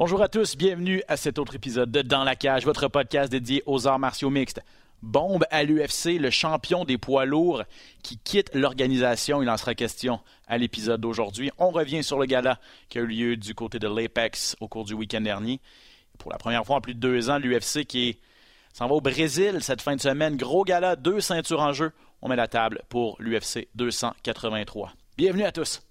Bonjour 0.00 0.22
à 0.22 0.28
tous, 0.28 0.56
bienvenue 0.56 1.02
à 1.08 1.18
cet 1.18 1.38
autre 1.38 1.54
épisode 1.54 1.90
de 1.90 2.00
Dans 2.00 2.24
la 2.24 2.34
cage, 2.34 2.64
votre 2.64 2.88
podcast 2.88 3.30
dédié 3.30 3.62
aux 3.66 3.86
arts 3.86 3.98
martiaux 3.98 4.30
mixtes. 4.30 4.62
Bombe 5.02 5.44
à 5.50 5.62
l'UFC, 5.62 6.18
le 6.18 6.30
champion 6.30 6.86
des 6.86 6.96
poids 6.96 7.26
lourds 7.26 7.64
qui 8.02 8.16
quitte 8.16 8.50
l'organisation. 8.54 9.42
Il 9.42 9.50
en 9.50 9.58
sera 9.58 9.74
question 9.74 10.20
à 10.48 10.56
l'épisode 10.56 11.02
d'aujourd'hui. 11.02 11.50
On 11.58 11.68
revient 11.68 12.02
sur 12.02 12.18
le 12.18 12.24
gala 12.24 12.58
qui 12.88 12.96
a 12.96 13.02
eu 13.02 13.06
lieu 13.06 13.36
du 13.36 13.54
côté 13.54 13.78
de 13.78 13.88
l'Apex 13.88 14.56
au 14.60 14.68
cours 14.68 14.86
du 14.86 14.94
week-end 14.94 15.20
dernier. 15.20 15.60
Pour 16.18 16.32
la 16.32 16.38
première 16.38 16.64
fois 16.64 16.76
en 16.76 16.80
plus 16.80 16.94
de 16.94 16.98
deux 16.98 17.28
ans, 17.28 17.36
l'UFC 17.36 17.84
qui 17.84 18.18
s'en 18.72 18.88
va 18.88 18.94
au 18.94 19.02
Brésil 19.02 19.58
cette 19.60 19.82
fin 19.82 19.96
de 19.96 20.00
semaine. 20.00 20.38
Gros 20.38 20.64
gala, 20.64 20.96
deux 20.96 21.20
ceintures 21.20 21.60
en 21.60 21.74
jeu. 21.74 21.92
On 22.22 22.30
met 22.30 22.36
la 22.36 22.48
table 22.48 22.80
pour 22.88 23.16
l'UFC 23.20 23.68
283. 23.74 24.94
Bienvenue 25.18 25.44
à 25.44 25.52
tous. 25.52 25.82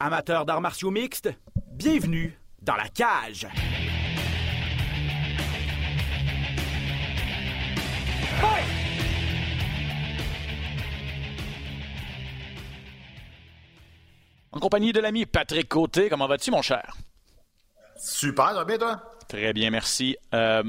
Amateurs 0.00 0.46
d'arts 0.46 0.62
martiaux 0.62 0.90
mixtes, 0.90 1.28
bienvenue 1.74 2.38
dans 2.62 2.76
la 2.76 2.88
cage. 2.88 3.46
En 14.50 14.60
compagnie 14.60 14.92
de 14.92 15.00
l'ami 15.00 15.24
Patrick 15.24 15.68
Côté, 15.68 16.08
comment 16.08 16.26
vas-tu, 16.26 16.50
mon 16.50 16.62
cher? 16.62 16.96
Super, 17.96 18.64
bien, 18.64 18.78
toi? 18.78 19.02
Très 19.28 19.52
bien, 19.52 19.70
merci. 19.70 20.16
Euh, 20.34 20.62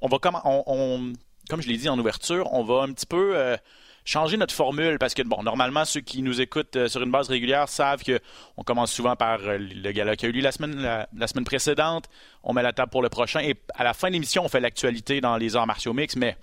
on 0.00 0.08
va 0.08 0.18
comme, 0.18 0.38
on, 0.44 1.12
comme 1.48 1.62
je 1.62 1.68
l'ai 1.68 1.76
dit 1.76 1.88
en 1.88 1.98
ouverture, 1.98 2.52
on 2.52 2.62
va 2.62 2.82
un 2.82 2.92
petit 2.92 3.06
peu 3.06 3.36
euh, 3.36 3.56
changer 4.04 4.36
notre 4.36 4.54
formule 4.54 4.98
parce 4.98 5.14
que, 5.14 5.22
bon, 5.22 5.42
normalement, 5.42 5.84
ceux 5.84 6.00
qui 6.00 6.22
nous 6.22 6.40
écoutent 6.40 6.76
euh, 6.76 6.88
sur 6.88 7.02
une 7.02 7.10
base 7.10 7.28
régulière 7.28 7.68
savent 7.68 8.02
qu'on 8.04 8.62
commence 8.62 8.92
souvent 8.92 9.16
par 9.16 9.40
euh, 9.40 9.58
le 9.58 9.92
gala 9.92 10.14
qui 10.14 10.26
a 10.26 10.28
eu 10.28 10.32
lieu 10.32 10.42
la 10.42 10.52
semaine, 10.52 10.80
la, 10.80 11.26
semaine 11.26 11.44
précédente. 11.44 12.08
On 12.42 12.52
met 12.52 12.62
la 12.62 12.72
table 12.72 12.90
pour 12.90 13.02
le 13.02 13.08
prochain 13.08 13.40
et 13.40 13.56
à 13.74 13.82
la 13.82 13.94
fin 13.94 14.08
de 14.08 14.12
l'émission, 14.12 14.44
on 14.44 14.48
fait 14.48 14.60
l'actualité 14.60 15.20
dans 15.20 15.36
les 15.36 15.56
arts 15.56 15.66
martiaux 15.66 15.94
mix, 15.94 16.16
mais 16.16 16.36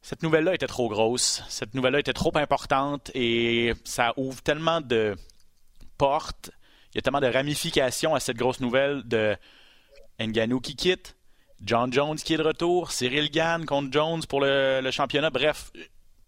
cette 0.00 0.22
nouvelle-là 0.22 0.54
était 0.54 0.66
trop 0.66 0.88
grosse. 0.88 1.42
Cette 1.48 1.74
nouvelle-là 1.74 2.00
était 2.00 2.12
trop 2.12 2.36
importante 2.36 3.10
et 3.14 3.72
ça 3.84 4.12
ouvre 4.16 4.40
tellement 4.42 4.80
de 4.80 5.16
portes. 5.98 6.50
Il 6.92 6.98
y 6.98 7.00
a 7.00 7.02
tellement 7.02 7.20
de 7.20 7.26
ramifications 7.26 8.14
à 8.14 8.20
cette 8.20 8.36
grosse 8.36 8.60
nouvelle 8.60 9.02
de 9.04 9.36
Nganou 10.20 10.60
qui 10.60 10.76
quitte, 10.76 11.16
John 11.62 11.92
Jones 11.92 12.16
qui 12.16 12.34
est 12.34 12.36
de 12.36 12.42
retour, 12.44 12.92
Cyril 12.92 13.30
Gann 13.30 13.64
contre 13.64 13.92
Jones 13.92 14.22
pour 14.28 14.40
le, 14.40 14.80
le 14.80 14.90
championnat. 14.92 15.30
Bref, 15.30 15.72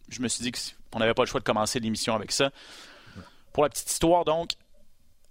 je 0.08 0.20
me 0.20 0.28
suis 0.28 0.42
dit 0.42 0.52
qu'on 0.90 0.98
n'avait 0.98 1.14
pas 1.14 1.22
le 1.22 1.28
choix 1.28 1.40
de 1.40 1.44
commencer 1.44 1.80
l'émission 1.80 2.14
avec 2.14 2.32
ça. 2.32 2.50
Pour 3.52 3.62
la 3.62 3.70
petite 3.70 3.90
histoire, 3.90 4.24
donc, 4.24 4.50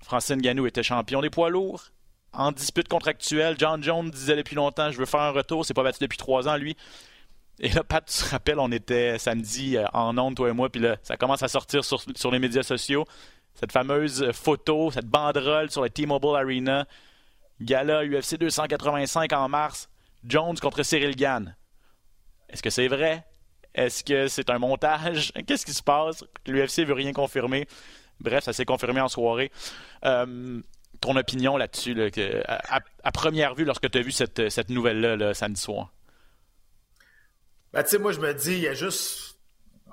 Francine 0.02 0.42
Ganou 0.42 0.66
était 0.66 0.84
champion 0.84 1.22
des 1.22 1.30
poids 1.30 1.50
lourds. 1.50 1.92
En 2.34 2.52
dispute 2.52 2.88
contractuelle, 2.88 3.56
John 3.58 3.82
Jones 3.82 4.10
disait 4.12 4.36
depuis 4.36 4.56
longtemps 4.56 4.92
Je 4.92 4.98
veux 4.98 5.06
faire 5.06 5.22
un 5.22 5.32
retour. 5.32 5.66
C'est 5.66 5.74
pas 5.74 5.84
battu 5.84 6.00
depuis 6.02 6.18
trois 6.18 6.48
ans, 6.48 6.58
lui. 6.58 6.76
Et 7.60 7.70
là, 7.70 7.84
Pat, 7.84 8.06
tu 8.06 8.24
te 8.24 8.30
rappelles, 8.30 8.60
on 8.60 8.72
était 8.72 9.18
samedi 9.18 9.78
euh, 9.78 9.86
en 9.94 10.18
ondes, 10.18 10.36
toi 10.36 10.50
et 10.50 10.54
moi, 10.54 10.70
puis 10.70 10.82
là, 10.82 10.98
ça 11.04 11.16
commence 11.16 11.42
à 11.42 11.48
sortir 11.48 11.86
sur, 11.86 12.32
les 12.32 12.40
médias 12.40 12.64
sociaux. 12.64 13.06
Cette 13.54 13.72
fameuse 13.72 14.32
photo, 14.34 14.92
cette 14.92 15.06
banderole 15.06 15.72
sur 15.72 15.82
le 15.82 15.90
T-Mobile 15.90 16.36
Arena. 16.36 16.86
Gala 17.62 18.04
UFC 18.06 18.36
285 18.38 19.32
en 19.32 19.48
mars. 19.48 19.90
Jones 20.26 20.58
contre 20.60 20.84
Cyril 20.84 21.16
Gann. 21.16 21.56
Est-ce 22.50 22.62
que 22.62 22.70
c'est 22.70 22.90
vrai? 22.90 23.26
Est-ce 23.76 24.04
que 24.04 24.28
c'est 24.28 24.50
un 24.50 24.58
montage? 24.58 25.32
Qu'est-ce 25.48 25.66
qui 25.66 25.74
se 25.74 25.84
passe? 25.84 26.24
L'UFC 26.48 26.80
veut 26.80 26.94
rien 26.94 27.14
confirmer. 27.14 27.68
Bref, 28.20 28.46
ça 28.46 28.54
s'est 28.54 28.66
confirmé 28.66 29.02
en 29.02 29.10
soirée. 29.10 29.52
Euh, 30.06 30.62
ton 31.02 31.16
opinion 31.18 31.58
là-dessus, 31.58 31.96
à, 32.48 33.12
première 33.12 33.54
vue, 33.54 33.66
lorsque 33.66 33.92
tu 33.92 33.98
as 33.98 34.02
vu 34.02 34.12
cette, 34.12 34.70
nouvelle-là 34.70 35.34
samedi 35.34 35.62
soir? 35.62 35.92
Ben, 37.74 37.84
tu 37.84 37.90
sais, 37.90 38.00
moi, 38.00 38.14
je 38.14 38.22
me 38.22 38.34
dis, 38.34 38.54
il 38.54 38.62
y 38.62 38.68
a 38.70 38.74
juste, 38.74 39.38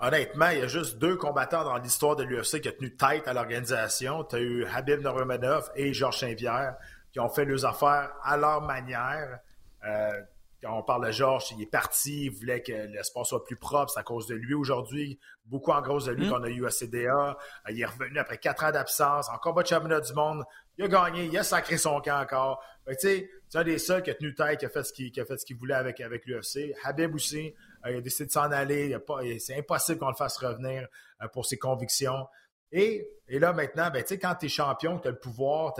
honnêtement, 0.01 0.51
il 0.51 0.61
y 0.61 0.63
a 0.63 0.69
juste 0.69 0.99
deux 0.99 1.17
combattants 1.17 1.65
dans 1.65 1.77
l'histoire 1.79 2.15
de 2.15 2.23
l'UFC 2.23 2.61
qui 2.61 2.69
ont 2.69 2.73
tenu 2.79 2.95
tête 2.95 3.27
à 3.27 3.33
l'organisation. 3.33 4.23
Tu 4.23 4.37
as 4.37 4.41
eu 4.41 4.65
Habib 4.67 5.01
Nurmagomedov 5.01 5.71
et 5.75 5.93
Georges 5.93 6.21
Saint-Pierre 6.21 6.77
qui 7.13 7.19
ont 7.19 7.29
fait 7.29 7.45
leurs 7.45 7.67
affaires 7.67 8.13
à 8.23 8.37
leur 8.37 8.63
manière. 8.63 9.41
Euh, 9.85 10.21
on 10.65 10.83
parle 10.83 11.07
de 11.07 11.13
Georges, 11.13 11.51
il 11.53 11.63
est 11.63 11.67
parti, 11.67 12.27
il 12.27 12.31
voulait 12.31 12.63
que 12.63 12.73
l'espace 12.73 13.29
soit 13.29 13.45
plus 13.45 13.57
propre, 13.57 13.93
c'est 13.93 14.01
à 14.01 14.03
cause 14.03 14.27
de 14.27 14.35
lui 14.35 14.55
aujourd'hui. 14.55 15.19
Beaucoup 15.45 15.73
en 15.73 15.83
cause 15.83 16.07
de 16.07 16.13
lui 16.13 16.27
mm. 16.27 16.31
qu'on 16.31 16.43
a 16.43 16.49
eu 16.49 16.67
à 16.67 16.71
CDA. 16.71 17.37
Il 17.69 17.81
est 17.81 17.85
revenu 17.85 18.19
après 18.19 18.39
quatre 18.39 18.65
ans 18.65 18.71
d'absence, 18.71 19.29
en 19.29 19.39
combat 19.39 19.63
de 19.63 19.69
championnat 19.69 20.01
du 20.01 20.13
monde. 20.13 20.45
Il 20.79 20.85
a 20.85 20.89
gagné, 20.89 21.25
il 21.25 21.37
a 21.37 21.43
sacré 21.43 21.77
son 21.77 22.01
camp 22.01 22.21
encore. 22.21 22.63
Tu 22.87 22.95
sais, 22.99 23.31
c'est 23.49 23.59
un 23.59 23.65
des 23.65 23.79
seuls 23.79 24.03
qui 24.03 24.11
a 24.11 24.15
tenu 24.15 24.35
tête, 24.35 24.61
qui 24.61 24.67
a 24.67 24.69
fait 24.69 24.85
ce 24.85 24.93
qu'il, 24.93 25.13
fait 25.13 25.37
ce 25.37 25.45
qu'il 25.45 25.57
voulait 25.57 25.75
avec, 25.75 26.01
avec 26.01 26.27
l'UFC. 26.27 26.75
Habib 26.85 27.15
aussi, 27.15 27.55
euh, 27.85 27.91
il 27.91 27.97
a 27.97 28.01
décidé 28.01 28.27
de 28.27 28.33
s'en 28.33 28.51
aller. 28.51 28.97
c'est 29.41 29.59
impossible 29.59 29.99
qu'on 29.99 30.11
le 30.11 30.15
fasse 30.15 30.37
revenir 30.39 30.87
euh, 31.23 31.29
pour 31.29 31.45
ses 31.45 31.59
convictions. 31.59 32.27
Et, 32.71 33.07
et 33.29 33.39
là, 33.39 33.53
maintenant, 33.53 33.91
ben, 33.91 34.03
quand 34.09 34.35
tu 34.37 34.47
es 34.47 34.49
champion, 34.49 34.99
tu 34.99 35.09
as 35.09 35.11
le 35.11 35.19
pouvoir, 35.19 35.75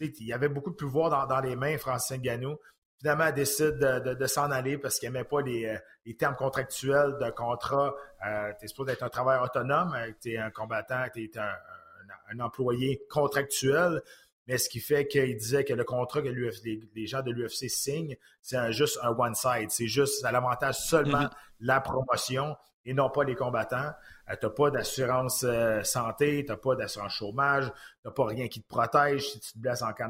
il 0.00 0.26
y 0.26 0.32
avait 0.32 0.48
beaucoup 0.48 0.70
de 0.70 0.76
pouvoir 0.76 1.10
dans, 1.10 1.26
dans 1.26 1.40
les 1.40 1.54
mains, 1.54 1.78
Francis 1.78 2.18
Ngannou 2.18 2.58
finalement, 3.04 3.26
elle 3.26 3.34
décide 3.34 3.78
de, 3.78 4.26
s'en 4.26 4.50
aller 4.50 4.78
parce 4.78 4.98
qu'elle 4.98 5.12
n'aimait 5.12 5.26
pas 5.26 5.42
les, 5.42 5.66
euh, 5.66 5.76
les, 6.06 6.16
termes 6.16 6.36
contractuels 6.36 7.18
de 7.20 7.30
contrat. 7.32 7.94
Euh, 8.26 8.50
tu 8.58 8.64
es 8.64 8.68
supposé 8.68 8.92
être 8.92 9.02
un 9.02 9.10
travailleur 9.10 9.44
autonome, 9.44 9.94
euh, 9.94 10.10
tu 10.22 10.32
es 10.32 10.38
un 10.38 10.50
combattant, 10.50 11.04
tu 11.12 11.24
es 11.24 11.38
un, 11.38 12.40
employé 12.40 13.02
contractuel. 13.10 14.00
Mais 14.46 14.58
ce 14.58 14.68
qui 14.68 14.80
fait 14.80 15.06
qu'il 15.06 15.36
disait 15.36 15.64
que 15.64 15.72
le 15.72 15.84
contrat 15.84 16.20
que 16.20 16.28
les, 16.28 17.06
gens 17.06 17.22
de 17.22 17.30
l'UFC 17.30 17.68
signent, 17.68 18.16
c'est 18.42 18.72
juste 18.72 18.98
un 19.02 19.10
one-side. 19.10 19.70
C'est 19.70 19.86
juste, 19.86 20.24
à 20.24 20.32
l'avantage 20.32 20.78
seulement 20.78 21.22
mm-hmm. 21.22 21.30
la 21.60 21.80
promotion 21.80 22.56
et 22.86 22.92
non 22.92 23.10
pas 23.10 23.24
les 23.24 23.34
combattants. 23.34 23.92
Euh, 24.30 24.36
tu 24.38 24.46
n'as 24.46 24.52
pas 24.52 24.70
d'assurance 24.70 25.44
euh, 25.46 25.82
santé, 25.82 26.44
tu 26.44 26.50
n'as 26.50 26.56
pas 26.56 26.74
d'assurance 26.74 27.12
chômage, 27.12 27.66
tu 27.66 27.72
n'as 28.04 28.12
pas 28.12 28.26
rien 28.26 28.48
qui 28.48 28.62
te 28.62 28.68
protège 28.68 29.30
si 29.30 29.40
tu 29.40 29.52
te 29.52 29.58
blesses 29.58 29.82
en 29.82 29.92
camp, 29.92 30.08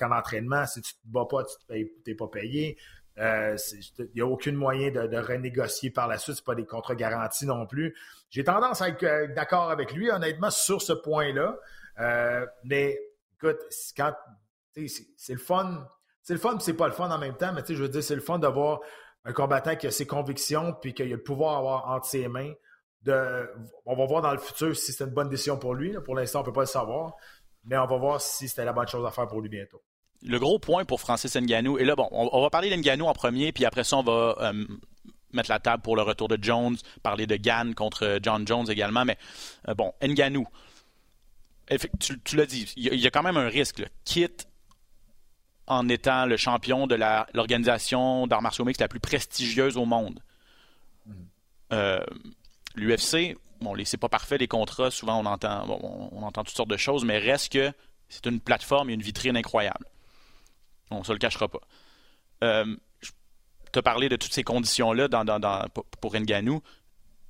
d'entraînement. 0.00 0.66
Si 0.66 0.82
tu 0.82 0.94
ne 0.94 1.08
te 1.08 1.12
bats 1.12 1.26
pas, 1.28 1.44
tu 1.44 1.90
n'es 2.06 2.14
pas 2.14 2.28
payé. 2.28 2.78
Il 3.16 3.22
euh, 3.22 3.56
n'y 4.14 4.20
a 4.20 4.26
aucun 4.26 4.52
moyen 4.52 4.90
de, 4.90 5.16
renégocier 5.16 5.90
par 5.90 6.06
la 6.06 6.18
suite. 6.18 6.36
Ce 6.36 6.42
pas 6.42 6.54
des 6.54 6.66
contrats 6.66 6.94
garantis 6.94 7.46
non 7.46 7.66
plus. 7.66 7.96
J'ai 8.30 8.44
tendance 8.44 8.82
à 8.82 8.90
être 8.90 9.34
d'accord 9.34 9.70
avec 9.70 9.92
lui, 9.92 10.10
honnêtement, 10.10 10.50
sur 10.50 10.82
ce 10.82 10.92
point-là. 10.92 11.58
mais 12.64 13.00
écoute, 13.42 13.60
quand 13.96 14.12
c'est 14.74 15.32
le 15.32 15.38
fun. 15.38 15.86
C'est 16.22 16.34
le 16.34 16.40
fun, 16.40 16.58
c'est 16.58 16.74
pas 16.74 16.88
le 16.88 16.92
fun 16.92 17.08
en 17.08 17.18
même 17.18 17.36
temps, 17.36 17.52
mais 17.52 17.62
je 17.68 17.74
veux 17.74 17.88
dire, 17.88 18.02
c'est 18.02 18.16
le 18.16 18.20
fun 18.20 18.40
d'avoir 18.40 18.80
un 19.24 19.32
combattant 19.32 19.76
qui 19.76 19.86
a 19.86 19.92
ses 19.92 20.06
convictions 20.06 20.72
puis 20.72 20.92
qu'il 20.92 21.06
a 21.06 21.16
le 21.16 21.22
pouvoir 21.22 21.56
avoir 21.56 21.88
entre 21.88 22.06
ses 22.06 22.26
mains 22.26 22.52
on 23.84 23.96
va 23.96 24.06
voir 24.06 24.22
dans 24.22 24.32
le 24.32 24.38
futur 24.38 24.76
si 24.76 24.92
c'est 24.92 25.04
une 25.04 25.10
bonne 25.10 25.28
décision 25.28 25.58
pour 25.58 25.74
lui. 25.74 25.94
Pour 26.04 26.14
l'instant, 26.14 26.40
on 26.40 26.42
ne 26.42 26.46
peut 26.46 26.52
pas 26.52 26.62
le 26.62 26.66
savoir. 26.66 27.14
Mais 27.64 27.76
on 27.76 27.86
va 27.86 27.96
voir 27.96 28.20
si 28.20 28.48
c'était 28.48 28.64
la 28.64 28.72
bonne 28.72 28.86
chose 28.86 29.04
à 29.06 29.10
faire 29.10 29.26
pour 29.26 29.40
lui 29.40 29.48
bientôt. 29.48 29.82
Le 30.22 30.38
gros 30.38 30.58
point 30.58 30.84
pour 30.84 31.00
Francis 31.00 31.36
Ngannou, 31.36 31.78
et 31.78 31.84
là, 31.84 31.94
bon, 31.94 32.08
on, 32.10 32.40
va 32.40 32.48
parler 32.48 32.74
d'Ngannou 32.74 33.06
en 33.06 33.12
premier, 33.12 33.52
puis 33.52 33.64
après 33.64 33.84
ça, 33.84 33.98
on 33.98 34.02
va 34.02 34.34
euh, 34.40 34.64
mettre 35.32 35.50
la 35.50 35.58
table 35.58 35.82
pour 35.82 35.94
le 35.94 36.02
retour 36.02 36.28
de 36.28 36.38
Jones, 36.40 36.76
parler 37.02 37.26
de 37.26 37.36
Gann 37.36 37.74
contre 37.74 38.18
John 38.22 38.46
Jones 38.46 38.70
également. 38.70 39.04
Mais 39.04 39.18
euh, 39.68 39.74
bon, 39.74 39.92
Ngannou, 40.02 40.46
tu, 41.98 42.36
l'as 42.36 42.46
dit, 42.46 42.72
il 42.76 42.94
y, 42.94 43.06
a 43.06 43.10
quand 43.10 43.22
même 43.22 43.36
un 43.36 43.48
risque. 43.48 43.84
Quitte 44.04 44.48
en 45.66 45.88
étant 45.88 46.26
le 46.26 46.36
champion 46.36 46.86
de 46.86 46.94
l'organisation 47.34 48.26
d'arts 48.26 48.42
martiaux 48.42 48.64
mixtes 48.64 48.80
la 48.80 48.88
plus 48.88 49.00
prestigieuse 49.00 49.76
au 49.76 49.84
monde. 49.84 50.20
Mm. 51.06 51.12
Euh, 51.72 52.04
L'UFC, 52.76 53.36
bon, 53.60 53.74
c'est 53.84 53.96
pas 53.96 54.08
parfait 54.08 54.38
les 54.38 54.48
contrats, 54.48 54.90
souvent 54.90 55.18
on 55.18 55.26
entend, 55.26 55.66
on, 55.68 56.22
entend 56.22 56.44
toutes 56.44 56.56
sortes 56.56 56.70
de 56.70 56.76
choses, 56.76 57.04
mais 57.04 57.18
reste 57.18 57.52
que 57.52 57.72
c'est 58.08 58.26
une 58.26 58.38
plateforme 58.38 58.90
et 58.90 58.92
une 58.92 59.02
vitrine 59.02 59.36
incroyable. 59.36 59.86
On 60.90 61.02
se 61.02 61.12
le 61.12 61.18
cachera 61.18 61.48
pas. 61.48 61.62
Euh, 62.44 62.76
tu 63.72 63.78
as 63.78 63.82
parlé 63.82 64.08
de 64.08 64.16
toutes 64.16 64.32
ces 64.32 64.44
conditions-là 64.44 65.08
dans, 65.08 65.24
dans, 65.24 65.66
pour 66.00 66.14
Nganou. 66.14 66.62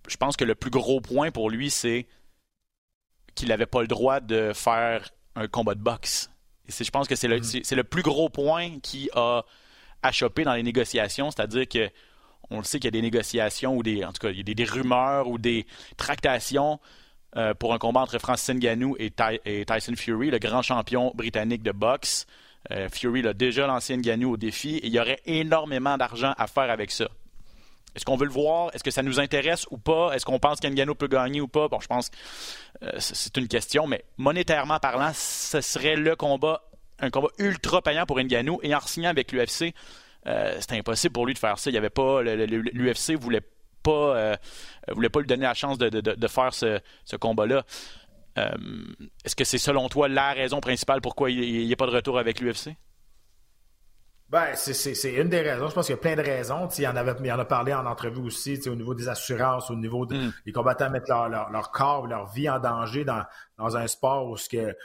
Je 0.08 0.16
pense 0.16 0.36
que 0.36 0.44
le 0.44 0.54
plus 0.54 0.70
gros 0.70 1.00
point 1.00 1.30
pour 1.30 1.48
lui, 1.48 1.70
c'est 1.70 2.06
qu'il 3.36 3.48
n'avait 3.48 3.66
pas 3.66 3.82
le 3.82 3.86
droit 3.86 4.18
de 4.18 4.52
faire 4.52 5.10
un 5.36 5.46
combat 5.46 5.74
de 5.74 5.80
boxe. 5.80 6.30
Et 6.68 6.84
je 6.84 6.90
pense 6.90 7.06
que 7.06 7.14
c'est 7.14 7.28
le, 7.28 7.38
mm-hmm. 7.38 7.76
le, 7.76 7.84
plus 7.84 8.02
gros 8.02 8.28
point 8.28 8.80
qui 8.82 9.08
a 9.14 9.44
achoppé 10.02 10.42
dans 10.42 10.54
les 10.54 10.62
négociations, 10.62 11.30
c'est-à-dire 11.30 11.68
que 11.68 11.90
on 12.50 12.58
le 12.58 12.64
sait 12.64 12.78
qu'il 12.78 12.86
y 12.86 12.88
a 12.88 12.92
des 12.92 13.02
négociations 13.02 13.76
ou 13.76 13.82
des, 13.82 14.04
en 14.04 14.12
tout 14.12 14.20
cas, 14.20 14.30
il 14.30 14.36
y 14.36 14.40
a 14.40 14.54
des, 14.54 14.64
rumeurs 14.64 15.28
ou 15.28 15.38
des 15.38 15.66
tractations 15.96 16.78
euh, 17.36 17.54
pour 17.54 17.74
un 17.74 17.78
combat 17.78 18.00
entre 18.00 18.18
Francis 18.18 18.54
Ngannou 18.54 18.96
et, 18.98 19.10
Tyson 19.10 19.94
Fury, 19.96 20.30
le 20.30 20.38
grand 20.38 20.62
champion 20.62 21.12
britannique 21.14 21.62
de 21.62 21.72
boxe. 21.72 22.26
Euh, 22.70 22.88
Fury 22.88 23.22
l'a 23.22 23.32
déjà 23.32 23.66
lancé 23.66 23.96
Ngannou 23.96 24.32
au 24.32 24.36
défi 24.36 24.76
et 24.76 24.86
il 24.86 24.92
y 24.92 25.00
aurait 25.00 25.20
énormément 25.26 25.96
d'argent 25.96 26.34
à 26.38 26.46
faire 26.46 26.70
avec 26.70 26.90
ça. 26.90 27.08
Est-ce 27.96 28.04
qu'on 28.04 28.16
veut 28.16 28.26
le 28.26 28.32
voir? 28.32 28.70
Est-ce 28.74 28.84
que 28.84 28.92
ça 28.92 29.02
nous 29.02 29.18
intéresse 29.18 29.66
ou 29.70 29.78
pas? 29.78 30.12
Est-ce 30.12 30.24
qu'on 30.24 30.38
pense 30.38 30.60
qu'Ngannou 30.60 30.94
peut 30.94 31.08
gagner 31.08 31.40
ou 31.40 31.48
pas? 31.48 31.66
Bon, 31.66 31.80
je 31.80 31.88
pense 31.88 32.10
que 32.10 32.16
euh, 32.84 32.92
c'est 32.98 33.36
une 33.36 33.48
question, 33.48 33.88
mais 33.88 34.04
monétairement 34.18 34.78
parlant, 34.78 35.10
ce 35.14 35.60
serait 35.60 35.96
le 35.96 36.14
combat 36.14 36.62
un 36.98 37.10
combat 37.10 37.28
ultra 37.38 37.82
payant 37.82 38.06
pour 38.06 38.18
Ngannou 38.18 38.60
et 38.62 38.74
en 38.74 38.80
signant 38.80 39.10
avec 39.10 39.32
l'UFC, 39.32 39.74
euh, 40.26 40.56
c'était 40.60 40.78
impossible 40.78 41.12
pour 41.12 41.26
lui 41.26 41.34
de 41.34 41.38
faire 41.38 41.58
ça. 41.58 41.70
Il 41.70 41.74
y 41.74 41.78
avait 41.78 41.90
pas 41.90 42.22
l'UFC 42.22 43.12
voulait 43.12 43.42
pas 43.82 44.16
euh, 44.16 44.36
voulait 44.88 45.08
pas 45.08 45.20
lui 45.20 45.26
donner 45.26 45.44
la 45.44 45.54
chance 45.54 45.78
de, 45.78 46.28
faire 46.28 46.54
ce, 46.54 47.16
combat-là. 47.16 47.64
Euh, 48.38 48.50
est-ce 49.24 49.36
que 49.36 49.44
c'est 49.44 49.58
selon 49.58 49.88
toi 49.88 50.08
la 50.08 50.32
raison 50.32 50.60
principale 50.60 51.00
pourquoi 51.00 51.30
il 51.30 51.66
n'y 51.66 51.72
a 51.72 51.76
pas 51.76 51.86
de 51.86 51.92
retour 51.92 52.18
avec 52.18 52.40
l'UFC? 52.40 52.76
Ben, 54.28 54.56
c'est 54.56 55.12
une 55.12 55.28
des 55.28 55.40
raisons. 55.40 55.68
Je 55.68 55.74
pense 55.74 55.86
qu'il 55.86 55.94
y 55.94 55.98
a 55.98 56.00
plein 56.00 56.16
de 56.16 56.22
raisons. 56.22 56.66
Il 56.76 56.82
y 56.82 56.88
en, 56.88 56.96
avait, 56.96 57.14
il 57.22 57.32
en 57.32 57.38
a 57.38 57.44
parlé 57.44 57.72
en 57.72 57.86
entrevue 57.86 58.22
aussi, 58.22 58.60
au 58.68 58.74
niveau 58.74 58.94
des 58.94 59.08
assurances, 59.08 59.70
au 59.70 59.76
niveau 59.76 60.04
des 60.04 60.32
mm. 60.46 60.52
combattants 60.52 60.90
mettent 60.90 61.08
leur, 61.08 61.28
leur, 61.28 61.50
leur, 61.50 61.70
corps, 61.70 62.08
leur 62.08 62.26
vie 62.32 62.48
en 62.50 62.58
danger 62.58 63.04
dans, 63.04 63.24
dans 63.56 63.76
un 63.76 63.86
sport 63.86 64.28
où 64.28 64.36
ce 64.36 64.48
que 64.48 64.76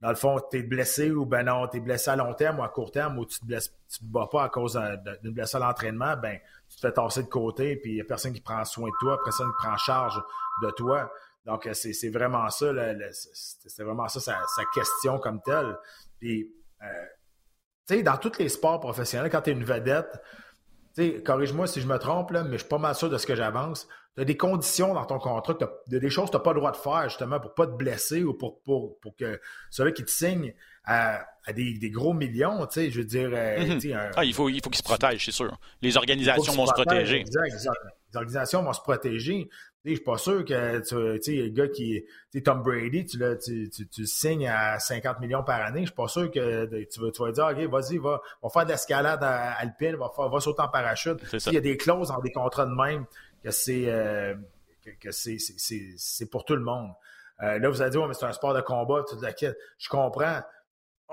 dans 0.00 0.10
le 0.10 0.14
fond, 0.14 0.40
tu 0.50 0.58
es 0.58 0.62
blessé 0.62 1.10
ou 1.10 1.26
ben 1.26 1.42
non, 1.44 1.66
tu 1.66 1.78
es 1.78 1.80
blessé 1.80 2.10
à 2.10 2.16
long 2.16 2.32
terme 2.32 2.60
ou 2.60 2.62
à 2.62 2.68
court 2.68 2.92
terme 2.92 3.18
ou 3.18 3.26
tu 3.26 3.40
te 3.40 3.44
blesses, 3.44 3.74
tu 3.88 3.98
te 3.98 4.04
bats 4.04 4.28
pas 4.30 4.44
à 4.44 4.48
cause 4.48 4.80
d'une 5.22 5.32
blessure 5.32 5.62
à 5.62 5.66
l'entraînement, 5.66 6.16
ben 6.16 6.38
tu 6.68 6.76
te 6.76 6.80
fais 6.80 6.92
tasser 6.92 7.24
de 7.24 7.28
côté 7.28 7.76
puis 7.76 7.92
il 7.92 7.94
n'y 7.96 8.00
a 8.00 8.04
personne 8.04 8.32
qui 8.32 8.40
prend 8.40 8.64
soin 8.64 8.88
de 8.88 8.94
toi, 9.00 9.18
personne 9.24 9.48
qui 9.48 9.66
prend 9.66 9.76
charge 9.76 10.22
de 10.62 10.70
toi. 10.70 11.10
Donc, 11.46 11.66
euh, 11.66 11.72
c'est 11.72 12.10
vraiment 12.10 12.48
ça, 12.50 12.66
c'est 13.12 13.82
vraiment 13.82 14.06
ça 14.08 14.20
sa, 14.20 14.64
question 14.74 15.18
comme 15.18 15.40
telle. 15.40 15.78
Puis, 16.20 16.52
sais, 17.94 18.02
dans 18.02 18.16
tous 18.16 18.38
les 18.38 18.48
sports 18.48 18.80
professionnels, 18.80 19.30
quand 19.30 19.42
tu 19.42 19.50
es 19.50 19.52
une 19.52 19.64
vedette, 19.64 20.20
corrige-moi 21.24 21.66
si 21.66 21.80
je 21.80 21.86
me 21.86 21.98
trompe, 21.98 22.30
là, 22.32 22.42
mais 22.44 22.52
je 22.52 22.58
suis 22.58 22.68
pas 22.68 22.78
mal 22.78 22.94
sûr 22.94 23.08
de 23.08 23.18
ce 23.18 23.26
que 23.26 23.34
j'avance. 23.34 23.88
Tu 24.16 24.22
as 24.22 24.24
des 24.24 24.36
conditions 24.36 24.94
dans 24.94 25.04
ton 25.04 25.18
contrat, 25.18 25.54
tu 25.54 25.64
as 25.96 25.98
des 25.98 26.10
choses 26.10 26.26
que 26.26 26.32
tu 26.32 26.36
n'as 26.36 26.42
pas 26.42 26.52
le 26.52 26.58
droit 26.58 26.72
de 26.72 26.76
faire, 26.76 27.04
justement, 27.04 27.38
pour 27.38 27.50
ne 27.50 27.54
pas 27.54 27.66
te 27.66 27.76
blesser 27.76 28.24
ou 28.24 28.34
pour, 28.34 28.60
pour, 28.62 28.98
pour 29.00 29.14
que 29.16 29.40
celui 29.70 29.92
qui 29.92 30.04
te 30.04 30.10
signe 30.10 30.54
à, 30.84 31.24
des, 31.54 31.74
des, 31.74 31.90
gros 31.90 32.14
millions, 32.14 32.66
tu 32.66 32.74
sais, 32.74 32.90
je 32.90 32.98
veux 32.98 33.04
dire. 33.04 33.30
Euh, 33.32 33.76
mhm. 33.76 34.10
ah, 34.16 34.24
il 34.24 34.34
faut 34.34 34.46
qu'il 34.46 34.62
faut 34.62 34.72
se 34.72 34.82
protège, 34.82 35.24
c'est 35.24 35.32
sûr. 35.32 35.56
Les 35.82 35.96
organisations 35.96 36.52
vont 36.54 36.66
se 36.66 36.72
protéger. 36.72 37.20
Exact, 37.20 37.68
les 38.12 38.16
organisations 38.16 38.62
vont 38.62 38.72
se 38.72 38.80
protéger. 38.80 39.48
Je 39.84 39.94
suis 39.94 40.04
pas 40.04 40.18
sûr 40.18 40.44
que 40.44 40.78
tu 40.80 41.22
sais, 41.22 41.36
le 41.36 41.48
gars 41.48 41.68
qui 41.68 42.04
est 42.34 42.44
Tom 42.44 42.62
Brady, 42.62 43.06
tu, 43.06 43.16
le, 43.16 43.38
tu, 43.38 43.70
tu, 43.70 44.06
signes 44.06 44.46
à 44.46 44.78
50 44.78 45.20
millions 45.20 45.42
par 45.42 45.62
année. 45.62 45.80
Je 45.80 45.86
suis 45.86 45.94
pas 45.94 46.08
sûr 46.08 46.30
que 46.30 46.66
tu 46.84 47.00
vas, 47.00 47.10
tu 47.10 47.22
vas 47.22 47.32
dire 47.32 47.46
OK, 47.46 47.70
vas-y, 47.70 47.96
va, 47.98 48.20
va 48.42 48.48
faire 48.50 48.64
de 48.66 48.70
l'escalade 48.70 49.22
alpine, 49.22 49.96
va, 49.96 50.10
faire, 50.14 50.28
va 50.28 50.40
sauter 50.40 50.62
en 50.62 50.68
parachute. 50.68 51.18
Il 51.46 51.54
y 51.54 51.56
a 51.56 51.60
des 51.60 51.76
clauses 51.76 52.08
dans 52.08 52.20
des 52.20 52.32
contrats 52.32 52.66
de 52.66 52.74
même 52.74 53.06
que 53.42 53.50
c'est 53.50 53.84
euh, 53.86 54.34
que, 55.00 55.10
c'est 55.10 56.30
pour 56.30 56.44
tout 56.44 56.56
le 56.56 56.62
monde. 56.62 56.90
Euh, 57.42 57.58
là, 57.58 57.68
vous 57.70 57.80
allez 57.80 57.92
dire, 57.92 58.06
mais 58.06 58.14
c'est 58.14 58.26
un 58.26 58.32
sport 58.32 58.54
de 58.54 58.60
combat, 58.60 59.04
tout 59.08 59.16
Je 59.20 59.88
comprends. 59.88 60.40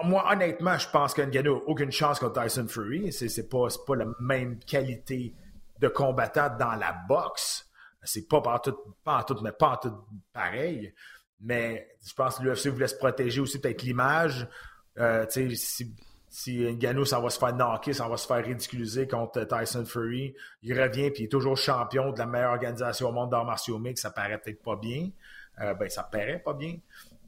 Moi, 0.03 0.25
honnêtement, 0.29 0.77
je 0.77 0.89
pense 0.89 1.13
qu'un 1.13 1.27
n'a 1.27 1.51
aucune 1.51 1.91
chance 1.91 2.19
contre 2.19 2.41
Tyson 2.41 2.67
Fury. 2.67 3.13
C'est 3.13 3.49
pas, 3.49 3.67
pas 3.87 3.95
la 3.95 4.07
même 4.19 4.59
qualité 4.59 5.33
de 5.79 5.87
combattant 5.87 6.49
dans 6.57 6.75
la 6.75 6.93
boxe. 7.07 7.69
C'est 8.03 8.27
pas 8.27 8.41
par 8.41 8.61
tout, 8.61 8.75
pas 9.03 9.19
en 9.19 9.23
tout, 9.23 9.39
mais 9.41 9.51
pas 9.51 9.71
en 9.71 9.77
tout 9.77 9.93
pareil. 10.31 10.93
Mais 11.41 11.89
je 12.05 12.13
pense 12.13 12.37
que 12.37 12.43
l'UFC 12.43 12.67
voulait 12.67 12.87
se 12.87 12.95
protéger 12.95 13.41
aussi 13.41 13.59
peut-être 13.59 13.81
l'image. 13.81 14.47
Euh, 14.97 15.25
si, 15.29 15.93
si 16.29 16.59
Ngannou, 16.59 17.05
ça 17.05 17.19
va 17.19 17.29
se 17.29 17.39
faire 17.39 17.53
knocker, 17.53 17.93
ça 17.93 18.07
va 18.07 18.17
se 18.17 18.27
faire 18.27 18.43
ridiculiser 18.43 19.07
contre 19.07 19.43
Tyson 19.45 19.85
Fury, 19.85 20.35
il 20.63 20.79
revient 20.79 21.09
puis 21.09 21.23
il 21.23 21.25
est 21.25 21.29
toujours 21.29 21.55
champion 21.57 22.11
de 22.11 22.19
la 22.19 22.25
meilleure 22.25 22.51
organisation 22.51 23.09
au 23.09 23.11
monde 23.11 23.31
d'arts 23.31 23.45
martiaux 23.45 23.79
mix, 23.79 24.01
ça 24.01 24.11
paraît 24.11 24.37
peut-être 24.37 24.61
pas 24.61 24.75
bien. 24.75 25.09
Euh, 25.61 25.73
ben, 25.73 25.89
ça 25.89 26.03
paraît 26.03 26.39
pas 26.39 26.53
bien. 26.53 26.77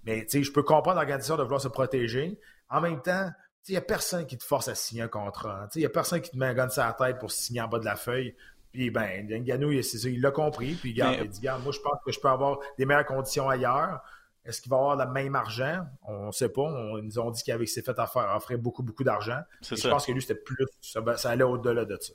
Mais 0.03 0.25
je 0.29 0.51
peux 0.51 0.63
comprendre 0.63 0.97
l'organisation 0.97 1.37
de 1.37 1.43
vouloir 1.43 1.61
se 1.61 1.67
protéger. 1.69 2.37
En 2.69 2.81
même 2.81 3.01
temps, 3.01 3.29
il 3.67 3.71
n'y 3.71 3.77
a 3.77 3.81
personne 3.81 4.25
qui 4.25 4.37
te 4.37 4.43
force 4.43 4.67
à 4.67 4.75
signer 4.75 5.03
un 5.03 5.07
contrat. 5.07 5.67
Il 5.75 5.79
n'y 5.79 5.85
a 5.85 5.89
personne 5.89 6.21
qui 6.21 6.31
te 6.31 6.37
met 6.37 6.47
un 6.47 6.53
gun 6.53 6.69
sur 6.69 6.83
la 6.83 6.93
tête 6.93 7.19
pour 7.19 7.31
signer 7.31 7.61
en 7.61 7.67
bas 7.67 7.79
de 7.79 7.85
la 7.85 7.95
feuille. 7.95 8.35
Puis, 8.71 8.89
ben, 8.91 9.27
Ngannou, 9.27 9.71
il 9.71 10.21
l'a 10.21 10.31
compris. 10.31 10.75
Puis, 10.75 10.91
il 10.91 11.29
dit, 11.29 11.47
moi, 11.63 11.71
je 11.71 11.79
pense 11.79 11.99
que 12.05 12.11
je 12.11 12.19
peux 12.19 12.29
avoir 12.29 12.59
des 12.77 12.85
meilleures 12.85 13.05
conditions 13.05 13.49
ailleurs. 13.49 14.01
Est-ce 14.45 14.61
qu'il 14.61 14.69
va 14.69 14.77
avoir 14.77 14.95
le 14.95 15.11
même 15.11 15.35
argent? 15.35 15.85
On 16.03 16.27
ne 16.27 16.31
sait 16.31 16.49
pas. 16.49 16.69
ils 16.97 17.03
nous 17.03 17.19
ont 17.19 17.31
dit 17.31 17.43
qu'il 17.43 17.67
s'est 17.67 17.81
fait 17.81 17.99
affaire, 17.99 18.33
offrir 18.35 18.57
beaucoup, 18.57 18.83
beaucoup 18.83 19.03
d'argent. 19.03 19.39
Je 19.61 19.89
pense 19.89 20.05
que 20.05 20.11
lui, 20.11 20.21
c'était 20.21 20.35
plus. 20.39 20.65
Ça, 20.81 21.01
allait 21.29 21.43
au-delà 21.43 21.85
de 21.85 21.97
ça. 21.99 22.13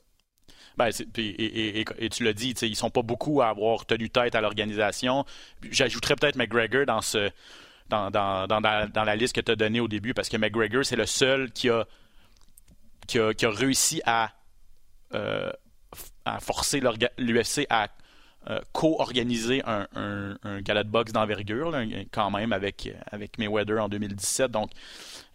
Ben, 0.79 0.89
et, 1.19 1.85
tu 2.11 2.25
l'as 2.25 2.33
dit, 2.33 2.51
ils 2.63 2.71
ne 2.71 2.75
sont 2.75 2.91
pas 2.91 3.03
beaucoup 3.03 3.43
à 3.43 3.49
avoir 3.49 3.85
tenu 3.85 4.09
tête 4.09 4.35
à 4.35 4.41
l'organisation. 4.41 5.27
J'ajouterais 5.71 6.17
peut-être 6.17 6.37
McGregor 6.37 6.87
dans 6.87 7.03
ce. 7.03 7.31
Dans, 7.89 8.11
la, 8.11 9.17
liste 9.17 9.35
que 9.35 9.41
tu 9.41 9.53
as 9.53 9.57
donnée 9.57 9.81
au 9.81 9.89
début, 9.89 10.15
parce 10.15 10.29
que 10.29 10.37
McGregor, 10.37 10.85
c'est 10.85 10.97
le 10.97 11.07
seul 11.07 11.51
qui 11.53 11.69
a, 11.69 11.87
qui 13.07 13.19
a, 13.19 13.51
réussi 13.51 14.01
à, 14.07 14.31
euh, 15.15 15.51
forcer 16.41 16.81
l'UFC 17.19 17.67
à 17.69 17.89
euh, 18.51 18.59
co-organiser 18.73 19.63
un, 19.67 19.87
un, 19.95 20.61
de 20.61 20.83
boxe 20.83 21.13
d'envergure, 21.13 21.73
quand 22.11 22.31
même, 22.31 22.53
avec, 22.53 22.91
avec 23.11 23.39
Mayweather 23.39 23.79
en 23.79 23.89
2017. 23.89 24.51
Donc, 24.51 24.71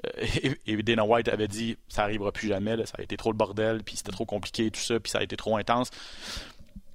euh, 0.06 0.26
et, 0.66 0.84
Dana 0.84 1.06
White 1.06 1.30
avait 1.30 1.48
dit 1.48 1.78
ça 1.88 2.02
n'arrivera 2.02 2.32
plus 2.32 2.50
jamais, 2.50 2.76
ça 2.86 2.96
a 2.98 3.02
été 3.02 3.16
trop 3.16 3.32
le 3.32 3.38
bordel, 3.38 3.84
puis 3.84 3.96
c'était 3.96 4.12
trop 4.12 4.26
compliqué, 4.26 4.70
tout 4.72 4.82
ça, 4.82 5.00
puis 5.00 5.10
ça 5.10 5.20
a 5.20 5.24
été 5.24 5.38
trop 5.38 5.56
intense 5.58 5.90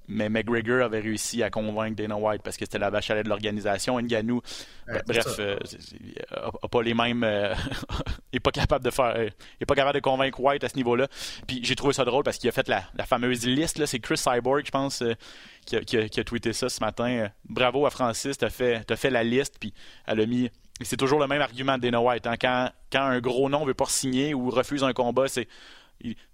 mais 0.07 0.29
McGregor 0.29 0.81
avait 0.83 0.99
réussi 0.99 1.43
à 1.43 1.49
convaincre 1.49 1.95
Dana 1.95 2.15
White 2.15 2.41
parce 2.43 2.57
que 2.57 2.65
c'était 2.65 2.79
la 2.79 2.89
vache 2.89 3.09
à 3.09 3.15
lait 3.15 3.23
de 3.23 3.29
l'organisation. 3.29 3.99
Ngannou, 3.99 4.41
bref, 5.07 5.25
euh, 5.39 5.57
a, 6.31 6.67
pas 6.67 6.81
les 6.81 6.93
mêmes, 6.93 7.23
euh, 7.23 7.53
est 8.33 8.39
pas 8.39 8.51
capable 8.51 8.83
de 8.83 8.91
faire, 8.91 9.15
euh, 9.15 9.29
est 9.61 9.65
pas 9.65 9.75
capable 9.75 9.95
de 9.95 10.01
convaincre 10.01 10.39
White 10.39 10.63
à 10.63 10.69
ce 10.69 10.75
niveau-là. 10.75 11.07
Puis 11.47 11.61
j'ai 11.63 11.75
trouvé 11.75 11.93
ça 11.93 12.05
drôle 12.05 12.23
parce 12.23 12.37
qu'il 12.37 12.49
a 12.49 12.51
fait 12.51 12.67
la, 12.67 12.83
fameuse 13.05 13.45
liste 13.45 13.77
là, 13.77 13.87
c'est 13.87 13.99
Chris 13.99 14.17
Cyborg, 14.17 14.65
je 14.65 14.71
pense, 14.71 15.03
qui 15.65 15.77
a, 15.77 16.23
tweeté 16.23 16.53
ça 16.53 16.69
ce 16.69 16.79
matin. 16.79 17.29
Bravo 17.45 17.85
à 17.85 17.89
Francis, 17.89 18.37
t'as 18.37 18.49
fait, 18.49 18.89
as 18.89 18.95
fait 18.95 19.09
la 19.09 19.23
liste, 19.23 19.57
puis 19.59 19.73
elle 20.05 20.19
a 20.19 20.25
mis. 20.25 20.49
C'est 20.81 20.97
toujours 20.97 21.19
le 21.19 21.27
même 21.27 21.41
argument 21.41 21.77
de 21.77 21.83
Dana 21.83 22.01
White. 22.01 22.27
Hein. 22.27 22.35
quand, 22.41 22.69
quand 22.91 23.03
un 23.03 23.19
gros 23.19 23.47
nom 23.47 23.63
veut 23.63 23.75
pas 23.75 23.85
signer 23.85 24.33
ou 24.33 24.49
refuse 24.49 24.83
un 24.83 24.91
combat, 24.91 25.27
c'est 25.27 25.47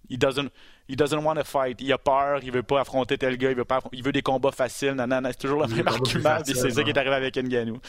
il, 0.09 0.17
doesn't, 0.17 0.49
he 0.89 0.95
doesn't 0.95 1.23
want 1.23 1.35
to 1.35 1.43
fight. 1.43 1.79
Il 1.79 1.93
a 1.93 1.97
peur, 1.97 2.39
il 2.43 2.51
veut 2.51 2.63
pas 2.63 2.81
affronter 2.81 3.17
tel 3.17 3.37
gars, 3.37 3.51
il 3.51 3.55
veut, 3.55 3.63
pas, 3.63 3.79
il 3.93 4.03
veut 4.03 4.11
des 4.11 4.23
combats 4.23 4.51
faciles. 4.51 4.95
C'est 4.97 5.37
toujours 5.37 5.61
le 5.61 5.67
même 5.67 5.87
argument, 5.87 6.39
c'est 6.43 6.71
ça 6.71 6.83
qui 6.83 6.89
est 6.89 6.97
arrivé 6.97 7.15
avec 7.15 7.37
Nganou. 7.37 7.79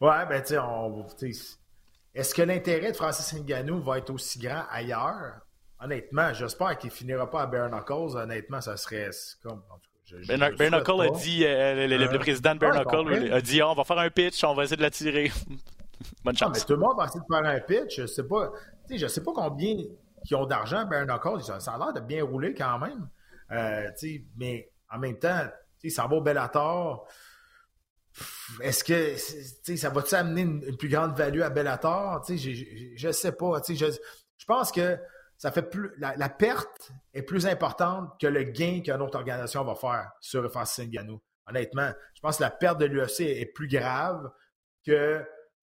ouais, 0.00 0.26
ben 0.28 0.42
tu 0.42 0.54
sais, 1.32 1.56
est-ce 2.14 2.34
que 2.34 2.42
l'intérêt 2.42 2.92
de 2.92 2.96
Francis 2.96 3.38
Ngannou 3.38 3.82
va 3.82 3.98
être 3.98 4.10
aussi 4.10 4.38
grand 4.38 4.64
ailleurs? 4.70 5.40
Honnêtement, 5.78 6.32
j'espère 6.32 6.78
qu'il 6.78 6.90
finira 6.90 7.30
pas 7.30 7.42
à 7.42 7.46
Bare 7.46 7.68
Knuckles. 7.68 8.16
Honnêtement, 8.16 8.62
ça 8.62 8.78
serait 8.78 9.10
comme. 9.42 9.62
ben, 10.26 10.70
Knuckles 10.70 11.02
a 11.02 11.10
dit, 11.10 11.44
euh, 11.44 11.86
le, 11.86 12.02
euh, 12.02 12.18
président 12.18 12.54
de 12.54 12.60
Bare 12.60 12.74
a 12.74 13.40
dit, 13.42 13.62
on 13.62 13.74
va 13.74 13.84
faire 13.84 13.98
un 13.98 14.08
pitch, 14.08 14.42
on 14.44 14.54
va 14.54 14.64
essayer 14.64 14.78
de 14.78 14.82
l'attirer. 14.82 15.30
Bonne 16.24 16.36
chance. 16.36 16.52
mais 16.54 16.60
tout 16.60 16.72
le 16.72 16.78
monde 16.78 16.96
va 16.96 17.04
essayer 17.04 17.20
de 17.20 17.34
faire 17.34 17.44
un 17.44 17.60
pitch. 17.60 18.00
Je 18.00 18.06
sais 18.06 18.24
pas 18.24 18.52
je 18.90 19.02
ne 19.02 19.08
sais 19.08 19.22
pas 19.22 19.32
combien 19.34 19.76
qui 20.26 20.34
ont 20.34 20.46
d'argent, 20.46 20.84
Ben 20.84 21.06
Knuckles, 21.06 21.42
ça, 21.42 21.72
a 21.72 21.78
l'air 21.78 21.92
de 21.92 22.00
bien 22.00 22.24
rouler 22.24 22.52
quand 22.52 22.78
même. 22.78 23.08
Euh, 23.52 23.90
mais 24.36 24.70
en 24.90 24.98
même 24.98 25.18
temps, 25.18 25.46
ça 25.88 26.06
va 26.06 26.16
au 26.16 26.20
Bellator. 26.20 27.06
Est-ce 28.60 28.82
que 28.82 29.76
ça 29.76 29.90
va-tu 29.90 30.14
amener 30.14 30.42
une, 30.42 30.76
plus 30.76 30.88
grande 30.88 31.16
value 31.16 31.42
à 31.42 31.50
Bellator? 31.50 32.24
Je 32.28 33.06
ne 33.06 33.12
sais 33.12 33.32
pas. 33.32 33.60
Je, 33.68 33.74
je 33.74 34.44
pense 34.46 34.72
que 34.72 34.98
ça 35.36 35.52
fait 35.52 35.62
plus. 35.62 35.92
La, 35.98 36.28
perte 36.28 36.92
est 37.12 37.22
plus 37.22 37.46
importante 37.46 38.18
que 38.20 38.26
le 38.26 38.42
gain 38.44 38.80
qu'une 38.82 39.02
autre 39.02 39.18
organisation 39.18 39.64
va 39.64 39.74
faire 39.74 40.10
sur 40.20 40.50
Francis 40.50 40.88
Ngannou. 40.88 41.20
Honnêtement, 41.46 41.92
je 42.14 42.20
pense 42.20 42.38
que 42.38 42.42
la 42.42 42.50
perte 42.50 42.78
de 42.78 42.86
l'UFC 42.86 43.20
est 43.20 43.52
plus 43.54 43.68
grave 43.68 44.30
que 44.84 45.24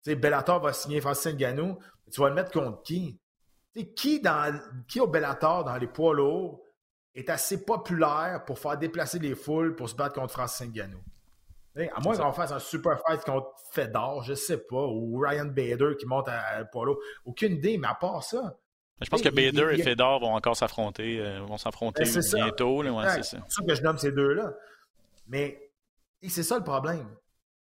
Bellator 0.06 0.62
va 0.62 0.72
signer 0.72 1.02
Francis 1.02 1.34
Ngannou. 1.34 1.80
Tu 2.12 2.22
vas 2.22 2.30
le 2.30 2.36
mettre 2.36 2.52
contre 2.52 2.84
qui? 2.84 3.20
Qui, 3.84 4.22
dans, 4.22 4.60
qui 4.88 5.00
au 5.00 5.08
Bellator, 5.08 5.66
dans 5.66 5.78
les 5.78 5.88
poids 5.88 6.14
lourds, 6.14 6.62
est 7.14 7.30
assez 7.30 7.64
populaire 7.64 8.44
pour 8.46 8.60
faire 8.60 8.78
déplacer 8.78 9.20
les 9.20 9.36
foules 9.36 9.76
pour 9.76 9.90
se 9.90 9.96
battre 9.96 10.16
contre 10.16 10.34
Francis 10.34 10.68
Ngannou? 10.68 11.00
À 11.94 12.00
moins 12.00 12.16
qu'on 12.16 12.32
fasse 12.32 12.54
un 12.54 12.60
super 12.60 13.02
fight 13.06 13.22
contre 13.26 13.50
Fedor, 13.72 14.24
je 14.24 14.34
sais 14.34 14.58
pas, 14.58 14.86
ou 14.88 15.18
Ryan 15.20 15.46
Bader 15.46 15.96
qui 16.00 16.06
monte 16.06 16.30
à, 16.30 16.64
poids 16.72 16.86
lourd. 16.86 17.00
Aucune 17.26 17.54
idée, 17.54 17.78
mais 17.78 17.88
à 17.88 17.96
part 17.96 18.24
ça. 18.24 18.58
Je 19.02 19.10
pense 19.10 19.22
que 19.22 19.28
Bader 19.28 19.74
et 19.74 19.84
Fedor 19.84 20.22
vont 20.22 20.36
encore 20.36 20.56
s'affronter, 20.56 21.20
euh, 21.20 21.42
vont 21.42 21.58
s'affronter 21.58 22.04
bientôt. 22.04 22.82
c'est 23.10 23.24
ça. 23.24 23.38
ça 23.50 23.64
que 23.68 23.76
je 23.76 23.82
nomme 23.82 23.98
ces 23.98 24.14
deux-là. 24.14 24.54
Mais 25.28 25.70
c'est 26.30 26.44
ça 26.44 26.58
le 26.58 26.64
problème. 26.64 27.08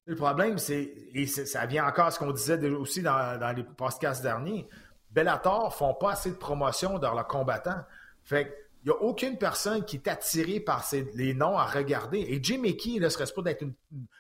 Le 0.07 0.17
problème, 0.17 0.59
c'est, 0.59 0.93
et 1.15 1.27
ça 1.27 1.65
vient 1.67 1.87
encore 1.87 2.07
à 2.07 2.11
ce 2.11 2.19
qu'on 2.19 2.31
disait 2.31 2.63
aussi 2.69 3.03
dans, 3.03 3.55
les 3.57 3.65
podcasts 3.65 4.23
derniers, 4.23 4.69
Bellator 5.15 5.75
font 5.75 5.95
pas 5.95 6.13
assez 6.13 6.31
de 6.31 6.37
promotion 6.37 6.99
dans 6.99 7.15
leurs 7.15 7.29
combattants. 7.29 7.85
Fait 8.25 8.65
il 8.85 8.91
n'y 8.91 8.97
a 8.99 9.01
aucune 9.01 9.39
personne 9.39 9.83
qui 9.87 9.97
est 9.97 10.09
attirée 10.09 10.61
par 10.61 10.85
les 11.15 11.33
noms 11.33 11.57
à 11.57 11.65
regarder. 11.65 12.19
Et 12.19 12.39
Jim 12.43 12.59
Mickey, 12.59 13.01
ne 13.01 13.09
serait 13.09 13.25
pas 13.35 13.41
d'être 13.41 13.63
une, 13.63 13.75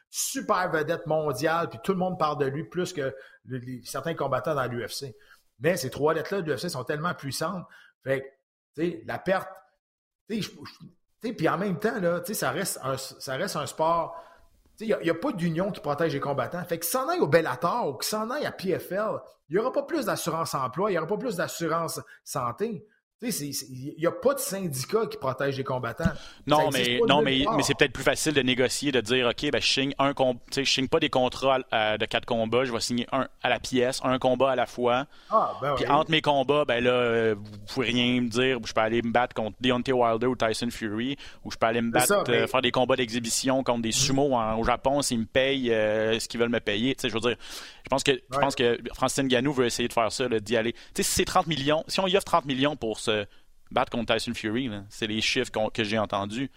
super 0.09 0.71
vedette 0.71 1.07
mondiale, 1.07 1.69
puis 1.69 1.79
tout 1.83 1.93
le 1.93 1.99
monde 1.99 2.19
parle 2.19 2.39
de 2.39 2.47
lui 2.47 2.65
plus 2.65 2.95
que 2.95 3.15
certains 3.85 4.15
combattants 4.15 4.55
dans 4.55 4.65
l'UFC. 4.65 5.15
Mais 5.61 5.77
ces 5.77 5.91
trois 5.91 6.15
lettres-là 6.15 6.41
de 6.41 6.51
l'UFC 6.51 6.71
sont 6.71 6.85
tellement 6.85 7.13
puissantes. 7.15 7.67
Fait 8.05 8.25
que, 8.77 9.07
la 9.07 9.19
perte. 9.19 9.49
Puis 10.27 11.49
en 11.49 11.59
même 11.59 11.79
temps, 11.79 12.01
là, 12.01 12.23
ça 12.25 12.51
reste 12.51 12.81
un, 12.83 12.97
ça 12.97 13.37
reste 13.37 13.57
un 13.57 13.67
sport. 13.67 14.17
Il 14.81 14.99
n'y 15.03 15.11
a, 15.11 15.15
pas 15.15 15.33
d'union 15.33 15.71
qui 15.71 15.81
protège 15.81 16.15
les 16.15 16.21
combattants. 16.21 16.65
Fait 16.65 16.79
que 16.79 16.87
s'en 16.87 17.09
aille 17.09 17.21
au 17.21 17.29
Bellator 17.29 17.89
ou 17.89 17.95
que 17.95 18.05
s'en 18.05 18.29
aille 18.31 18.47
à 18.47 18.53
PFL, 18.53 19.21
il 19.49 19.55
n'y 19.55 19.59
aura 19.59 19.73
pas 19.73 19.85
plus 19.85 20.07
d'assurance 20.07 20.55
emploi, 20.55 20.91
il 20.91 20.95
n'y 20.95 20.99
aura 20.99 21.07
pas 21.07 21.17
plus 21.17 21.37
d'assurance 21.37 22.01
santé. 22.25 22.85
Il 23.29 23.95
n'y 23.99 24.07
a 24.07 24.13
pas 24.13 24.35
de 24.35 24.41
syndicat 24.41 25.07
qui 25.11 25.17
protège 25.17 25.57
les 25.57 25.65
combattants. 25.65 26.05
Non, 26.47 26.71
mais, 26.73 27.01
non 27.07 27.23
mais, 27.23 27.45
mais 27.57 27.63
c'est 27.63 27.77
peut-être 27.77 27.93
plus 27.93 28.05
facile 28.05 28.33
de 28.33 28.43
négocier, 28.43 28.93
de 28.93 29.01
dire 29.01 29.29
OK, 29.29 29.51
ben, 29.51 29.61
je 29.61 29.67
signe 29.67 29.95
un 29.99 30.13
je 30.55 30.65
signe 30.65 30.89
pas 30.89 31.01
des 31.01 31.11
contrats 31.11 31.59
de 31.59 32.05
quatre 32.07 32.27
combats, 32.27 32.65
je 32.65 32.73
vais 32.73 32.81
signer 32.81 33.07
un 33.13 33.29
à 33.43 33.49
la 33.49 33.59
pièce, 33.61 34.01
un 34.05 34.19
combat 34.19 34.53
à 34.53 34.57
la 34.57 34.67
fois. 34.67 35.07
Ah, 35.31 35.53
ben 35.61 35.75
Puis 35.75 35.87
entre 35.87 36.11
mes 36.11 36.21
combats, 36.21 36.65
ben 36.65 36.83
là, 36.83 36.91
euh, 36.91 37.35
vous 37.37 37.75
pouvez 37.75 37.87
rien 37.89 38.21
me 38.21 38.29
dire. 38.29 38.59
Je 38.65 38.73
peux 38.73 38.81
aller 38.81 39.03
me 39.03 39.13
battre 39.13 39.35
contre 39.35 39.57
Deontay 39.61 39.93
Wilder 39.93 40.27
ou 40.27 40.37
Tyson 40.37 40.69
Fury, 40.71 41.17
ou 41.45 41.51
je 41.51 41.57
peux 41.57 41.67
aller 41.67 41.81
me 41.81 41.91
battre, 41.91 42.25
euh, 42.29 42.47
faire 42.47 42.63
des 42.63 42.71
combats 42.71 42.97
d'exhibition 42.97 43.63
contre 43.63 43.83
des 43.83 43.93
sumos 43.93 44.35
au 44.59 44.65
Japon 44.65 45.03
s'ils 45.03 45.21
me 45.21 45.27
payent 45.27 45.73
euh, 45.73 46.19
ce 46.19 46.29
qu'ils 46.29 46.41
veulent 46.41 46.49
me 46.49 46.61
payer. 46.61 46.97
Je 47.03 47.09
veux 47.09 47.21
dire, 47.21 47.37
je 47.85 47.89
pense 47.89 48.03
que 48.03 48.13
je 48.13 48.39
pense 48.39 48.55
que 48.55 48.79
Francine 48.95 49.29
Ganou 49.29 49.53
veut 49.53 49.67
essayer 49.67 49.89
de 49.89 49.93
faire 49.93 50.11
ça, 50.11 50.29
d'y 50.29 50.57
aller. 50.57 50.73
Tu 50.73 50.79
sais, 50.97 51.03
si 51.03 51.13
c'est 51.13 51.25
30 51.25 51.47
millions, 51.47 51.85
si 51.89 52.01
on 52.01 52.07
y 52.07 52.17
offre 52.17 52.25
30 52.25 52.47
millions 52.47 52.77
pour 52.77 52.99
se 53.23 53.27
battre 53.71 53.91
contre 53.91 54.15
Tyson 54.15 54.35
Fury, 54.35 54.71
c'est 54.89 55.07
les 55.07 55.21
chiffres 55.21 55.51
que 55.73 55.85
j'ai 55.85 55.99
entendus. 55.99 56.51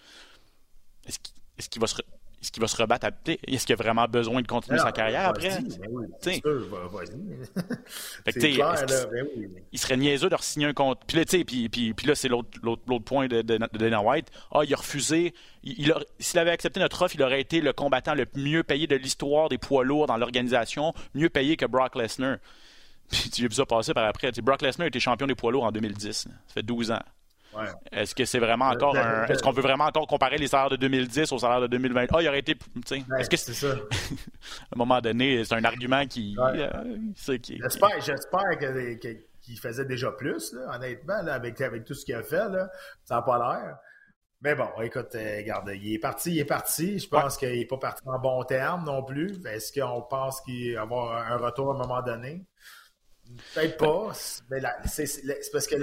Est-ce 1.06 1.70
qu'il 1.70 1.82
va 1.82 1.88
se 1.88 2.02
est-ce 2.42 2.52
qu'il 2.52 2.62
va 2.62 2.68
se 2.68 2.78
rebattre 2.78 3.08
à 3.08 3.12
Est-ce 3.48 3.66
qu'il 3.66 3.74
a 3.74 3.78
vraiment 3.78 4.06
besoin 4.06 4.44
de 4.44 4.48
continuer 4.48 4.78
sa 4.78 4.92
carrière 4.92 5.28
après? 5.28 5.50
Il 9.72 9.80
serait 9.80 9.98
niaiseux 9.98 10.30
de 10.30 10.36
re-signer 10.36 10.68
un 10.68 10.74
compte. 10.74 11.02
Puis 11.08 11.18
là, 11.18 11.26
puis, 11.26 11.68
puis, 11.68 11.96
puis 11.96 12.08
là 12.08 12.14
c'est 12.14 12.28
l'autre, 12.28 12.52
point 13.04 13.28
de, 13.28 13.42
de, 13.42 13.58
Dana 13.58 14.04
White. 14.04 14.28
Ah, 14.52 14.60
il 14.64 14.74
a 14.74 14.78
refusé. 14.78 15.34
Il, 15.64 15.92
s'il 16.20 16.40
avait 16.40 16.52
accepté 16.52 16.80
notre 16.80 17.02
offre, 17.02 17.16
il 17.16 17.24
aurait 17.24 17.42
été 17.42 17.60
le 17.60 17.74
combattant 17.74 18.14
le 18.14 18.28
mieux 18.36 18.64
payé 18.64 18.86
de 18.86 18.96
l'histoire 18.96 19.50
des 19.50 19.58
poids 19.58 19.84
lourds 19.84 20.06
dans 20.06 20.18
l'organisation, 20.18 20.94
mieux 21.16 21.30
payé 21.30 21.58
que 21.58 21.66
Brock 21.66 21.96
Lesnar. 21.96 22.38
Puis 23.12 23.30
tu 23.30 23.46
as 23.46 23.48
vu 23.48 23.54
ça 23.54 23.66
passer 23.66 23.94
par 23.94 24.06
après. 24.06 24.32
Brock 24.42 24.62
Lesnar 24.62 24.88
été 24.88 25.00
champion 25.00 25.28
des 25.28 25.36
poids 25.36 25.52
lourds 25.52 25.64
en 25.64 25.72
2010. 25.72 26.14
Ça 26.14 26.30
fait 26.54 26.64
12 26.64 26.92
ans. 26.92 27.04
Est-ce 27.92 28.14
que 28.14 28.26
c'est 28.26 28.40
vraiment 28.40 28.68
encore 28.68 28.96
un. 28.96 29.26
Est-ce 29.26 29.42
qu'on 29.42 29.52
veut 29.52 29.62
vraiment 29.62 29.86
encore 29.86 30.08
comparer 30.08 30.38
les 30.38 30.48
salaires 30.48 30.70
de 30.70 30.76
2010 30.76 31.32
aux 31.32 31.40
salaires 31.40 31.62
de 31.62 31.68
2020? 31.68 32.06
Ah, 32.14 32.22
il 32.22 32.28
aurait 32.28 32.40
été. 32.40 32.56
Est-ce 33.20 33.30
que 33.30 33.38
c'est 33.38 33.54
ça? 33.54 33.72
à 33.72 34.76
un 34.76 34.78
moment 34.78 35.02
donné, 35.02 35.44
c'est 35.44 35.56
un 35.56 35.64
argument 35.64 36.06
qui. 36.06 36.36
Euh, 36.38 36.70
j'espère, 37.18 38.02
j'espère 38.02 38.60
qu'il 38.60 39.60
faisait 39.60 39.86
déjà 39.86 40.12
plus, 40.12 40.56
honnêtement, 40.72 41.26
avec, 41.28 41.60
avec 41.62 41.86
tout 41.86 41.94
ce 41.94 42.06
qu'il 42.06 42.16
a 42.16 42.24
fait. 42.24 42.50
Là. 42.50 42.70
Ça 43.04 43.16
n'a 43.16 43.22
pas 43.24 43.38
l'air. 43.38 43.78
Mais 44.42 44.54
bon, 44.54 44.70
écoute, 44.84 45.16
euh, 45.16 45.38
regarde, 45.38 45.72
il 45.74 45.96
est 45.96 46.00
parti, 46.00 46.32
il 46.32 46.40
est 46.40 46.46
parti. 46.46 47.00
Je 47.00 47.08
pense 47.08 47.38
qu'il 47.38 47.58
n'est 47.58 47.66
pas 47.66 47.78
parti 47.78 48.04
en 48.06 48.20
bon 48.20 48.44
terme 48.44 48.86
non 48.86 49.04
plus. 49.04 49.44
Est-ce 49.48 49.74
qu'on 49.80 50.04
pense 50.04 50.42
qu'il 50.42 50.76
va 50.76 50.82
avoir 50.82 51.32
un 51.32 51.38
retour 51.38 51.72
à 51.72 51.76
un 51.76 51.78
moment 51.80 52.04
donné? 52.04 52.46
Peut-être 53.54 53.78
pas. 53.78 54.12
Mais 54.50 54.62
c'est 54.86 55.52
parce 55.52 55.68
que 55.68 55.76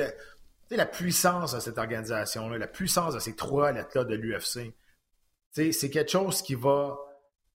la 0.70 0.86
puissance 0.86 1.54
de 1.54 1.60
cette 1.60 1.78
organisation-là, 1.78 2.58
la 2.58 2.66
puissance 2.66 3.14
de 3.14 3.18
ces 3.20 3.34
trois 3.36 3.72
lettres-là 3.72 4.04
de 4.04 4.14
l'UFC, 4.14 4.74
c'est 5.50 5.90
quelque 5.90 6.10
chose 6.10 6.42
qui 6.42 6.54
va, 6.54 6.98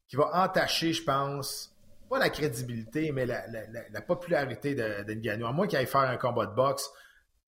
qui 0.08 0.15
va 0.15 0.43
entacher, 0.43 0.93
je 0.93 1.03
pense, 1.03 1.75
pas 2.10 2.19
la 2.19 2.29
crédibilité, 2.29 3.12
mais 3.12 3.25
la, 3.25 4.01
popularité 4.01 4.74
de, 4.74 5.03
de 5.03 5.43
À 5.43 5.51
moins 5.51 5.67
qu'il 5.67 5.77
aille 5.77 5.86
faire 5.86 6.01
un 6.01 6.17
combat 6.17 6.46
de 6.46 6.55
boxe. 6.55 6.89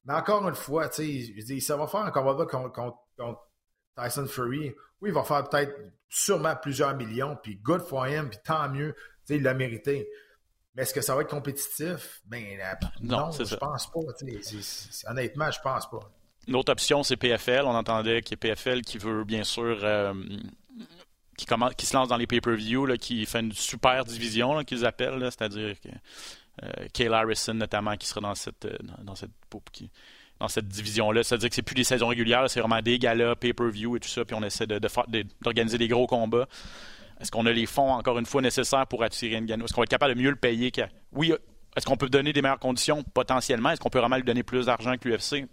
Mais 0.06 0.14
encore 0.14 0.48
une 0.48 0.56
fois, 0.56 0.90
ça 0.92 1.78
va 1.78 1.88
faire 1.88 2.02
un 2.02 2.12
combat 2.12 2.34
de 2.34 2.38
boxe 2.38 2.56
contre, 2.74 3.48
Tyson 3.96 4.28
Fury. 4.28 4.74
Oui, 5.02 5.10
il 5.10 5.14
va 5.14 5.24
faire 5.24 5.48
peut-être 5.50 5.74
sûrement 6.08 6.56
plusieurs 6.56 6.96
millions, 6.96 7.38
puis 7.42 7.58
good 7.58 7.82
for 7.82 8.08
him, 8.08 8.30
puis 8.30 8.40
tant 8.44 8.70
mieux. 8.70 8.96
Il 9.30 9.44
l'a 9.44 9.54
mérité. 9.54 10.10
Mais 10.76 10.84
est-ce 10.84 10.94
que 10.94 11.02
ça 11.02 11.16
va 11.16 11.22
être 11.22 11.30
compétitif? 11.30 12.22
Ben, 12.26 12.44
non, 13.02 13.32
je 13.32 13.56
pense 13.56 13.88
pas. 13.88 14.00
honnêtement, 15.10 15.52
je 15.52 15.60
pense 15.60 15.90
pas. 15.90 16.12
L'autre 16.48 16.72
option, 16.72 17.04
c'est 17.04 17.18
PFL. 17.18 17.66
On 17.66 17.76
entendait 17.76 18.22
qu'il 18.22 18.32
y 18.32 18.34
a 18.36 18.38
PFL 18.38 18.82
qui 18.82 18.98
veut 18.98 19.24
bien 19.24 19.44
sûr 19.44 19.80
euh, 19.84 20.14
qui, 21.38 21.46
commence, 21.46 21.76
qui 21.76 21.86
se 21.86 21.96
lance 21.96 22.08
dans 22.08 22.18
les 22.18 22.28
pay-per-view, 22.28 22.88
qui 22.98 23.26
fait 23.26 23.42
une 23.42 23.52
super 23.52 24.06
division 24.06 24.64
qu'ils 24.64 24.86
appellent, 24.86 25.22
c'est-à-dire 25.24 25.76
que 25.80 25.90
euh, 26.64 27.14
Harrison 27.14 27.54
notamment 27.54 27.96
qui 27.98 28.08
sera 28.08 28.22
dans 28.22 28.36
cette 28.36 28.66
euh, 28.66 28.78
dans 29.04 29.16
cette 29.16 29.32
dans 30.40 30.48
cette 30.48 30.68
division-là. 30.68 31.24
C'est-à-dire 31.24 31.50
que 31.50 31.56
c'est 31.56 31.62
plus 31.62 31.76
des 31.76 31.84
saisons 31.84 32.08
régulières, 32.08 32.50
c'est 32.50 32.60
vraiment 32.60 32.82
des 32.82 32.98
galas, 32.98 33.36
pay-per-view 33.36 33.98
et 33.98 34.00
tout 34.00 34.10
ça, 34.10 34.26
puis 34.26 34.36
on 34.36 34.44
essaie 34.44 34.66
de, 34.66 34.80
d'organiser 35.42 35.78
des 35.78 35.88
gros 35.88 36.08
combats. 36.08 36.48
Est-ce 37.22 37.32
qu'on 37.32 37.46
a 37.46 37.52
les 37.52 37.68
fonds, 37.68 37.92
encore 37.92 38.18
une 38.18 38.26
fois, 38.26 38.42
nécessaires 38.42 38.88
pour 38.88 39.04
attirer 39.04 39.40
Ngannou? 39.40 39.66
Est-ce 39.66 39.74
qu'on 39.74 39.82
va 39.82 39.84
être 39.84 39.90
capable 39.90 40.16
de 40.16 40.20
mieux 40.20 40.32
le 40.32 40.36
payer? 40.36 40.72
Oui, 41.14 41.34
est-ce 41.76 41.86
qu'on 41.86 41.98
peut 41.98 42.10
donner 42.10 42.34
des 42.34 42.42
meilleures 42.42 42.60
conditions? 42.60 43.04
Potentiellement. 43.04 43.70
Est-ce 43.70 43.80
qu'on 43.80 43.90
peut 43.90 44.00
vraiment 44.00 44.18
lui 44.18 44.24
donner 44.24 44.44
plus 44.44 44.66
d'argent 44.66 44.96
que 44.98 45.08
l'UFC? 45.08 45.48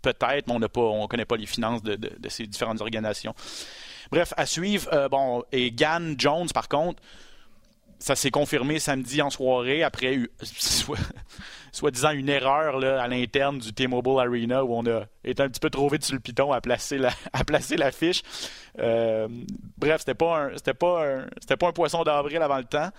Peut-être, 0.00 0.46
mais 0.46 0.54
on 0.54 0.60
ne 0.60 1.06
connaît 1.06 1.24
pas 1.24 1.36
les 1.36 1.46
finances 1.46 1.82
de, 1.82 1.98
ces 2.28 2.46
différentes 2.46 2.80
organisations. 2.80 3.34
Bref, 4.12 4.32
à 4.36 4.46
suivre. 4.46 4.88
Euh, 4.92 5.08
bon, 5.08 5.42
et 5.50 5.72
Gann 5.72 6.14
Jones, 6.16 6.48
par 6.54 6.68
contre, 6.68 7.02
ça 7.98 8.14
s'est 8.14 8.30
confirmé 8.30 8.78
samedi 8.78 9.20
en 9.20 9.30
soirée 9.30 9.82
après 9.82 10.18
soi-disant 11.76 12.10
une 12.10 12.28
erreur 12.28 12.78
là, 12.78 13.02
à 13.02 13.08
l'interne 13.08 13.58
du 13.58 13.72
T-Mobile 13.72 14.18
Arena 14.18 14.64
où 14.64 14.74
on 14.74 14.86
a 14.86 15.04
été 15.24 15.42
un 15.42 15.48
petit 15.48 15.60
peu 15.60 15.70
trop 15.70 15.88
vite 15.88 16.04
sur 16.04 16.14
le 16.14 16.20
piton 16.20 16.52
à 16.52 16.60
placer 16.60 16.96
la, 16.96 17.10
à 17.32 17.44
placer 17.44 17.76
la 17.76 17.92
fiche. 17.92 18.22
Euh, 18.78 19.28
bref, 19.76 20.00
c'était 20.00 20.14
pas 20.14 20.46
un, 20.46 20.74
pas 20.74 21.06
un, 21.06 21.56
pas 21.56 21.68
un 21.68 21.72
poisson 21.72 22.02
d'avril 22.02 22.38
avant 22.38 22.58
le 22.58 22.64
temps. 22.64 22.90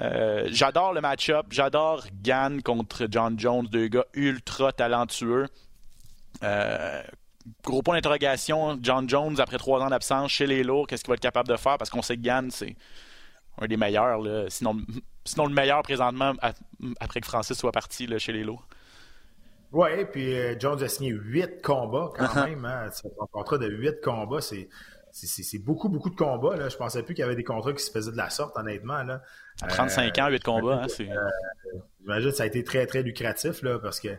Euh, 0.00 0.48
j'adore 0.50 0.94
le 0.94 1.02
match-up, 1.02 1.46
j'adore 1.50 2.04
Gann 2.22 2.62
contre 2.62 3.06
John 3.10 3.38
Jones, 3.38 3.66
deux 3.70 3.88
gars 3.88 4.06
ultra 4.14 4.72
talentueux. 4.72 5.46
Euh, 6.42 7.02
gros 7.62 7.82
point 7.82 7.96
d'interrogation, 7.96 8.78
John 8.80 9.06
Jones 9.10 9.38
après 9.38 9.58
trois 9.58 9.82
ans 9.82 9.90
d'absence 9.90 10.30
chez 10.30 10.46
les 10.46 10.62
lourds, 10.62 10.86
qu'est-ce 10.86 11.04
qu'il 11.04 11.10
va 11.10 11.16
être 11.16 11.20
capable 11.20 11.48
de 11.48 11.56
faire? 11.56 11.76
Parce 11.76 11.90
qu'on 11.90 12.00
sait 12.00 12.16
que 12.16 12.22
Gann 12.22 12.50
c'est 12.50 12.76
un 13.60 13.66
des 13.66 13.76
meilleurs, 13.76 14.22
sinon, 14.48 14.78
sinon 15.30 15.46
le 15.46 15.54
meilleur 15.54 15.82
présentement 15.82 16.34
après 17.00 17.20
que 17.20 17.26
Francis 17.26 17.56
soit 17.56 17.72
parti 17.72 18.06
là, 18.06 18.18
chez 18.18 18.32
les 18.32 18.44
lots. 18.44 18.60
Oui, 19.72 19.88
puis 20.10 20.36
euh, 20.36 20.58
Jones 20.58 20.82
a 20.82 20.88
signé 20.88 21.10
huit 21.10 21.62
combats 21.62 22.10
quand 22.16 22.34
même. 22.44 22.64
Hein. 22.64 22.88
Un 23.04 23.26
contrat 23.32 23.58
de 23.58 23.68
huit 23.68 24.00
combats, 24.02 24.40
c'est. 24.40 24.68
C'est 25.12 25.58
beaucoup, 25.58 25.88
beaucoup 25.88 26.08
de 26.08 26.14
combats. 26.14 26.56
Là. 26.56 26.68
Je 26.68 26.76
pensais 26.76 27.02
plus 27.02 27.14
qu'il 27.14 27.22
y 27.22 27.24
avait 27.24 27.34
des 27.34 27.42
contrats 27.42 27.72
qui 27.72 27.82
se 27.82 27.90
faisaient 27.90 28.12
de 28.12 28.16
la 28.16 28.30
sorte, 28.30 28.56
honnêtement. 28.56 29.02
Là. 29.02 29.22
35 29.68 30.16
euh, 30.16 30.22
ans, 30.22 30.28
8 30.28 30.44
combats. 30.44 30.82
Hein, 30.84 30.86
euh, 31.00 31.74
J'imagine 32.00 32.30
que 32.30 32.36
ça 32.36 32.44
a 32.44 32.46
été 32.46 32.62
très, 32.62 32.86
très 32.86 33.02
lucratif 33.02 33.62
là, 33.62 33.80
parce 33.80 33.98
que 33.98 34.10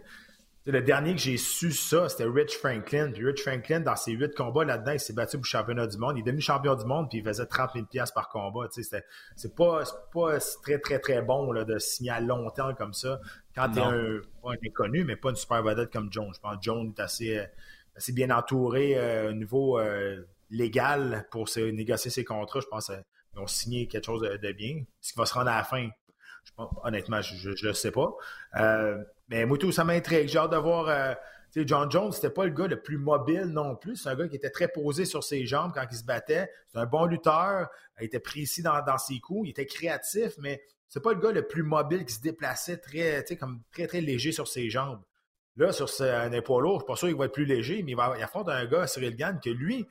le 0.65 0.81
dernier 0.81 1.15
que 1.15 1.19
j'ai 1.19 1.37
su 1.37 1.71
ça, 1.71 2.07
c'était 2.07 2.25
Rich 2.25 2.57
Franklin. 2.57 3.11
Puis 3.11 3.25
Rich 3.25 3.41
Franklin, 3.41 3.79
dans 3.79 3.95
ses 3.95 4.11
huit 4.11 4.35
combats 4.35 4.63
là-dedans, 4.63 4.91
il 4.91 4.99
s'est 4.99 5.13
battu 5.13 5.37
pour 5.37 5.43
le 5.43 5.47
championnat 5.47 5.87
du 5.87 5.97
monde. 5.97 6.17
Il 6.17 6.19
est 6.19 6.23
devenu 6.23 6.41
champion 6.41 6.75
du 6.75 6.85
monde, 6.85 7.09
puis 7.09 7.17
il 7.19 7.23
faisait 7.23 7.47
30 7.47 7.71
000 7.73 8.05
par 8.13 8.29
combat. 8.29 8.67
C'est 8.69 9.55
pas, 9.55 9.83
pas 10.13 10.37
très, 10.61 10.77
très, 10.77 10.99
très 10.99 11.21
bon 11.23 11.51
là, 11.51 11.63
de 11.63 11.79
signer 11.79 12.11
à 12.11 12.19
long 12.19 12.49
terme 12.51 12.75
comme 12.75 12.93
ça. 12.93 13.19
Quand 13.55 13.71
tu 13.71 13.79
es 13.79 13.81
un, 13.81 14.21
pas 14.43 14.51
un 14.51 14.67
inconnu, 14.67 15.03
mais 15.03 15.15
pas 15.15 15.31
une 15.31 15.35
super 15.35 15.63
vedette 15.63 15.91
comme 15.91 16.11
John. 16.11 16.31
Je 16.33 16.39
pense 16.39 16.55
que 16.57 16.61
John 16.61 16.93
est 16.95 17.01
assez, 17.01 17.43
assez 17.95 18.13
bien 18.13 18.29
entouré 18.29 18.97
euh, 18.97 19.31
au 19.31 19.33
niveau 19.33 19.79
euh, 19.79 20.21
légal 20.51 21.25
pour 21.31 21.49
négocier 21.57 22.11
ses 22.11 22.23
contrats. 22.23 22.59
Je 22.59 22.67
pense 22.67 22.91
qu'ils 22.91 23.41
ont 23.41 23.47
signé 23.47 23.87
quelque 23.87 24.05
chose 24.05 24.21
de, 24.21 24.51
bien. 24.51 24.83
Ce 24.99 25.13
qui 25.13 25.17
va 25.17 25.25
se 25.25 25.33
rendre 25.33 25.49
à 25.49 25.57
la 25.57 25.63
fin, 25.63 25.89
honnêtement, 26.83 27.19
je 27.23 27.67
ne 27.67 27.73
sais 27.73 27.91
pas. 27.91 28.15
Mais 29.31 29.45
moi, 29.45 29.57
tout 29.57 29.71
ça 29.71 29.85
m'intrigue. 29.85 30.27
J'ai 30.27 30.37
hâte 30.37 30.51
de 30.51 30.57
voir. 30.57 30.89
Euh, 30.89 31.13
John 31.55 31.89
Jones, 31.89 32.11
c'était 32.11 32.29
pas 32.29 32.45
le 32.45 32.51
gars 32.51 32.67
le 32.67 32.81
plus 32.81 32.97
mobile 32.97 33.45
non 33.45 33.75
plus. 33.75 33.95
C'est 33.95 34.09
un 34.09 34.15
gars 34.15 34.27
qui 34.27 34.35
était 34.35 34.49
très 34.49 34.67
posé 34.67 35.05
sur 35.05 35.23
ses 35.23 35.45
jambes 35.45 35.71
quand 35.73 35.85
il 35.89 35.97
se 35.97 36.03
battait. 36.03 36.49
C'est 36.67 36.79
un 36.79 36.85
bon 36.85 37.05
lutteur. 37.05 37.69
Il 37.99 38.05
était 38.05 38.19
précis 38.19 38.61
dans, 38.61 38.97
ses 38.97 39.19
coups. 39.19 39.47
Il 39.47 39.51
était 39.51 39.65
créatif, 39.65 40.33
mais 40.37 40.61
c'est 40.89 41.01
pas 41.01 41.13
le 41.13 41.19
gars 41.19 41.31
le 41.31 41.47
plus 41.47 41.63
mobile 41.63 42.05
qui 42.05 42.13
se 42.13 42.21
déplaçait 42.21 42.77
très, 42.77 43.23
comme 43.39 43.61
très, 43.71 43.87
très 43.87 44.01
léger 44.01 44.33
sur 44.33 44.49
ses 44.49 44.69
jambes. 44.69 45.01
Là, 45.57 45.71
sur 45.71 45.89
un 46.01 46.31
épaule 46.31 46.63
lourd, 46.63 46.79
je 46.79 46.83
suis 46.83 46.87
pas 46.87 46.95
sûr 46.95 47.07
qu'il 47.09 47.17
va 47.17 47.25
être 47.25 47.33
plus 47.33 47.45
léger, 47.45 47.83
mais 47.83 47.91
il, 47.91 47.95
va, 47.95 48.13
il 48.17 48.23
affronte 48.23 48.49
un 48.49 48.65
gars, 48.65 48.87
Cyril 48.87 49.15
Gann, 49.17 49.39
que 49.43 49.49
lui, 49.49 49.85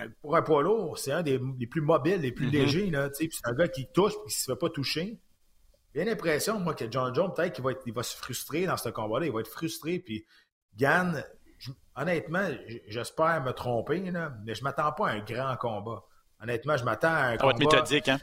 euh, 0.00 0.08
pour 0.22 0.36
un 0.36 0.42
poids 0.42 0.62
lourd, 0.62 0.98
c'est 0.98 1.12
un 1.12 1.22
des, 1.22 1.38
plus 1.70 1.82
mobiles, 1.82 2.20
les 2.20 2.32
plus 2.32 2.48
mm-hmm. 2.48 2.50
légers. 2.50 2.92
c'est 3.32 3.46
un 3.46 3.52
gars 3.54 3.68
qui 3.68 3.86
touche 3.92 4.12
et 4.12 4.28
qui 4.28 4.36
ne 4.36 4.40
se 4.40 4.52
fait 4.52 4.58
pas 4.58 4.70
toucher 4.70 5.20
j'ai 5.96 6.04
l'impression, 6.04 6.60
moi, 6.60 6.74
que 6.74 6.84
John 6.90 7.14
Jones, 7.14 7.32
peut-être 7.34 7.54
qu'il 7.54 7.64
va, 7.64 7.70
il 7.86 7.92
va 7.94 8.02
se 8.02 8.14
frustrer 8.14 8.66
dans 8.66 8.76
ce 8.76 8.90
combat-là. 8.90 9.24
Il 9.24 9.32
va 9.32 9.40
être 9.40 9.48
frustré. 9.48 9.98
Puis 9.98 10.26
Gann, 10.76 11.24
honnêtement, 11.94 12.46
j'espère 12.86 13.42
me 13.42 13.52
tromper, 13.52 14.10
là, 14.10 14.34
mais 14.44 14.54
je 14.54 14.62
m'attends 14.62 14.92
pas 14.92 15.08
à 15.08 15.12
un 15.12 15.20
grand 15.20 15.56
combat. 15.56 16.04
Honnêtement, 16.42 16.76
je 16.76 16.84
m'attends 16.84 17.14
à 17.14 17.28
un 17.28 17.36
combat. 17.38 17.38
Ça 17.38 17.46
va 17.46 17.50
être 17.50 17.72
méthodique, 17.72 18.08
hein? 18.10 18.18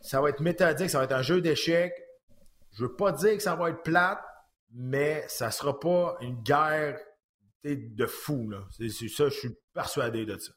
Ça 0.00 0.22
va 0.22 0.30
être 0.30 0.40
méthodique, 0.40 0.88
ça 0.88 0.98
va 0.98 1.04
être 1.04 1.12
un 1.12 1.20
jeu 1.20 1.42
d'échecs. 1.42 1.92
Je 2.72 2.84
veux 2.84 2.96
pas 2.96 3.12
dire 3.12 3.36
que 3.36 3.42
ça 3.42 3.54
va 3.54 3.68
être 3.68 3.82
plate, 3.82 4.24
mais 4.72 5.26
ça 5.28 5.50
sera 5.50 5.78
pas 5.78 6.16
une 6.22 6.40
guerre 6.42 6.98
de 7.64 8.06
fou. 8.06 8.50
C'est 8.70 9.08
ça, 9.08 9.28
je 9.28 9.34
suis 9.34 9.50
persuadé 9.74 10.24
de 10.24 10.38
ça 10.38 10.52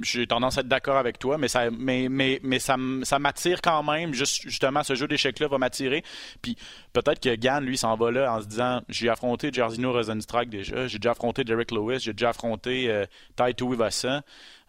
j'ai 0.00 0.26
tendance 0.26 0.58
à 0.58 0.60
être 0.60 0.68
d'accord 0.68 0.96
avec 0.96 1.18
toi, 1.18 1.38
mais 1.38 1.48
ça, 1.48 1.70
mais, 1.70 2.08
mais, 2.08 2.40
mais 2.42 2.58
ça, 2.58 2.76
ça 3.02 3.18
m'attire 3.18 3.60
quand 3.62 3.82
même. 3.82 4.12
Juste, 4.12 4.42
justement, 4.42 4.82
ce 4.82 4.94
jeu 4.94 5.08
d'échecs-là 5.08 5.48
va 5.48 5.58
m'attirer. 5.58 6.04
Puis 6.42 6.56
peut-être 6.92 7.20
que 7.20 7.34
Gann, 7.34 7.64
lui, 7.64 7.78
s'en 7.78 7.96
va 7.96 8.10
là 8.10 8.32
en 8.34 8.40
se 8.40 8.46
disant 8.46 8.82
j'ai 8.88 9.08
affronté 9.08 9.50
Jarzino 9.52 9.92
Rosenstrike 9.92 10.50
déjà, 10.50 10.86
j'ai 10.86 10.98
déjà 10.98 11.12
affronté 11.12 11.44
Derek 11.44 11.70
Lewis, 11.70 12.00
j'ai 12.00 12.12
déjà 12.12 12.30
affronté 12.30 12.90
euh, 12.90 13.06
Taito 13.36 13.72
Ivasa. 13.72 14.22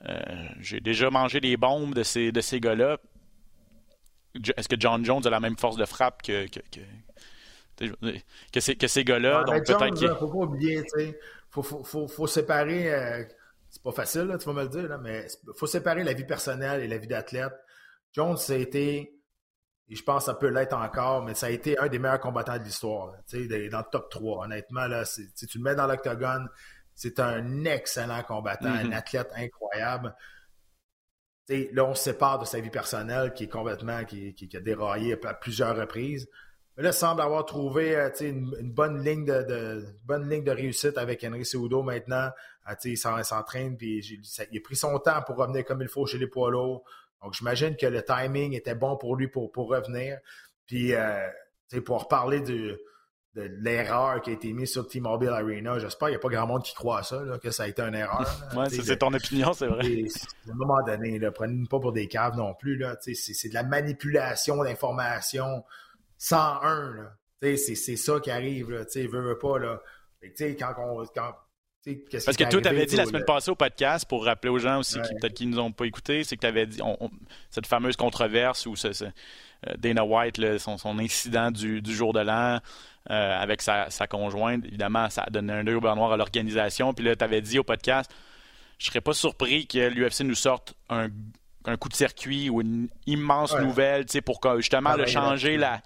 Euh, 0.08 0.20
j'ai 0.62 0.80
déjà 0.80 1.10
mangé 1.10 1.42
des 1.42 1.58
bombes 1.58 1.94
de 1.94 2.04
ces, 2.04 2.32
de 2.32 2.42
ces 2.42 2.60
gars-là. 2.60 2.98
Est-ce 4.56 4.70
que 4.70 4.80
John 4.80 5.04
Jones 5.04 5.26
a 5.26 5.30
la 5.30 5.40
même 5.40 5.58
force 5.58 5.76
de 5.76 5.86
frappe 5.86 6.22
que, 6.22 6.48
que, 6.48 6.60
que, 8.54 8.60
ces, 8.60 8.76
que 8.76 8.88
ces 8.88 9.04
gars-là? 9.04 9.44
Donc 9.44 9.66
peut-être 9.66 9.94
qu'il. 9.96 10.08
Faut 10.08 10.28
pas 10.28 10.38
oublier, 10.38 10.82
tu 10.84 11.06
sais. 11.06 11.20
Faut, 11.50 11.64
faut, 11.64 11.84
faut, 11.84 12.08
faut 12.08 12.28
séparer. 12.28 12.94
Euh, 12.94 13.24
c'est 13.70 13.84
pas 13.84 13.92
facile, 13.92 14.24
là, 14.24 14.38
tu 14.38 14.46
vas 14.46 14.54
me 14.54 14.64
le 14.64 14.70
dire, 14.70 14.88
là, 14.90 14.98
mais 14.98 15.28
il 15.44 15.54
faut 15.56 15.68
séparer 15.68 16.04
la 16.04 16.14
vie 16.14 16.26
personnelle 16.26 16.82
et 16.82 16.88
la 16.88 16.98
vie 16.98 17.08
d'athlète. 17.08 17.54
Jones, 18.14 18.38
ça 18.38 18.54
a 18.54 18.56
été, 18.56 19.20
et 19.88 19.96
je 19.96 20.04
pense 20.04 20.26
que 20.26 20.32
ça 20.32 20.34
peut 20.34 20.50
l'être 20.50 20.76
encore, 20.76 21.24
mais 21.24 21.36
ça 21.36 21.48
a 21.48 21.50
été 21.50 21.78
un 21.78 21.88
des 21.88 22.00
meilleurs 22.00 22.20
combattants 22.20 22.58
de 22.58 22.64
l'histoire. 22.64 23.14
Dans 23.32 23.40
le 23.40 23.92
top 23.92 24.10
3. 24.10 24.46
Honnêtement, 24.46 24.88
là, 24.88 25.04
tu 25.06 25.58
le 25.58 25.64
mets 25.64 25.76
dans 25.76 25.88
l'octogone, 25.88 26.50
c'est 26.96 27.20
un 27.20 27.64
excellent 27.66 28.24
combattant, 28.24 28.70
un 28.70 28.86
mm-hmm. 28.86 28.94
athlète 28.94 29.32
incroyable. 29.36 30.16
là, 31.48 31.86
on 31.86 31.96
se 31.96 32.04
sépare 32.04 32.40
de 32.40 32.46
sa 32.46 32.60
vie 32.60 32.70
personnelle 32.70 33.34
qui 33.34 33.46
est 33.46 33.50
complètement, 33.50 34.04
qui, 34.04 34.34
qui, 34.34 34.58
a 34.58 34.60
déraillé 34.60 35.18
à 35.26 35.34
plusieurs 35.34 35.76
reprises. 35.76 36.28
Mais 36.80 36.84
là, 36.84 36.92
il 36.92 36.94
semble 36.94 37.20
avoir 37.20 37.46
trouvé 37.46 37.94
euh, 37.94 38.10
une, 38.22 38.56
une, 38.58 38.72
bonne 38.72 39.04
ligne 39.04 39.26
de, 39.26 39.86
bonne 40.06 40.30
ligne 40.30 40.46
de 40.46 40.52
réussite 40.52 40.98
avec 40.98 41.22
Henry 41.26 41.44
Seudo 41.44 41.84
maintenant. 41.84 42.30
Ah, 42.64 42.76
il 42.86 42.98
s'entraîne, 42.98 43.76
puis 43.76 44.00
il 44.00 44.58
a 44.58 44.62
pris 44.64 44.78
son 44.78 44.98
temps 45.00 45.22
pour 45.24 45.36
revenir 45.36 45.66
comme 45.66 45.82
il 45.82 45.90
faut 45.90 46.06
chez 46.06 46.18
les 46.18 46.28
poids 46.28 46.50
lourds. 46.50 46.86
Donc, 47.22 47.34
j'imagine 47.34 47.76
que 47.76 47.86
le 47.86 48.02
timing 48.02 48.54
était 48.54 48.76
bon 48.76 48.96
pour 48.96 49.18
lui 49.18 49.28
pour, 49.28 49.52
pour 49.52 49.68
revenir. 49.68 50.20
Puis, 50.68 50.94
euh, 50.94 51.28
pour 51.84 52.04
reparler 52.04 52.40
de, 52.40 52.82
de 53.36 53.42
l'erreur 53.42 54.22
qui 54.22 54.30
a 54.30 54.34
été 54.34 54.54
mise 54.54 54.72
sur 54.72 54.88
T-Mobile 54.88 55.32
Arena, 55.32 55.80
j'espère 55.80 56.08
qu'il 56.08 56.14
n'y 56.14 56.16
a 56.16 56.20
pas 56.20 56.30
grand 56.30 56.48
monde 56.48 56.64
qui 56.64 56.74
croit 56.76 57.00
à 57.00 57.04
ça, 57.04 57.22
que 57.44 57.52
ça 57.52 57.64
a 57.64 57.68
été 57.68 57.82
une 57.82 57.96
erreur. 57.96 58.26
ouais, 58.56 58.70
c'est 58.70 58.96
ton 58.96 59.14
opinion, 59.14 59.52
c'est 59.52 59.68
vrai. 59.68 59.84
À 60.48 60.52
un 60.52 60.56
moment 60.56 60.82
donné, 60.88 61.20
prenez-nous 61.30 61.68
pas 61.68 61.82
pour 61.82 61.92
des 61.92 62.08
caves 62.08 62.38
non 62.38 62.54
plus. 62.54 62.82
C'est 63.02 63.50
de 63.50 63.54
la 63.54 63.64
manipulation 63.64 64.64
d'informations 64.64 65.66
101. 66.20 66.96
Là. 66.96 67.12
C'est, 67.42 67.58
c'est 67.58 67.96
ça 67.96 68.20
qui 68.20 68.30
arrive. 68.30 68.70
Là. 68.70 68.84
Veut, 68.96 69.08
veut 69.08 69.40
pas. 69.40 69.58
Là. 69.58 69.82
quand 70.38 70.74
on, 70.78 71.06
quand, 71.06 71.34
Parce 72.26 72.38
que 72.38 72.50
toi, 72.50 72.62
tu 72.62 72.68
avais 72.68 72.86
dit 72.86 72.96
la 72.96 73.06
semaine 73.06 73.26
passée 73.26 73.50
au 73.50 73.56
podcast, 73.56 74.08
pour 74.08 74.26
rappeler 74.26 74.52
aux 74.52 74.60
gens 74.60 74.80
aussi 74.80 75.02
qui 75.02 75.16
peut-être 75.16 75.34
qui 75.34 75.48
nous 75.48 75.60
ont 75.60 75.72
pas 75.72 75.86
écouté, 75.86 76.24
c'est 76.24 76.36
que 76.36 76.42
tu 76.42 76.48
avais 76.48 76.68
dit 76.68 76.82
cette 77.50 77.66
fameuse 77.66 77.96
controverse 77.96 78.68
ce, 78.76 79.06
euh, 79.68 79.74
Dana 79.78 80.06
White, 80.06 80.60
son, 80.60 80.78
son, 80.78 81.00
incident 81.00 81.52
du, 81.52 81.82
du 81.82 81.94
jour 81.94 82.14
de 82.14 82.20
l'an 82.20 82.60
euh, 83.10 83.40
avec 83.40 83.62
sa, 83.62 83.90
sa, 83.90 84.08
conjointe, 84.08 84.66
évidemment, 84.66 85.10
ça 85.10 85.24
a 85.24 85.30
donné 85.30 85.54
un 85.54 85.68
œil 85.68 85.80
noir 85.82 86.12
à 86.12 86.18
l'organisation. 86.18 86.94
Puis 86.94 87.06
là, 87.06 87.16
tu 87.16 87.24
avais 87.24 87.42
dit 87.42 87.60
au 87.60 87.64
podcast, 87.64 88.12
je 88.78 88.88
serais 88.88 89.02
pas 89.02 89.14
surpris 89.14 89.68
que 89.68 89.90
l'UFC 89.90 90.22
nous 90.22 90.36
sorte 90.36 90.76
un, 90.90 91.10
un, 91.66 91.78
coup 91.78 91.90
de 91.90 91.96
circuit 91.96 92.50
ou 92.50 92.62
une 92.62 92.90
immense 93.06 93.56
nouvelle, 93.56 94.06
pour 94.26 94.40
justement 94.58 94.96
le 94.96 95.06
changer 95.06 95.58
la 95.58 95.82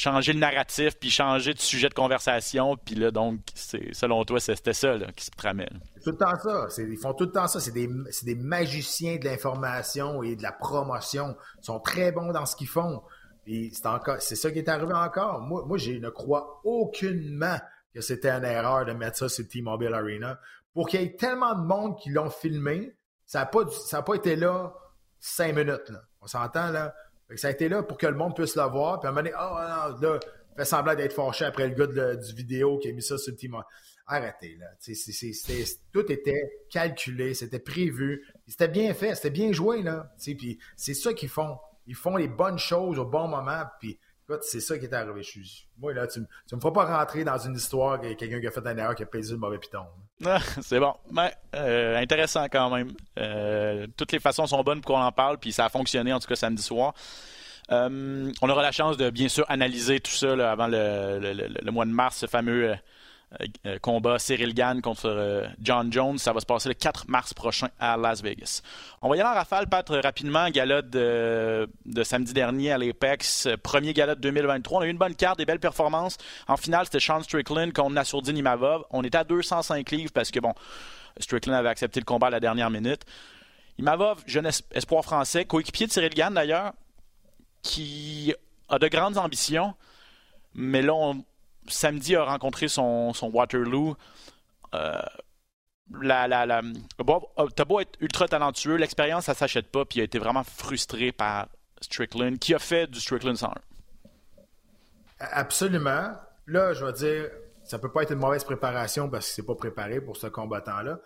changer 0.00 0.32
le 0.32 0.38
narratif, 0.38 0.96
puis 0.98 1.10
changer 1.10 1.52
de 1.52 1.58
sujet 1.58 1.88
de 1.88 1.94
conversation. 1.94 2.76
Puis 2.76 2.94
là, 2.94 3.10
donc, 3.10 3.40
selon 3.54 4.24
toi, 4.24 4.40
c'était 4.40 4.72
ça 4.72 4.96
qui 5.14 5.26
se 5.26 5.30
tramait. 5.30 5.68
C'est 5.96 6.04
tout 6.04 6.10
le 6.10 6.16
temps 6.16 6.38
ça. 6.42 6.82
ils 6.82 6.96
font 6.96 7.12
tout 7.12 7.24
le 7.24 7.32
temps 7.32 7.46
ça. 7.46 7.60
C'est 7.60 7.72
des, 7.72 7.88
des 8.22 8.34
magiciens 8.34 9.18
de 9.18 9.24
l'information 9.24 10.22
et 10.22 10.36
de 10.36 10.42
la 10.42 10.52
promotion. 10.52 11.36
Ils 11.62 11.64
sont 11.66 11.80
très 11.80 12.12
bons 12.12 12.32
dans 12.32 12.46
ce 12.46 12.56
qu'ils 12.56 12.68
font. 12.68 13.02
Et 13.46 13.70
c'est, 13.72 13.86
encore, 13.86 14.16
c'est 14.20 14.36
ça 14.36 14.50
qui 14.50 14.58
est 14.58 14.68
arrivé 14.68 14.94
encore. 14.94 15.40
Moi, 15.40 15.64
moi 15.66 15.76
je 15.76 15.92
ne 15.92 16.08
crois 16.08 16.60
aucunement 16.64 17.58
que 17.94 18.00
c'était 18.00 18.30
une 18.30 18.44
erreur 18.44 18.84
de 18.86 18.92
mettre 18.92 19.18
ça 19.18 19.28
sur 19.28 19.46
T-Mobile 19.46 19.92
Arena. 19.92 20.38
Pour 20.72 20.88
qu'il 20.88 21.00
y 21.00 21.04
ait 21.04 21.16
tellement 21.16 21.54
de 21.54 21.66
monde 21.66 21.98
qui 21.98 22.10
l'ont 22.10 22.30
filmé, 22.30 22.94
ça 23.26 23.40
n'a 23.40 23.46
pas, 23.46 23.64
pas 24.02 24.14
été 24.14 24.36
là 24.36 24.72
cinq 25.20 25.54
minutes. 25.54 25.92
On 26.20 26.26
s'entend 26.26 26.70
là? 26.70 26.94
ça 27.36 27.48
a 27.48 27.50
été 27.50 27.68
là 27.68 27.82
pour 27.82 27.96
que 27.96 28.06
le 28.06 28.16
monde 28.16 28.34
puisse 28.34 28.56
le 28.56 28.62
voir. 28.64 29.00
Puis 29.00 29.06
à 29.06 29.10
un 29.10 29.14
moment 29.14 29.22
donné, 29.22 29.36
oh, 29.38 29.98
non, 30.00 30.14
là, 30.14 30.20
fait 30.56 30.64
semblant 30.64 30.94
d'être 30.94 31.12
fâché 31.12 31.44
après 31.44 31.68
le 31.68 31.74
gars 31.74 32.16
du 32.16 32.34
vidéo 32.34 32.78
qui 32.78 32.88
a 32.88 32.92
mis 32.92 33.02
ça 33.02 33.18
sur 33.18 33.32
le 33.32 33.36
team. 33.36 33.56
Arrêtez, 34.06 34.56
là. 34.56 34.66
tout 35.92 36.10
était 36.10 36.64
calculé, 36.68 37.34
c'était 37.34 37.60
prévu. 37.60 38.26
C'était 38.48 38.68
bien 38.68 38.92
fait, 38.92 39.14
c'était 39.14 39.30
bien 39.30 39.52
joué, 39.52 39.82
là. 39.82 40.12
Puis 40.18 40.58
c'est 40.76 40.94
ça 40.94 41.14
qu'ils 41.14 41.28
font. 41.28 41.58
Ils 41.86 41.94
font 41.94 42.16
les 42.16 42.28
bonnes 42.28 42.58
choses 42.58 42.98
au 42.98 43.04
bon 43.04 43.28
moment. 43.28 43.62
Puis 43.78 43.98
c'est 44.42 44.60
ça 44.60 44.78
qui 44.78 44.86
est 44.86 44.92
arrivé. 44.92 45.22
Moi, 45.78 45.92
là, 45.92 46.06
tu, 46.06 46.20
tu 46.48 46.54
me 46.56 46.60
feras 46.60 46.72
pas 46.72 46.98
rentrer 46.98 47.24
dans 47.24 47.38
une 47.38 47.54
histoire 47.54 48.00
que 48.00 48.12
quelqu'un 48.14 48.40
qui 48.40 48.46
a 48.46 48.50
fait 48.50 48.66
un 48.66 48.76
erreur 48.76 48.94
qui 48.94 49.02
a 49.02 49.06
payé 49.06 49.30
le 49.30 49.38
mauvais 49.38 49.58
piton. 49.58 49.86
Ah, 50.24 50.40
c'est 50.60 50.78
bon. 50.78 50.94
Mais 51.10 51.32
euh, 51.54 51.96
intéressant 52.00 52.44
quand 52.50 52.70
même. 52.70 52.92
Euh, 53.18 53.86
toutes 53.96 54.12
les 54.12 54.20
façons 54.20 54.46
sont 54.46 54.62
bonnes 54.62 54.80
pour 54.80 54.94
qu'on 54.94 55.02
en 55.02 55.12
parle, 55.12 55.38
puis 55.38 55.52
ça 55.52 55.64
a 55.66 55.68
fonctionné 55.68 56.12
en 56.12 56.20
tout 56.20 56.28
cas 56.28 56.36
samedi 56.36 56.62
soir. 56.62 56.94
Euh, 57.72 58.32
on 58.42 58.48
aura 58.48 58.62
la 58.62 58.72
chance 58.72 58.96
de 58.96 59.10
bien 59.10 59.28
sûr 59.28 59.44
analyser 59.48 60.00
tout 60.00 60.10
ça 60.10 60.32
avant 60.50 60.66
le, 60.66 61.70
mois 61.70 61.84
de 61.84 61.90
mars, 61.90 62.16
ce 62.18 62.26
fameux 62.26 62.74
combat 63.80 64.18
Cyril 64.18 64.54
Gann 64.54 64.80
contre 64.82 65.06
euh, 65.06 65.46
John 65.60 65.92
Jones. 65.92 66.18
Ça 66.18 66.32
va 66.32 66.40
se 66.40 66.46
passer 66.46 66.68
le 66.68 66.74
4 66.74 67.08
mars 67.08 67.32
prochain 67.32 67.68
à 67.78 67.96
Las 67.96 68.22
Vegas. 68.22 68.62
On 69.02 69.08
va 69.08 69.16
y 69.16 69.20
aller 69.20 69.28
en 69.28 69.34
rafale, 69.34 69.68
Pat, 69.68 69.88
rapidement. 69.88 70.48
Gala 70.50 70.82
de, 70.82 71.68
samedi 72.02 72.32
dernier 72.32 72.72
à 72.72 72.78
l'Apex. 72.78 73.48
Premier 73.62 73.92
gala 73.92 74.14
de 74.14 74.20
2023. 74.20 74.80
On 74.80 74.82
a 74.82 74.86
eu 74.86 74.90
une 74.90 74.98
bonne 74.98 75.14
carte, 75.14 75.38
des 75.38 75.46
belles 75.46 75.60
performances. 75.60 76.18
En 76.48 76.56
finale, 76.56 76.86
c'était 76.86 77.00
Sean 77.00 77.22
Strickland 77.22 77.72
contre 77.72 77.92
Nassourdine 77.92 78.36
Imavov. 78.36 78.84
On 78.90 79.02
était 79.04 79.18
à 79.18 79.24
205 79.24 79.90
livres 79.90 80.12
parce 80.12 80.30
que, 80.30 80.40
bon, 80.40 80.54
Strickland 81.18 81.54
avait 81.54 81.68
accepté 81.68 82.00
le 82.00 82.04
combat 82.04 82.28
à 82.28 82.30
la 82.30 82.40
dernière 82.40 82.70
minute. 82.70 83.02
Imavov, 83.78 84.22
jeune 84.26 84.50
espoir 84.72 85.04
français, 85.04 85.44
coéquipier 85.44 85.86
de 85.86 85.92
Cyril 85.92 86.14
Gann 86.14 86.34
d'ailleurs, 86.34 86.72
qui 87.62 88.34
a 88.68 88.78
de 88.78 88.88
grandes 88.88 89.18
ambitions. 89.18 89.74
Mais 90.54 90.82
là, 90.82 90.94
on, 90.94 91.24
samedi 91.68 92.16
a 92.16 92.24
rencontré 92.24 92.68
son, 92.68 93.12
Waterloo. 93.22 93.96
Euh, 94.74 95.00
la, 96.00 96.28
la, 96.28 96.62
t'as 97.56 97.64
beau 97.64 97.80
être 97.80 97.98
ultra 98.00 98.28
talentueux, 98.28 98.76
l'expérience, 98.76 99.24
ça 99.24 99.34
s'achète 99.34 99.70
pas, 99.70 99.84
puis 99.84 99.98
il 99.98 100.02
a 100.02 100.04
été 100.04 100.18
vraiment 100.18 100.44
frustré 100.44 101.10
par 101.10 101.48
Strickland, 101.80 102.38
qui 102.38 102.54
a 102.54 102.58
fait 102.58 102.86
du 102.86 103.00
Strickland 103.00 103.36
101. 103.36 103.54
Absolument. 105.18 106.14
Là, 106.46 106.72
je 106.72 106.84
vais 106.84 106.92
dire, 106.92 107.30
ça 107.64 107.78
peut 107.78 107.90
pas 107.90 108.02
être 108.02 108.12
une 108.12 108.18
mauvaise 108.18 108.44
préparation 108.44 109.08
parce 109.08 109.28
que 109.28 109.34
c'est 109.34 109.46
pas 109.46 109.54
préparé 109.54 110.00
pour 110.00 110.16
ce 110.16 110.26
combattant-là, 110.26 111.00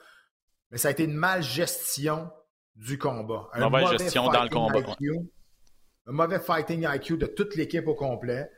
mais 0.70 0.78
ça 0.78 0.88
a 0.88 0.90
été 0.90 1.04
une 1.04 1.14
malgestion 1.14 2.30
du 2.76 2.98
combat. 2.98 3.48
Une 3.54 3.68
mauvaise 3.68 3.98
gestion 3.98 4.28
dans 4.28 4.42
le 4.42 4.48
combat. 4.48 4.80
Un 6.06 6.12
mauvais 6.12 6.38
fighting 6.38 6.86
IQ 6.86 7.16
de 7.16 7.26
toute 7.26 7.56
l'équipe 7.56 7.86
au 7.86 7.94
complet. 7.94 8.50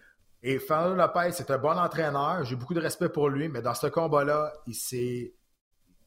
Et 0.49 0.61
Fernando 0.61 0.95
Lopez, 0.95 1.33
c'est 1.33 1.51
un 1.51 1.59
bon 1.59 1.77
entraîneur. 1.77 2.45
J'ai 2.45 2.55
beaucoup 2.55 2.73
de 2.73 2.81
respect 2.81 3.09
pour 3.09 3.29
lui, 3.29 3.49
mais 3.49 3.63
dans 3.63 3.75
ce 3.75 3.89
combat-là, 3.89 4.53
il 4.69 4.77
s'est. 4.77 5.35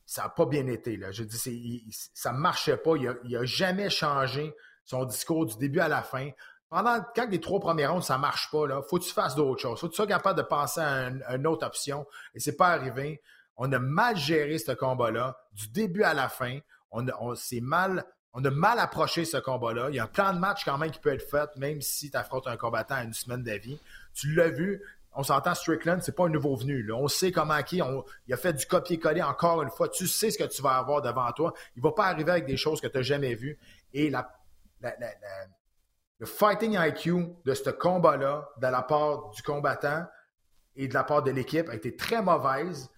Ça 0.06 0.23
n'a 0.23 0.30
pas 0.30 0.45
bien 0.45 0.65
été. 0.67 0.95
Là. 0.95 1.12
Je 1.12 1.23
dis, 1.23 1.86
ça 2.13 2.32
ne 2.32 2.38
marchait 2.38 2.78
pas. 2.78 2.93
Il 2.95 3.32
n'a 3.32 3.43
jamais 3.43 3.89
changé 3.89 4.56
son 4.86 5.04
discours 5.04 5.45
du 5.45 5.58
début 5.58 5.82
à 5.82 5.89
la 5.89 6.04
fin. 6.04 6.30
Pendant, 6.69 7.04
quand 7.13 7.30
les 7.30 7.41
trois 7.41 7.60
premières 7.60 7.91
rondes, 7.91 8.04
ça 8.04 8.15
ne 8.15 8.21
marche 8.21 8.49
pas, 8.49 8.63
il 8.63 8.82
faut 8.89 8.97
que 8.97 9.04
tu 9.04 9.12
fasses 9.12 9.36
d'autres 9.36 9.62
choses. 9.62 9.78
Faut 9.78 9.88
que 9.88 9.91
tu 9.91 9.97
sois 9.97 10.08
capable 10.08 10.38
de 10.38 10.45
penser 10.45 10.80
à, 10.80 11.36
une 11.36 11.45
autre 11.45 11.67
option. 11.67 12.08
Et 12.34 12.39
c'est 12.39 12.56
pas 12.56 12.69
arrivé. 12.69 13.21
On 13.58 13.69
a 13.73 13.80
mal 13.80 14.15
géré 14.15 14.58
ce 14.58 14.71
combat-là, 14.71 15.38
du 15.52 15.67
début 15.67 16.04
à 16.04 16.13
la 16.13 16.30
fin. 16.30 16.60
On, 16.91 17.06
on 17.19 17.36
mal, 17.62 18.06
on 18.32 18.45
a 18.45 18.52
mal 18.52 18.80
approché 18.80 19.25
ce 19.25 19.36
combat-là. 19.36 19.89
Il 19.89 19.95
y 19.95 19.99
a 19.99 20.06
un 20.06 20.08
plan 20.08 20.34
de 20.34 20.39
match 20.39 20.63
quand 20.63 20.78
même 20.78 20.91
qui 20.91 20.99
peut 20.99 21.13
être 21.13 21.30
fait, 21.30 21.49
même 21.58 21.82
si 21.82 22.10
tu 22.10 22.15
affrontes 22.15 22.47
un 22.47 22.56
combattant 22.56 22.95
à 22.95 23.04
une 23.04 23.13
semaine 23.13 23.43
d'avis. 23.43 23.78
Tu 24.13 24.34
l'as 24.34 24.50
vu, 24.50 24.82
on 25.13 25.24
s'entend 25.24 25.56
Strickland, 25.56 26.02
c'est 26.02 26.15
pas 26.15 26.26
un 26.26 26.30
nouveau 26.30 26.56
venu. 26.56 26.91
On 26.91 27.08
sait 27.08 27.32
comment 27.32 27.62
qui, 27.63 27.82
il 28.28 28.34
a 28.34 28.38
fait 28.38 28.54
du 28.54 28.65
copier-coller 28.65 29.22
encore 29.22 29.62
une 29.62 29.69
fois. 29.69 29.89
Tu 29.89 30.08
sais 30.08 30.32
ce 30.32 30.38
que 30.38 30.43
tu 30.43 30.62
vas 30.62 30.78
avoir 30.78 31.02
devant 31.02 31.32
toi. 31.32 31.54
Il 31.76 31.82
va 31.82 31.91
pas 31.91 32.06
arriver 32.06 32.32
avec 32.32 32.45
des 32.45 32.58
choses 32.58 32.80
que 32.80 32.88
tu 32.88 32.98
n'as 32.98 33.04
jamais 33.04 33.36
vues. 33.36 33.58
Et 33.93 34.10
la, 34.10 34.32
le 36.19 36.26
fighting 36.26 36.78
IQ 36.80 37.36
de 37.45 37.54
ce 37.54 37.69
combat-là, 37.69 38.50
de 38.58 38.67
la 38.67 38.82
part 38.82 39.30
du 39.32 39.41
combattant 39.41 40.06
et 40.76 40.88
de 40.88 40.93
la 40.93 41.04
part 41.04 41.24
de 41.24 41.32
l'équipe, 41.32 41.69
a 41.69 41.76
été 41.76 41.95
très 41.95 42.22
mauvaise. 42.22 42.89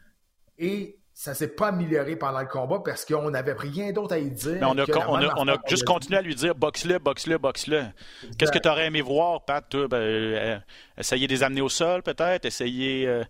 Et 0.58 1.01
ça 1.14 1.34
s'est 1.34 1.50
pas 1.50 1.68
amélioré 1.68 2.16
pendant 2.16 2.40
le 2.40 2.48
combat 2.48 2.82
parce 2.84 3.06
qu'on 3.06 3.30
n'avait 3.32 3.54
rien 3.54 3.92
d'autre 3.92 4.14
à 4.14 4.20
y 4.20 4.30
dire. 4.32 4.58
Mais 4.60 4.66
on 4.66 4.78
a, 4.78 5.34
on 5.38 5.48
a, 5.48 5.58
juste 5.68 5.84
continué 5.84 6.18
à 6.18 6.22
lui 6.22 6.36
dire 6.36 6.56
boxe-le, 6.56 7.00
boxe-le, 7.00 7.38
boxe-le. 7.38 7.84
Qu'est-ce 8.38 8.52
que 8.52 8.60
tu 8.60 8.70
aurais 8.70 8.88
aimé 8.88 9.02
voir, 9.02 9.44
Pat? 9.44 9.68
Toi? 9.68 9.88
Ben, 9.88 9.98
euh, 9.98 10.60
essayer 10.98 11.28
de 11.28 11.34
les 11.34 11.44
amener 11.44 11.62
au 11.62 11.70
sol, 11.70 12.02
peut-être? 12.02 12.46
Essayer 12.46 13.08
euh, 13.08 13.24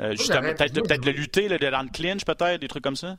euh, 0.00 0.10
justement, 0.12 0.52
peut-être, 0.54 0.74
peut-être 0.74 1.04
le 1.04 1.12
lutter, 1.12 1.48
le, 1.48 1.58
dans 1.58 1.82
le 1.82 1.88
clinch, 1.88 2.24
peut-être, 2.24 2.60
des 2.60 2.68
trucs 2.68 2.84
comme 2.84 2.96
ça? 2.96 3.16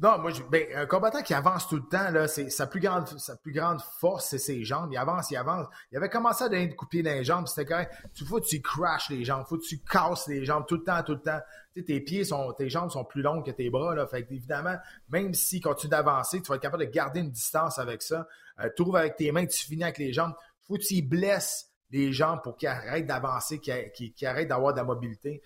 Non, 0.00 0.16
moi, 0.18 0.30
ben, 0.48 0.64
un 0.76 0.86
combattant 0.86 1.22
qui 1.22 1.34
avance 1.34 1.66
tout 1.66 1.74
le 1.74 1.82
temps, 1.82 2.10
là, 2.12 2.28
c'est 2.28 2.50
sa 2.50 2.68
plus 2.68 2.78
grande, 2.78 3.08
sa 3.18 3.36
plus 3.36 3.50
grande 3.50 3.80
force, 3.98 4.26
c'est 4.26 4.38
ses 4.38 4.62
jambes. 4.62 4.90
Il 4.92 4.96
avance, 4.96 5.32
il 5.32 5.36
avance. 5.36 5.66
Il 5.90 5.96
avait 5.96 6.08
commencé 6.08 6.44
à 6.44 6.48
donner 6.48 6.72
les 6.92 7.24
jambes. 7.24 7.48
C'était 7.48 7.64
quand 7.64 7.84
tu 8.14 8.24
faut 8.24 8.38
que 8.38 8.46
tu 8.46 8.62
crashes 8.62 9.10
les 9.10 9.24
jambes, 9.24 9.44
faut 9.48 9.58
que 9.58 9.66
tu 9.66 9.80
casses 9.80 10.28
les 10.28 10.44
jambes 10.44 10.66
tout 10.68 10.76
le 10.76 10.84
temps, 10.84 11.02
tout 11.02 11.14
le 11.14 11.20
temps. 11.20 11.40
Tu 11.74 11.80
sais, 11.80 11.86
tes 11.86 12.00
pieds 12.00 12.24
sont, 12.24 12.52
tes 12.52 12.70
jambes 12.70 12.90
sont 12.90 13.04
plus 13.04 13.22
longues 13.22 13.44
que 13.44 13.50
tes 13.50 13.70
bras, 13.70 13.96
là. 13.96 14.06
Fait 14.06 14.24
que, 14.24 14.32
évidemment, 14.32 14.76
même 15.08 15.34
s'il 15.34 15.60
continue 15.60 15.90
d'avancer, 15.90 16.40
tu 16.42 16.48
vas 16.48 16.54
être 16.54 16.62
capable 16.62 16.86
de 16.86 16.90
garder 16.90 17.18
une 17.18 17.32
distance 17.32 17.80
avec 17.80 18.02
ça. 18.02 18.28
Euh, 18.60 18.70
tu 18.76 18.84
avec 18.96 19.16
tes 19.16 19.32
mains, 19.32 19.46
tu 19.46 19.66
finis 19.66 19.82
avec 19.82 19.98
les 19.98 20.12
jambes. 20.12 20.34
Faut 20.62 20.74
que 20.74 20.82
tu 20.82 21.02
blesses 21.02 21.72
les 21.90 22.12
jambes 22.12 22.40
pour 22.44 22.56
qu'ils 22.56 22.68
arrêtent 22.68 23.06
d'avancer, 23.06 23.58
qu'ils 23.58 24.26
arrêtent 24.26 24.48
d'avoir 24.48 24.74
de 24.74 24.78
la 24.78 24.84
mobilité 24.84 25.42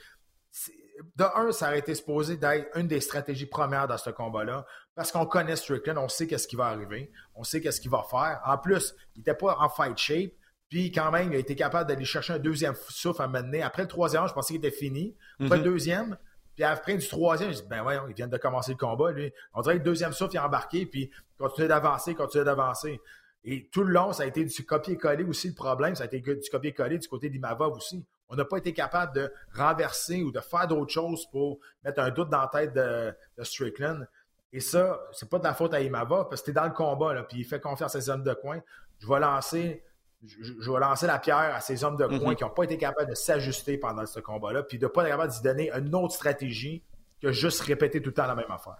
de 1.16 1.24
un, 1.35 1.52
ça 1.52 1.68
aurait 1.68 1.78
été 1.78 1.94
supposé 1.94 2.37
d'être 2.37 2.76
une 2.76 2.87
des 2.87 3.00
stratégies 3.00 3.46
premières 3.46 3.88
dans 3.88 3.98
ce 3.98 4.11
combat-là, 4.11 4.66
parce 4.94 5.11
qu'on 5.11 5.26
connaît 5.26 5.57
Strickland, 5.57 5.98
on 5.98 6.09
sait 6.09 6.26
qu'est-ce 6.26 6.46
qui 6.46 6.57
va 6.57 6.66
arriver, 6.66 7.11
on 7.35 7.44
sait 7.44 7.61
qu'est-ce 7.61 7.81
qu'il 7.81 7.90
va 7.90 8.02
faire. 8.09 8.40
En 8.44 8.59
plus, 8.59 8.94
il 9.14 9.20
n'était 9.20 9.35
pas 9.35 9.57
en 9.59 9.68
fight 9.68 9.96
shape, 9.96 10.33
puis 10.68 10.90
quand 10.90 11.11
même, 11.11 11.33
il 11.33 11.37
a 11.37 11.38
été 11.38 11.55
capable 11.55 11.88
d'aller 11.88 12.05
chercher 12.05 12.33
un 12.33 12.38
deuxième 12.38 12.74
souffle 12.88 13.20
à 13.20 13.28
mener. 13.28 13.62
Après 13.62 13.83
le 13.83 13.88
troisième, 13.88 14.26
je 14.26 14.33
pensais 14.33 14.55
qu'il 14.55 14.64
était 14.64 14.74
fini. 14.74 15.14
Après 15.38 15.59
le 15.59 15.64
mhm. 15.64 15.70
deuxième, 15.70 16.18
puis 16.55 16.64
après 16.64 16.96
du 16.96 17.07
troisième, 17.07 17.52
je 17.52 17.57
dis, 17.61 17.68
ben 17.68 17.83
voyons, 17.83 18.05
il 18.09 18.14
vient 18.14 18.28
de 18.28 18.37
commencer 18.38 18.72
le 18.72 18.78
combat, 18.78 19.12
lui. 19.12 19.33
On 19.55 19.61
dirait 19.61 19.74
que 19.74 19.81
le 19.81 19.85
deuxième 19.85 20.12
souffle, 20.12 20.35
il 20.35 20.38
a 20.38 20.46
embarqué, 20.46 20.87
puis 20.87 21.11
continue 21.38 21.68
d'avancer, 21.68 22.14
continue 22.14 22.44
d'avancer. 22.44 23.00
Et 23.44 23.68
tout 23.72 23.83
le 23.83 23.92
long, 23.92 24.12
ça 24.12 24.22
a 24.22 24.26
été 24.26 24.44
du 24.44 24.64
copier-coller 24.64 25.24
aussi 25.24 25.48
le 25.48 25.55
problème. 25.55 25.94
Ça 25.94 26.05
a 26.05 26.07
été 26.07 26.20
du 26.20 26.50
copier-coller 26.50 26.98
du 26.98 27.09
côté 27.09 27.28
d'Imavov 27.28 27.76
aussi. 27.76 28.07
On 28.33 28.37
n'a 28.37 28.47
pas 28.47 28.57
été 28.57 28.73
capable 28.73 29.14
de 29.14 29.33
renverser 29.55 30.23
ou 30.23 30.33
de 30.33 30.40
faire 30.40 30.66
d'autres 30.66 30.90
choses 30.90 31.27
pour 31.27 31.59
mettre 31.85 32.01
un 32.01 32.11
doute 32.11 32.31
dans 32.31 32.40
la 32.40 32.49
tête 32.49 32.73
de, 32.73 33.14
Strickland. 33.45 34.09
Et 34.55 34.61
ça, 34.61 35.01
c'est 35.12 35.29
pas 35.29 35.38
de 35.38 35.45
la 35.45 35.53
faute 35.53 35.75
à 35.75 35.81
Imava, 35.81 36.27
parce 36.31 36.42
que 36.42 36.51
es 36.51 36.55
dans 36.55 36.64
le 36.64 36.73
combat, 36.73 37.12
là, 37.12 37.25
puis 37.25 37.40
il 37.40 37.45
fait 37.45 37.61
confiance 37.61 37.95
à 37.95 38.01
ses 38.01 38.09
hommes 38.09 38.25
de 38.25 38.33
coin. 38.33 38.61
Je 39.01 39.07
vais 39.07 39.21
lancer, 39.21 39.85
je, 40.25 40.71
vais 40.71 40.81
lancer 40.81 41.07
la 41.07 41.18
pierre 41.18 41.55
à 41.55 41.61
ces 41.61 41.85
hommes 41.85 41.97
de 41.97 42.07
coin 42.07 42.31
mhm. 42.31 42.37
qui 42.37 42.45
n'ont 42.45 42.51
pas 42.51 42.64
été 42.64 42.79
capables 42.79 43.11
de 43.11 43.14
s'ajuster 43.14 43.77
pendant 43.77 44.07
ce 44.07 44.21
combat-là, 44.21 44.62
puis 44.62 44.79
de 44.79 44.87
ne 44.87 44.90
pas 44.90 45.03
être 45.03 45.11
capables 45.11 45.33
d'y 45.33 45.42
donner 45.42 45.71
une 45.71 45.95
autre 45.95 46.14
stratégie 46.14 46.83
que 47.21 47.33
juste 47.33 47.61
répéter 47.61 48.01
tout 48.01 48.11
le 48.11 48.14
temps 48.14 48.27
la 48.27 48.35
même 48.35 48.51
affaire. 48.51 48.79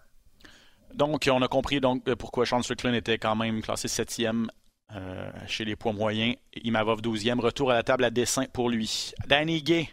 Donc, 0.95 1.29
on 1.31 1.43
a 1.43 1.49
compris 1.49 1.81
donc 1.81 2.05
pourquoi 2.15 2.47
Sean 2.47 2.62
Strickland 2.62 2.95
était 2.95 3.19
quand 3.19 3.37
même 3.37 3.61
classé 3.61 3.88
septième 3.88 4.51
euh, 4.95 5.31
chez 5.47 5.64
les 5.64 5.77
poids 5.77 5.92
moyens. 5.92 6.37
Imavov 6.62 7.01
12e. 7.01 7.40
Retour 7.40 7.71
à 7.71 7.75
la 7.75 7.83
table 7.83 8.05
à 8.05 8.11
dessin 8.11 8.45
pour 8.53 8.71
lui. 8.71 9.12
Danny 9.27 9.62
Gay. 9.62 9.88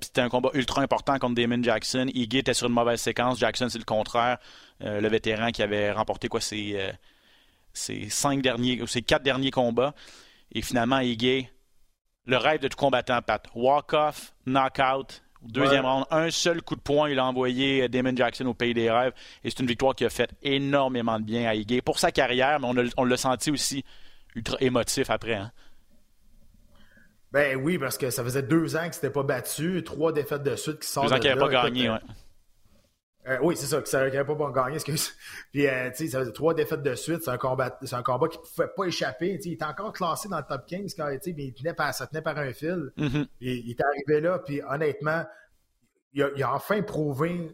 C'était 0.00 0.22
un 0.22 0.28
combat 0.28 0.50
ultra 0.54 0.82
important 0.82 1.18
contre 1.18 1.34
Damon 1.34 1.62
Jackson. 1.62 2.06
Ige 2.12 2.34
était 2.34 2.54
sur 2.54 2.66
une 2.66 2.72
mauvaise 2.72 3.00
séquence. 3.00 3.38
Jackson, 3.38 3.68
c'est 3.68 3.78
le 3.78 3.84
contraire. 3.84 4.38
Euh, 4.82 5.00
le 5.00 5.08
vétéran 5.08 5.50
qui 5.50 5.62
avait 5.62 5.92
remporté 5.92 6.28
quoi 6.28 6.40
ses, 6.40 6.76
euh, 6.76 8.06
cinq 8.08 8.40
derniers, 8.42 8.84
ses 8.86 9.02
quatre 9.02 9.22
derniers 9.22 9.50
combats. 9.50 9.94
Et 10.52 10.62
finalement, 10.62 11.00
Ige, 11.00 11.46
le 12.24 12.36
rêve 12.36 12.60
de 12.60 12.68
tout 12.68 12.76
combattant, 12.76 13.20
Pat. 13.22 13.46
Walk-off, 13.54 14.34
knockout, 14.46 15.22
Deuxième 15.42 15.84
round, 15.84 16.06
un 16.10 16.30
seul 16.30 16.60
coup 16.62 16.74
de 16.74 16.80
poing, 16.80 17.08
il 17.08 17.18
a 17.20 17.24
envoyé 17.24 17.88
Damon 17.88 18.16
Jackson 18.16 18.46
au 18.46 18.54
pays 18.54 18.74
des 18.74 18.90
rêves. 18.90 19.12
Et 19.44 19.50
c'est 19.50 19.60
une 19.60 19.66
victoire 19.66 19.94
qui 19.94 20.04
a 20.04 20.10
fait 20.10 20.30
énormément 20.42 21.20
de 21.20 21.24
bien 21.24 21.48
à 21.48 21.54
Ige 21.54 21.82
pour 21.82 21.98
sa 21.98 22.10
carrière, 22.10 22.58
mais 22.58 22.92
on 22.96 23.04
l'a 23.04 23.16
senti 23.16 23.50
aussi 23.50 23.84
ultra 24.36 24.56
émotif 24.60 25.10
après. 25.10 25.34
Hein? 25.34 25.50
Ben 27.32 27.56
oui, 27.56 27.78
parce 27.78 27.98
que 27.98 28.10
ça 28.10 28.22
faisait 28.22 28.42
deux 28.42 28.76
ans 28.76 28.88
que 28.88 28.94
c'était 28.94 29.10
pas 29.10 29.24
battu, 29.24 29.82
trois 29.84 30.12
défaites 30.12 30.42
de 30.42 30.54
suite 30.54 30.80
qui 30.80 30.88
sortent. 30.88 31.08
Deux 31.08 31.14
ans 31.14 31.18
qu'il 31.18 31.28
n'avait 31.28 31.40
pas 31.40 31.64
gagné, 31.64 31.90
oui. 31.90 31.96
Euh, 33.28 33.38
oui, 33.42 33.56
c'est 33.56 33.66
ça, 33.66 33.82
qu'il 33.82 33.98
n'avait 34.16 34.24
pas 34.24 34.52
gagné, 34.52 34.76
excuse. 34.76 35.12
Puis, 35.52 35.66
euh, 35.66 35.90
tu 35.90 36.04
sais, 36.04 36.08
ça 36.08 36.20
faisait 36.20 36.32
trois 36.32 36.54
défaites 36.54 36.82
de 36.82 36.94
suite. 36.94 37.22
C'est 37.24 37.30
un 37.30 37.38
combat, 37.38 37.76
c'est 37.82 37.96
un 37.96 38.02
combat 38.04 38.28
qui 38.28 38.38
ne 38.38 38.42
pouvait 38.42 38.68
pas 38.68 38.84
échapper. 38.84 39.38
il 39.44 39.52
était 39.52 39.64
encore 39.64 39.92
classé 39.92 40.28
dans 40.28 40.38
le 40.38 40.44
top 40.48 40.64
15 40.68 40.94
quand, 40.94 41.06
mais 41.08 41.18
il 41.26 41.52
tenait 41.52 41.74
par, 41.74 41.92
ça 41.92 42.06
tenait 42.06 42.22
par 42.22 42.38
un 42.38 42.52
fil. 42.52 42.92
Mm-hmm. 42.96 43.26
il 43.40 43.70
est 43.70 43.80
arrivé 43.80 44.20
là, 44.20 44.38
puis 44.38 44.62
honnêtement, 44.62 45.24
il 46.12 46.22
a, 46.22 46.30
il 46.36 46.42
a 46.44 46.54
enfin 46.54 46.82
prouvé 46.82 47.50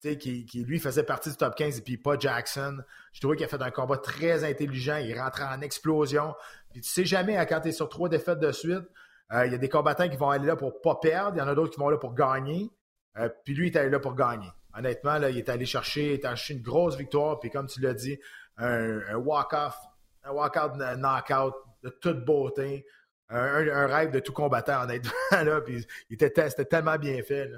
qui, 0.00 0.64
lui 0.66 0.78
faisait 0.78 1.02
partie 1.02 1.30
du 1.30 1.36
top 1.36 1.54
15 1.54 1.78
et 1.78 1.82
puis 1.82 1.96
pas 1.96 2.18
Jackson. 2.18 2.78
Je 3.12 3.20
trouvais 3.20 3.36
qu'il 3.36 3.46
a 3.46 3.48
fait 3.48 3.60
un 3.60 3.70
combat 3.70 3.96
très 3.96 4.44
intelligent. 4.44 4.96
Il 4.96 5.18
rentrait 5.18 5.44
en 5.44 5.60
explosion. 5.60 6.34
Puis 6.70 6.80
tu 6.80 6.88
sais 6.88 7.04
jamais, 7.04 7.36
hein, 7.36 7.46
quand 7.46 7.60
tu 7.60 7.68
es 7.68 7.72
sur 7.72 7.88
trois 7.88 8.08
défaites 8.08 8.38
de 8.38 8.52
suite, 8.52 8.84
euh, 9.32 9.46
il 9.46 9.52
y 9.52 9.54
a 9.54 9.58
des 9.58 9.68
combattants 9.68 10.08
qui 10.08 10.16
vont 10.16 10.30
aller 10.30 10.46
là 10.46 10.56
pour 10.56 10.80
pas 10.80 10.96
perdre. 10.96 11.36
Il 11.36 11.38
y 11.38 11.42
en 11.42 11.48
a 11.48 11.54
d'autres 11.54 11.72
qui 11.72 11.80
vont 11.80 11.90
là 11.90 11.98
pour 11.98 12.14
gagner. 12.14 12.70
Euh, 13.18 13.28
puis 13.44 13.54
lui, 13.54 13.68
il 13.68 13.74
est 13.74 13.78
allé 13.78 13.90
là 13.90 13.98
pour 13.98 14.14
gagner. 14.14 14.48
Honnêtement, 14.74 15.18
là, 15.18 15.30
il 15.30 15.38
est 15.38 15.48
allé 15.48 15.66
chercher, 15.66 16.06
il 16.06 16.12
est 16.12 16.24
allé 16.24 16.40
une 16.50 16.62
grosse 16.62 16.96
victoire. 16.96 17.40
Puis 17.40 17.50
comme 17.50 17.66
tu 17.66 17.80
l'as 17.80 17.94
dit, 17.94 18.18
un, 18.56 19.16
walk-off, 19.16 19.76
un 20.24 20.30
walk-out 20.30 20.72
knockout 20.96 21.54
de 21.82 21.90
toute 21.90 22.24
beauté. 22.24 22.86
Un, 23.30 23.86
rêve 23.86 24.10
de 24.10 24.20
tout 24.20 24.32
combattant, 24.32 24.84
honnêtement. 24.84 25.12
Là, 25.32 25.60
puis 25.60 25.86
c'était 26.08 26.64
tellement 26.64 26.96
bien 26.96 27.22
fait. 27.22 27.50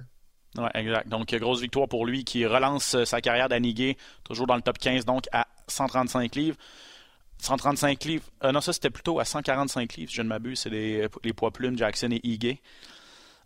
Exact. 0.74 1.08
Donc, 1.08 1.32
grosse 1.34 1.60
victoire 1.60 1.88
pour 1.88 2.06
lui 2.06 2.24
qui 2.24 2.44
relance 2.44 2.94
euh, 2.94 3.04
sa 3.04 3.20
carrière 3.20 3.48
d'Anigué, 3.48 3.96
toujours 4.24 4.46
dans 4.46 4.56
le 4.56 4.62
top 4.62 4.78
15, 4.78 5.04
donc 5.04 5.26
à 5.32 5.46
135 5.68 6.34
livres. 6.34 6.56
135 7.38 8.04
livres. 8.04 8.24
Euh, 8.44 8.52
non, 8.52 8.60
ça, 8.60 8.72
c'était 8.72 8.90
plutôt 8.90 9.20
à 9.20 9.24
145 9.24 9.94
livres, 9.94 10.10
si 10.10 10.16
je 10.16 10.22
ne 10.22 10.28
m'abuse. 10.28 10.58
C'est 10.60 10.70
les, 10.70 11.08
poids 11.34 11.52
plumes, 11.52 11.78
Jackson 11.78 12.10
et 12.10 12.20
Igué. 12.24 12.60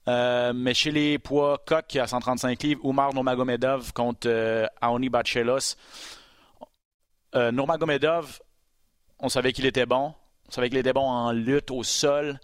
Euh, 0.08 0.52
mais 0.54 0.74
chez 0.74 0.90
les 0.90 1.18
poids 1.18 1.62
coq 1.64 1.96
à 1.96 2.06
135 2.06 2.62
livres, 2.62 2.80
Umar 2.84 3.12
Nurmagomedov 3.14 3.92
contre 3.92 4.68
Aoni 4.80 5.08
Bachelos. 5.08 5.76
Nurmagomedov, 7.34 8.40
on 9.18 9.28
savait 9.28 9.52
qu'il 9.52 9.66
était 9.66 9.86
bon. 9.86 10.14
On 10.48 10.50
savait 10.50 10.68
qu'il 10.68 10.78
était 10.78 10.92
bon 10.92 11.06
en 11.06 11.32
lutte 11.32 11.70
au 11.70 11.82
sol. 11.82 12.38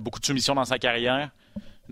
beaucoup 0.00 0.20
de 0.20 0.26
soumissions 0.26 0.54
dans 0.54 0.64
sa 0.64 0.78
carrière 0.78 1.30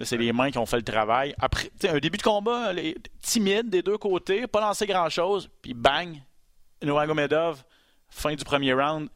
c'est 0.02 0.16
les 0.16 0.32
mains 0.32 0.50
qui 0.50 0.58
ont 0.58 0.66
fait 0.66 0.76
le 0.76 0.82
travail. 0.82 1.34
Après, 1.38 1.70
un 1.88 1.98
début 1.98 2.18
de 2.18 2.22
combat 2.22 2.72
timide 3.20 3.68
des 3.68 3.82
deux 3.82 3.98
côtés, 3.98 4.46
pas 4.46 4.60
lancé 4.60 4.86
grand-chose, 4.86 5.50
puis 5.62 5.74
bang, 5.74 6.16
Nurmagomedov, 6.82 7.62
fin 8.08 8.34
du 8.34 8.44
premier 8.44 8.72
round, 8.72 9.08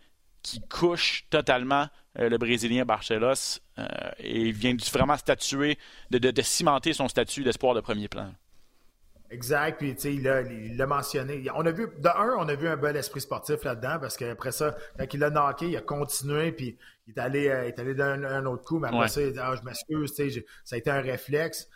qui 0.43 0.61
couche 0.61 1.27
totalement 1.31 1.89
euh, 2.19 2.29
le 2.29 2.39
Brésilien 2.39 2.85
Barcelos 2.85 3.61
euh, 3.79 3.87
et 4.19 4.53
vient 4.53 4.77
vraiment 4.93 5.17
statuer, 5.17 5.79
de, 6.11 6.43
cimenter 6.43 6.93
son 6.93 7.09
statut 7.09 7.43
d'espoir 7.43 7.75
de 7.75 7.81
premier 7.81 8.09
plan. 8.09 8.33
Exact, 9.31 9.79
puis 9.79 9.95
tu 9.95 10.03
sais, 10.03 10.15
il 10.15 10.77
l'a 10.77 10.87
mentionné. 10.87 11.45
On 11.57 11.67
a 11.67 11.73
vu, 11.73 11.89
de 11.99 12.09
un, 12.09 12.37
on 12.39 12.47
a 12.47 12.55
vu 12.55 12.69
un 12.69 12.77
bel 12.77 12.95
esprit 12.95 13.21
sportif 13.21 13.65
là-dedans, 13.65 13.99
parce 14.01 14.17
qu'après 14.17 14.53
ça, 14.53 14.77
quand 14.99 15.07
il 15.13 15.19
l'a 15.19 15.31
knocké, 15.31 15.71
il 15.71 15.77
a 15.77 15.81
continué, 15.81 16.53
puis 16.53 16.77
il 17.07 17.15
est 17.15 17.21
allé, 17.21 17.49
euh, 17.49 17.65
il 17.65 17.69
est 17.69 17.79
allé 17.79 17.95
d'un 17.95 18.25
un 18.25 18.47
autre 18.47 18.65
coup, 18.65 18.79
mais 18.79 18.89
après 18.89 19.09
ça, 19.09 19.23
il 19.23 19.33
dit, 19.33 19.39
ah, 19.41 19.55
je 19.57 19.63
m'excuse, 19.63 20.15
ça 20.65 20.77
a 20.77 20.79
été 20.79 20.91
un 20.91 21.01
réflexe. 21.01 21.69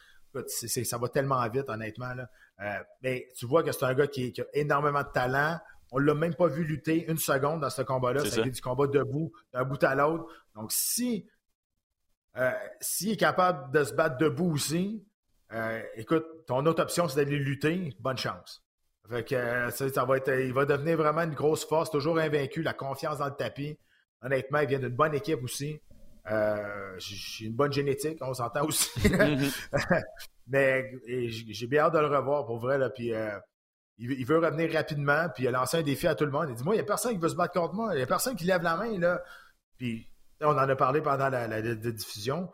ça 0.46 0.98
va 0.98 1.08
tellement 1.08 1.46
vite, 1.48 1.68
honnêtement. 1.68 2.14
Là. 2.14 2.28
Euh, 2.60 2.82
mais 3.02 3.28
tu 3.36 3.46
vois 3.46 3.62
que 3.62 3.72
c'est 3.72 3.84
un 3.84 3.94
gars 3.94 4.06
qui, 4.06 4.32
a 4.40 4.44
énormément 4.54 5.02
de 5.02 5.12
talent. 5.12 5.58
On 5.90 5.98
l'a 5.98 6.14
même 6.14 6.34
pas 6.34 6.48
vu 6.48 6.64
lutter 6.64 7.10
une 7.10 7.16
seconde 7.16 7.60
dans 7.60 7.70
ce 7.70 7.82
combat-là. 7.82 8.24
Ça 8.24 8.36
a 8.36 8.40
été 8.40 8.50
du 8.50 8.60
combat 8.60 8.86
debout, 8.86 9.32
d'un 9.52 9.64
bout 9.64 9.82
à 9.82 9.94
l'autre. 9.94 10.26
Donc, 10.54 10.70
si 10.70 11.26
euh, 12.38 12.52
s'il 12.80 13.12
est 13.12 13.16
capable 13.16 13.72
de 13.72 13.84
se 13.84 13.92
battre 13.94 14.16
debout 14.18 14.52
aussi, 14.52 15.04
euh, 15.52 15.82
écoute, 15.96 16.24
ton 16.46 16.64
autre 16.66 16.82
option, 16.82 17.08
c'est 17.08 17.24
d'aller 17.24 17.38
lutter. 17.38 17.96
Bonne 18.00 18.18
chance. 18.18 18.62
Fait 19.08 19.24
que, 19.24 19.34
euh, 19.34 19.70
ça, 19.70 20.04
va 20.04 20.18
être, 20.18 20.28
il 20.28 20.52
va 20.52 20.66
devenir 20.66 20.96
vraiment 20.98 21.22
une 21.22 21.34
grosse 21.34 21.64
force, 21.64 21.90
toujours 21.90 22.18
invaincu, 22.18 22.62
la 22.62 22.74
confiance 22.74 23.18
dans 23.18 23.26
le 23.26 23.34
tapis. 23.34 23.78
Honnêtement, 24.22 24.60
il 24.60 24.68
vient 24.68 24.78
d'une 24.78 24.88
bonne 24.88 25.14
équipe 25.14 25.42
aussi. 25.42 25.80
Euh, 26.30 26.94
j'ai 26.98 27.46
une 27.46 27.54
bonne 27.54 27.72
génétique, 27.72 28.18
on 28.20 28.34
s'entend 28.34 28.64
aussi. 28.64 28.90
Mais 30.46 30.90
j'ai 31.06 31.66
bien 31.66 31.84
hâte 31.84 31.94
de 31.94 31.98
le 31.98 32.06
revoir 32.06 32.46
pour 32.46 32.58
vrai. 32.58 32.78
Là, 32.78 32.90
puis, 32.90 33.12
il, 33.98 34.26
veut 34.26 34.38
revenir 34.38 34.72
rapidement, 34.72 35.28
puis 35.34 35.44
il 35.44 35.48
a 35.48 35.50
lancé 35.50 35.78
un 35.78 35.82
défi 35.82 36.06
à 36.06 36.14
tout 36.14 36.24
le 36.24 36.30
monde. 36.30 36.46
Il 36.50 36.54
dit 36.54 36.64
Moi, 36.64 36.74
il 36.74 36.78
n'y 36.78 36.82
a 36.82 36.86
personne 36.86 37.12
qui 37.12 37.18
veut 37.18 37.28
se 37.28 37.36
battre 37.36 37.54
contre 37.54 37.74
moi, 37.74 37.94
il 37.94 37.96
n'y 37.96 38.02
a 38.02 38.06
personne 38.06 38.36
qui 38.36 38.44
lève 38.44 38.62
la 38.62 38.76
main. 38.76 38.98
Là. 38.98 39.20
Puis 39.76 40.08
on 40.40 40.50
en 40.50 40.68
a 40.68 40.76
parlé 40.76 41.00
pendant 41.00 41.28
la 41.28 41.62
diffusion 41.62 42.50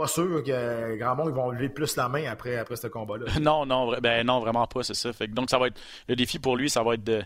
pas 0.00 0.06
sûr 0.06 0.42
que 0.42 0.96
Grand 0.96 1.14
Monde 1.14 1.34
vont 1.34 1.50
lever 1.50 1.68
plus 1.68 1.94
la 1.96 2.08
main 2.08 2.24
après, 2.30 2.56
après 2.56 2.76
ce 2.76 2.86
combat-là. 2.86 3.26
non, 3.40 3.66
non, 3.66 3.94
ben 4.00 4.26
non, 4.26 4.40
vraiment 4.40 4.66
pas, 4.66 4.82
c'est 4.82 4.94
ça. 4.94 5.10
donc, 5.28 5.50
ça 5.50 5.58
va 5.58 5.66
être 5.66 5.80
le 6.08 6.16
défi 6.16 6.38
pour 6.38 6.56
lui, 6.56 6.70
ça 6.70 6.82
va 6.82 6.94
être 6.94 7.04
de 7.04 7.22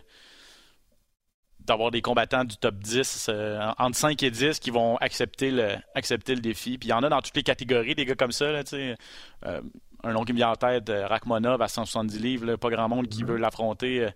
d'avoir 1.65 1.91
des 1.91 2.01
combattants 2.01 2.43
du 2.43 2.57
top 2.57 2.75
10, 2.75 3.27
euh, 3.29 3.71
entre 3.77 3.97
5 3.97 4.21
et 4.23 4.31
10, 4.31 4.59
qui 4.59 4.71
vont 4.71 4.97
accepter 4.97 5.51
le, 5.51 5.75
accepter 5.93 6.35
le 6.35 6.41
défi. 6.41 6.77
Puis 6.77 6.89
il 6.89 6.91
y 6.91 6.93
en 6.93 7.03
a 7.03 7.09
dans 7.09 7.21
toutes 7.21 7.35
les 7.35 7.43
catégories, 7.43 7.95
des 7.95 8.05
gars 8.05 8.15
comme 8.15 8.31
ça. 8.31 8.51
Là, 8.51 8.61
euh, 8.73 9.61
un 10.03 10.13
nom 10.13 10.23
qui 10.23 10.33
me 10.33 10.37
vient 10.37 10.49
en 10.49 10.55
tête, 10.55 10.89
Rachmanov 10.89 11.61
à 11.61 11.67
170 11.67 12.19
livres, 12.19 12.55
pas 12.57 12.69
grand 12.69 12.87
monde 12.87 13.07
qui 13.07 13.23
mm-hmm. 13.23 13.27
veut 13.27 13.37
l'affronter 13.37 14.07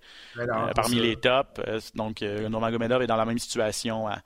parmi 0.75 0.99
les 0.99 1.15
tops. 1.15 1.59
donc, 1.95 2.21
Nurmagomedov 2.21 3.01
est 3.01 3.07
dans 3.07 3.15
la 3.15 3.25
même 3.25 3.39
situation 3.39 4.07
à, 4.07 4.21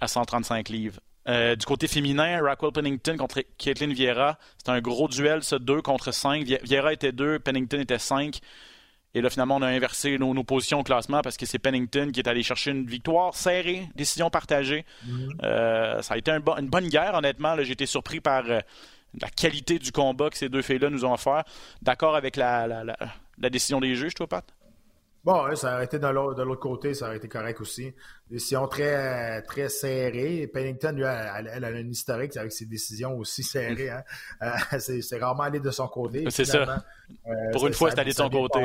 à 0.00 0.08
135 0.08 0.68
livres. 0.68 1.00
Euh, 1.28 1.56
du 1.56 1.66
côté 1.66 1.88
féminin, 1.88 2.40
Raquel 2.40 2.70
Pennington 2.70 3.16
contre 3.16 3.42
Caitlin 3.58 3.92
Vieira. 3.92 4.38
C'était 4.58 4.70
un 4.70 4.80
gros 4.80 5.08
duel, 5.08 5.42
ça, 5.42 5.58
2 5.58 5.82
contre 5.82 6.12
5. 6.12 6.44
Vieira 6.62 6.92
était 6.92 7.12
2, 7.12 7.40
Pennington 7.40 7.80
était 7.80 7.98
5. 7.98 8.38
Et 9.16 9.22
là, 9.22 9.30
finalement, 9.30 9.56
on 9.56 9.62
a 9.62 9.68
inversé 9.68 10.18
nos, 10.18 10.44
positions 10.44 10.80
au 10.80 10.82
classement 10.82 11.22
parce 11.22 11.38
que 11.38 11.46
c'est 11.46 11.58
Pennington 11.58 12.10
qui 12.12 12.20
est 12.20 12.28
allé 12.28 12.42
chercher 12.42 12.72
une 12.72 12.84
victoire 12.84 13.34
serrée, 13.34 13.88
décision 13.94 14.28
partagée. 14.28 14.84
Mm-hmm. 15.06 15.28
Euh, 15.42 16.02
ça 16.02 16.14
a 16.14 16.16
été 16.18 16.30
une 16.30 16.68
bonne 16.68 16.88
guerre, 16.88 17.14
honnêtement. 17.14 17.56
J'ai 17.62 17.72
été 17.72 17.86
surpris 17.86 18.20
par 18.20 18.44
euh, 18.50 18.60
la 19.18 19.30
qualité 19.30 19.78
du 19.78 19.90
combat 19.90 20.28
que 20.28 20.36
ces 20.36 20.50
deux 20.50 20.60
filles-là 20.60 20.90
nous 20.90 21.06
ont 21.06 21.14
offert. 21.14 21.44
D'accord 21.80 22.14
avec 22.14 22.36
la, 22.36 22.66
la, 23.38 23.48
décision 23.48 23.80
des 23.80 23.94
juges, 23.94 24.12
toi, 24.12 24.26
Pat? 24.26 24.44
Bon, 25.26 25.56
ça 25.56 25.74
aurait 25.74 25.86
été 25.86 25.98
de 25.98 26.06
l'autre 26.06 26.60
côté, 26.60 26.94
ça 26.94 27.06
aurait 27.06 27.16
été 27.16 27.26
correct 27.26 27.60
aussi. 27.60 27.92
Décision 28.30 28.68
très, 28.68 29.42
très 29.42 29.68
serrée. 29.68 30.46
Pennington, 30.46 30.92
lui, 30.92 31.02
elle, 31.02 31.64
a 31.64 31.70
une 31.72 31.90
historique 31.90 32.36
avec 32.36 32.52
ses 32.52 32.64
décisions 32.64 33.18
aussi 33.18 33.42
serrées. 33.42 33.90
Hein. 33.90 34.04
Euh, 34.42 34.78
c'est 34.78 35.18
rarement 35.18 35.44
allé 35.44 35.58
de 35.58 35.70
son 35.72 35.88
côté. 35.88 36.26
C'est 36.30 36.44
ça. 36.44 36.84
Euh, 37.26 37.32
Pour 37.52 37.66
une 37.66 37.72
fois, 37.72 37.90
c'est 37.90 37.98
allé 37.98 38.12
de 38.12 38.16
son 38.16 38.30
côté. 38.30 38.64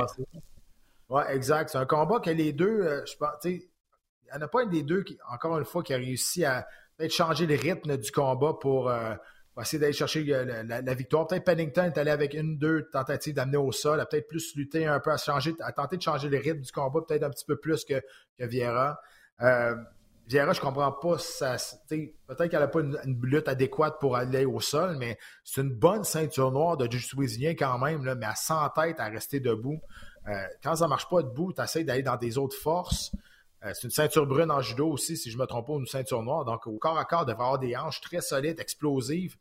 Oui, 1.10 1.24
exact. 1.30 1.69
C'est 1.71 1.80
un 1.80 1.86
combat 1.86 2.19
que 2.19 2.30
les 2.30 2.54
deux, 2.54 2.82
euh, 2.82 3.06
je 3.06 3.15
pense, 3.17 3.30
il 3.45 3.52
n'y 3.54 4.38
en 4.38 4.41
a 4.41 4.47
pas 4.47 4.62
un 4.62 4.67
des 4.67 4.84
deux, 4.84 5.02
qui, 5.02 5.17
encore 5.32 5.58
une 5.58 5.65
fois, 5.65 5.82
qui 5.82 5.95
a 5.95 5.97
réussi 5.97 6.45
à 6.45 6.67
peut-être 6.95 7.13
changer 7.13 7.47
le 7.47 7.56
rythme 7.56 7.97
du 7.97 8.12
combat 8.12 8.54
pour 8.54 8.91
va 9.56 9.64
essayer 9.64 9.80
d'aller 9.80 9.94
chercher 9.94 10.26
euh, 10.34 10.64
la, 10.64 10.94
victoire. 10.94 11.28
Peut-être 11.28 11.44
Pennington 11.44 11.84
est 11.84 11.98
allé 11.98 12.12
avec 12.12 12.34
une, 12.34 12.58
deux 12.58 12.90
tentatives 12.92 13.36
d'amener 13.36 13.58
au 13.58 13.72
sol, 13.72 14.00
a 14.00 14.06
peut-être 14.06 14.28
plus 14.28 14.56
lutté 14.56 14.86
un 14.86 15.00
peu, 15.00 15.12
à, 15.12 15.18
changer, 15.18 15.56
à 15.60 15.72
tenter 15.72 15.98
de 15.98 16.02
changer 16.02 16.30
le 16.30 16.38
rythme 16.38 16.62
du 16.62 16.72
combat, 16.72 17.02
peut-être 17.06 17.24
un 17.24 17.30
petit 17.30 17.46
peu 17.46 17.58
plus 17.58 17.84
que, 17.84 18.02
que 18.40 18.46
Vieira. 18.46 19.00
Euh, 19.42 19.76
Vieira, 20.28 20.54
je 20.54 20.62
comprends 20.62 20.92
pas. 20.92 21.00
peut-être 21.02 22.48
qu'elle 22.50 22.60
n'a 22.60 22.68
pas 22.68 22.80
une, 22.80 23.20
lutte 23.24 23.50
adéquate 23.50 24.00
pour 24.00 24.16
aller 24.16 24.46
au 24.46 24.62
sol, 24.62 24.96
mais 24.98 25.18
c'est 25.44 25.62
une 25.62 25.74
bonne 25.74 26.06
ceinture 26.06 26.52
noire 26.52 26.78
de 26.78 26.90
jiu 26.90 27.16
brésilien 27.16 27.54
quand 27.54 27.78
même, 27.80 28.06
là, 28.06 28.16
mais 28.16 28.28
à 28.28 28.36
100 28.36 28.70
tête 28.70 29.00
à 29.00 29.10
rester 29.10 29.42
debout. 29.42 29.82
Euh, 30.28 30.32
quand 30.64 30.76
ça 30.76 30.86
ne 30.86 30.90
marche 30.90 31.10
pas 31.10 31.24
debout, 31.24 31.52
tu 31.52 31.62
essaies 31.62 31.84
d'aller 31.84 32.04
dans 32.04 32.16
des 32.16 32.38
autres 32.38 32.56
forces. 32.56 33.12
Euh, 33.63 33.71
c'est 33.74 33.84
une 33.84 33.91
ceinture 33.91 34.26
brune 34.26 34.50
en 34.52 34.62
judo 34.62 34.89
aussi, 34.89 35.17
si 35.17 35.30
je 35.30 35.38
ne 35.38 35.41
me 35.41 35.47
trompe 35.47 35.67
pas, 35.67 35.74
une 35.74 35.86
ceinture 35.86 36.24
noire. 36.24 36.45
Donc, 36.45 36.65
au 36.67 36.78
corps 36.78 36.97
à 36.97 37.06
corps, 37.06 37.24
il 37.24 37.28
devrait 37.28 37.43
avoir 37.43 37.60
des 37.60 37.76
hanches 37.76 38.02
très 38.02 38.21
solides, 38.21 38.60
explosives. 38.60 39.38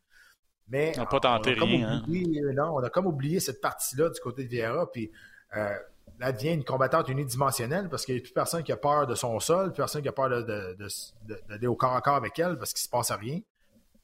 Mais 0.69 0.93
on 0.95 1.01
n'a 1.01 1.05
pas 1.05 1.19
tenté 1.19 1.53
rien. 1.53 2.03
Hein. 2.07 2.53
non, 2.55 2.75
on 2.75 2.83
a 2.83 2.89
comme 2.89 3.07
oublié 3.07 3.39
cette 3.39 3.61
partie-là 3.61 4.09
du 4.09 4.19
côté 4.21 4.43
de 4.43 4.49
Vieira. 4.49 4.89
Puis 4.89 5.11
euh, 5.57 5.75
elle 6.21 6.33
devient 6.33 6.53
une 6.53 6.63
combattante 6.63 7.09
unidimensionnelle 7.09 7.89
parce 7.89 8.05
qu'il 8.05 8.15
n'y 8.15 8.21
a 8.21 8.23
plus 8.23 8.31
personne 8.31 8.63
qui 8.63 8.71
a 8.71 8.77
peur 8.77 9.07
de 9.07 9.15
son 9.15 9.39
sol, 9.39 9.71
plus 9.73 9.77
personne 9.77 10.01
qui 10.01 10.07
a 10.07 10.13
peur 10.13 10.29
d'aller 10.29 10.75
de, 10.75 11.57
de, 11.57 11.67
au 11.67 11.75
corps 11.75 11.95
à 11.95 12.01
corps 12.01 12.15
avec 12.15 12.37
elle 12.39 12.57
parce 12.57 12.73
qu'il 12.73 12.81
ne 12.81 12.85
se 12.85 12.89
passe 12.89 13.11
rien. 13.11 13.39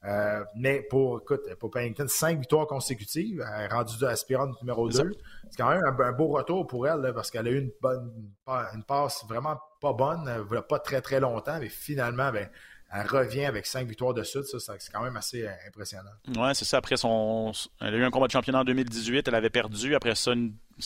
Euh, 0.05 0.43
mais 0.55 0.81
pour, 0.81 1.19
écoute, 1.21 1.41
pour 1.60 1.71
Pennington, 1.71 2.05
cinq 2.07 2.39
victoires 2.39 2.67
consécutives, 2.67 3.43
elle 3.55 3.65
est 3.65 3.73
rendue 3.73 4.05
aspirante 4.05 4.62
numéro 4.62 4.89
2. 4.89 5.12
C'est 5.49 5.57
quand 5.57 5.69
même 5.69 5.83
un, 5.83 6.12
beau 6.12 6.27
retour 6.27 6.67
pour 6.67 6.88
elle 6.88 7.12
parce 7.13 7.31
qu'elle 7.31 7.47
a 7.47 7.51
eu 7.51 7.60
une, 7.60 7.71
bonne, 7.81 8.12
une 8.47 8.83
passe 8.83 9.25
vraiment 9.27 9.60
pas 9.81 9.93
bonne, 9.93 10.27
euh, 10.27 10.62
pas 10.62 10.79
très 10.79 11.01
très 11.01 11.19
longtemps, 11.19 11.60
mais 11.60 11.69
finalement, 11.69 12.31
ben, 12.31 12.49
elle 12.89 13.08
revient 13.08 13.45
avec 13.45 13.65
cinq 13.65 13.88
victoires 13.88 14.13
de 14.13 14.23
suite. 14.23 14.45
Ça, 14.45 14.76
c'est 14.80 14.91
quand 14.91 15.04
même 15.04 15.17
assez 15.17 15.45
euh, 15.45 15.52
impressionnant. 15.67 16.12
Oui, 16.38 16.50
c'est 16.54 16.65
ça. 16.65 16.78
Après 16.78 16.95
son. 16.95 17.52
Elle 17.82 17.95
a 17.95 17.97
eu 17.97 18.04
un 18.04 18.12
combat 18.12 18.28
de 18.28 18.32
championnat 18.32 18.62
en 18.62 18.63
2018. 18.63 19.28
Elle 19.28 19.36
avait 19.36 19.50
perdu. 19.50 19.93
Après 19.93 20.15
ça, 20.15 20.32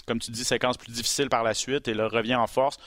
comme 0.08 0.20
tu 0.20 0.32
dis, 0.32 0.44
séquence 0.44 0.78
plus 0.78 0.92
difficile 0.92 1.30
par 1.30 1.44
la 1.44 1.54
suite. 1.54 1.88
Et 1.88 1.94
là, 1.94 2.08
revient 2.08 2.36
en 2.36 2.48
force. 2.48 2.78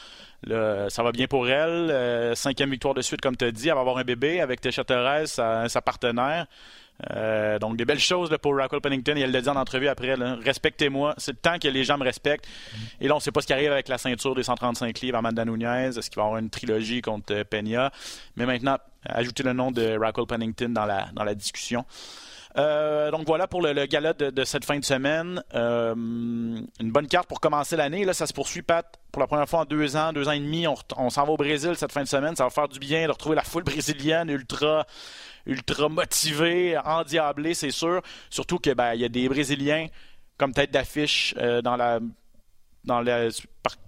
ça 0.48 1.02
va 1.02 1.12
bien 1.12 1.28
pour 1.28 1.48
elle. 1.48 1.90
Euh, 1.90 2.34
cinquième 2.34 2.70
victoire 2.70 2.94
de 2.94 3.02
suite, 3.02 3.20
comme 3.20 3.36
tu 3.36 3.44
as 3.44 3.52
dit. 3.52 3.68
Elle 3.68 3.74
va 3.74 3.80
avoir 3.80 3.98
un 3.98 4.04
bébé 4.04 4.40
avec 4.40 4.60
Tesha 4.60 4.82
Thérèse, 4.82 5.32
sa 5.32 5.82
partenaire. 5.84 6.46
Euh, 7.10 7.58
donc, 7.58 7.76
des 7.76 7.84
belles 7.84 7.98
choses 7.98 8.34
pour 8.40 8.56
Raquel 8.56 8.80
Pennington. 8.80 9.16
Et 9.16 9.20
elle 9.20 9.32
l'a 9.32 9.40
dit 9.40 9.48
en 9.48 9.56
entrevue 9.56 9.88
après 9.88 10.14
respectez-moi. 10.14 11.14
C'est 11.18 11.32
le 11.32 11.38
temps 11.38 11.58
que 11.58 11.68
les 11.68 11.84
gens 11.84 11.98
me 11.98 12.04
respectent. 12.04 12.46
Et 13.00 13.08
là, 13.08 13.14
on 13.14 13.18
ne 13.18 13.22
sait 13.22 13.32
pas 13.32 13.40
ce 13.40 13.46
qui 13.46 13.52
arrive 13.52 13.72
avec 13.72 13.88
la 13.88 13.98
ceinture 13.98 14.34
des 14.34 14.42
135 14.42 15.00
livres 15.00 15.18
Amanda 15.18 15.44
Nunez. 15.44 15.88
Est-ce 15.88 16.10
qu'il 16.10 16.16
va 16.16 16.22
y 16.22 16.26
avoir 16.26 16.38
une 16.38 16.50
trilogie 16.50 17.02
contre 17.02 17.34
euh, 17.34 17.44
Peña? 17.44 17.90
Mais 18.36 18.46
maintenant, 18.46 18.78
ajoutez 19.04 19.42
le 19.42 19.52
nom 19.52 19.70
de 19.70 19.98
Raquel 19.98 20.26
Pennington 20.26 20.68
dans 20.70 20.86
la, 20.86 21.08
dans 21.14 21.24
la 21.24 21.34
discussion. 21.34 21.84
Euh, 22.56 23.10
donc 23.10 23.26
voilà 23.26 23.48
pour 23.48 23.62
le, 23.62 23.86
gala 23.86 24.12
de, 24.12 24.44
cette 24.44 24.64
fin 24.64 24.78
de 24.78 24.84
semaine. 24.84 25.42
une 25.52 26.66
bonne 26.80 27.08
carte 27.08 27.28
pour 27.28 27.40
commencer 27.40 27.76
l'année. 27.76 28.04
Là, 28.04 28.14
ça 28.14 28.26
se 28.26 28.32
poursuit, 28.32 28.62
Pat, 28.62 28.86
pour 29.12 29.20
la 29.20 29.26
première 29.26 29.48
fois 29.48 29.60
en 29.60 29.64
deux 29.64 29.96
ans, 29.96 30.12
deux 30.12 30.28
ans 30.28 30.32
et 30.32 30.40
demi. 30.40 30.66
On, 30.96 31.10
s'en 31.10 31.24
va 31.24 31.32
au 31.32 31.36
Brésil 31.36 31.72
cette 31.76 31.92
fin 31.92 32.02
de 32.02 32.08
semaine. 32.08 32.36
Ça 32.36 32.44
va 32.44 32.50
faire 32.50 32.68
du 32.68 32.78
bien 32.78 33.06
de 33.06 33.12
retrouver 33.12 33.36
la 33.36 33.44
foule 33.44 33.64
brésilienne 33.64 34.28
ultra 34.30 34.86
ultra 35.46 35.88
motivé, 35.88 36.78
endiablé, 36.78 37.54
c'est 37.54 37.70
sûr. 37.70 38.00
Surtout 38.30 38.58
qu'il 38.58 38.74
ben, 38.74 38.94
y 38.94 39.04
a 39.04 39.08
des 39.08 39.28
Brésiliens 39.28 39.88
comme 40.38 40.52
tête 40.52 40.70
d'affiche 40.70 41.34
euh, 41.38 41.62
dans 41.62 41.76
la 41.76 42.00
dans 42.84 43.02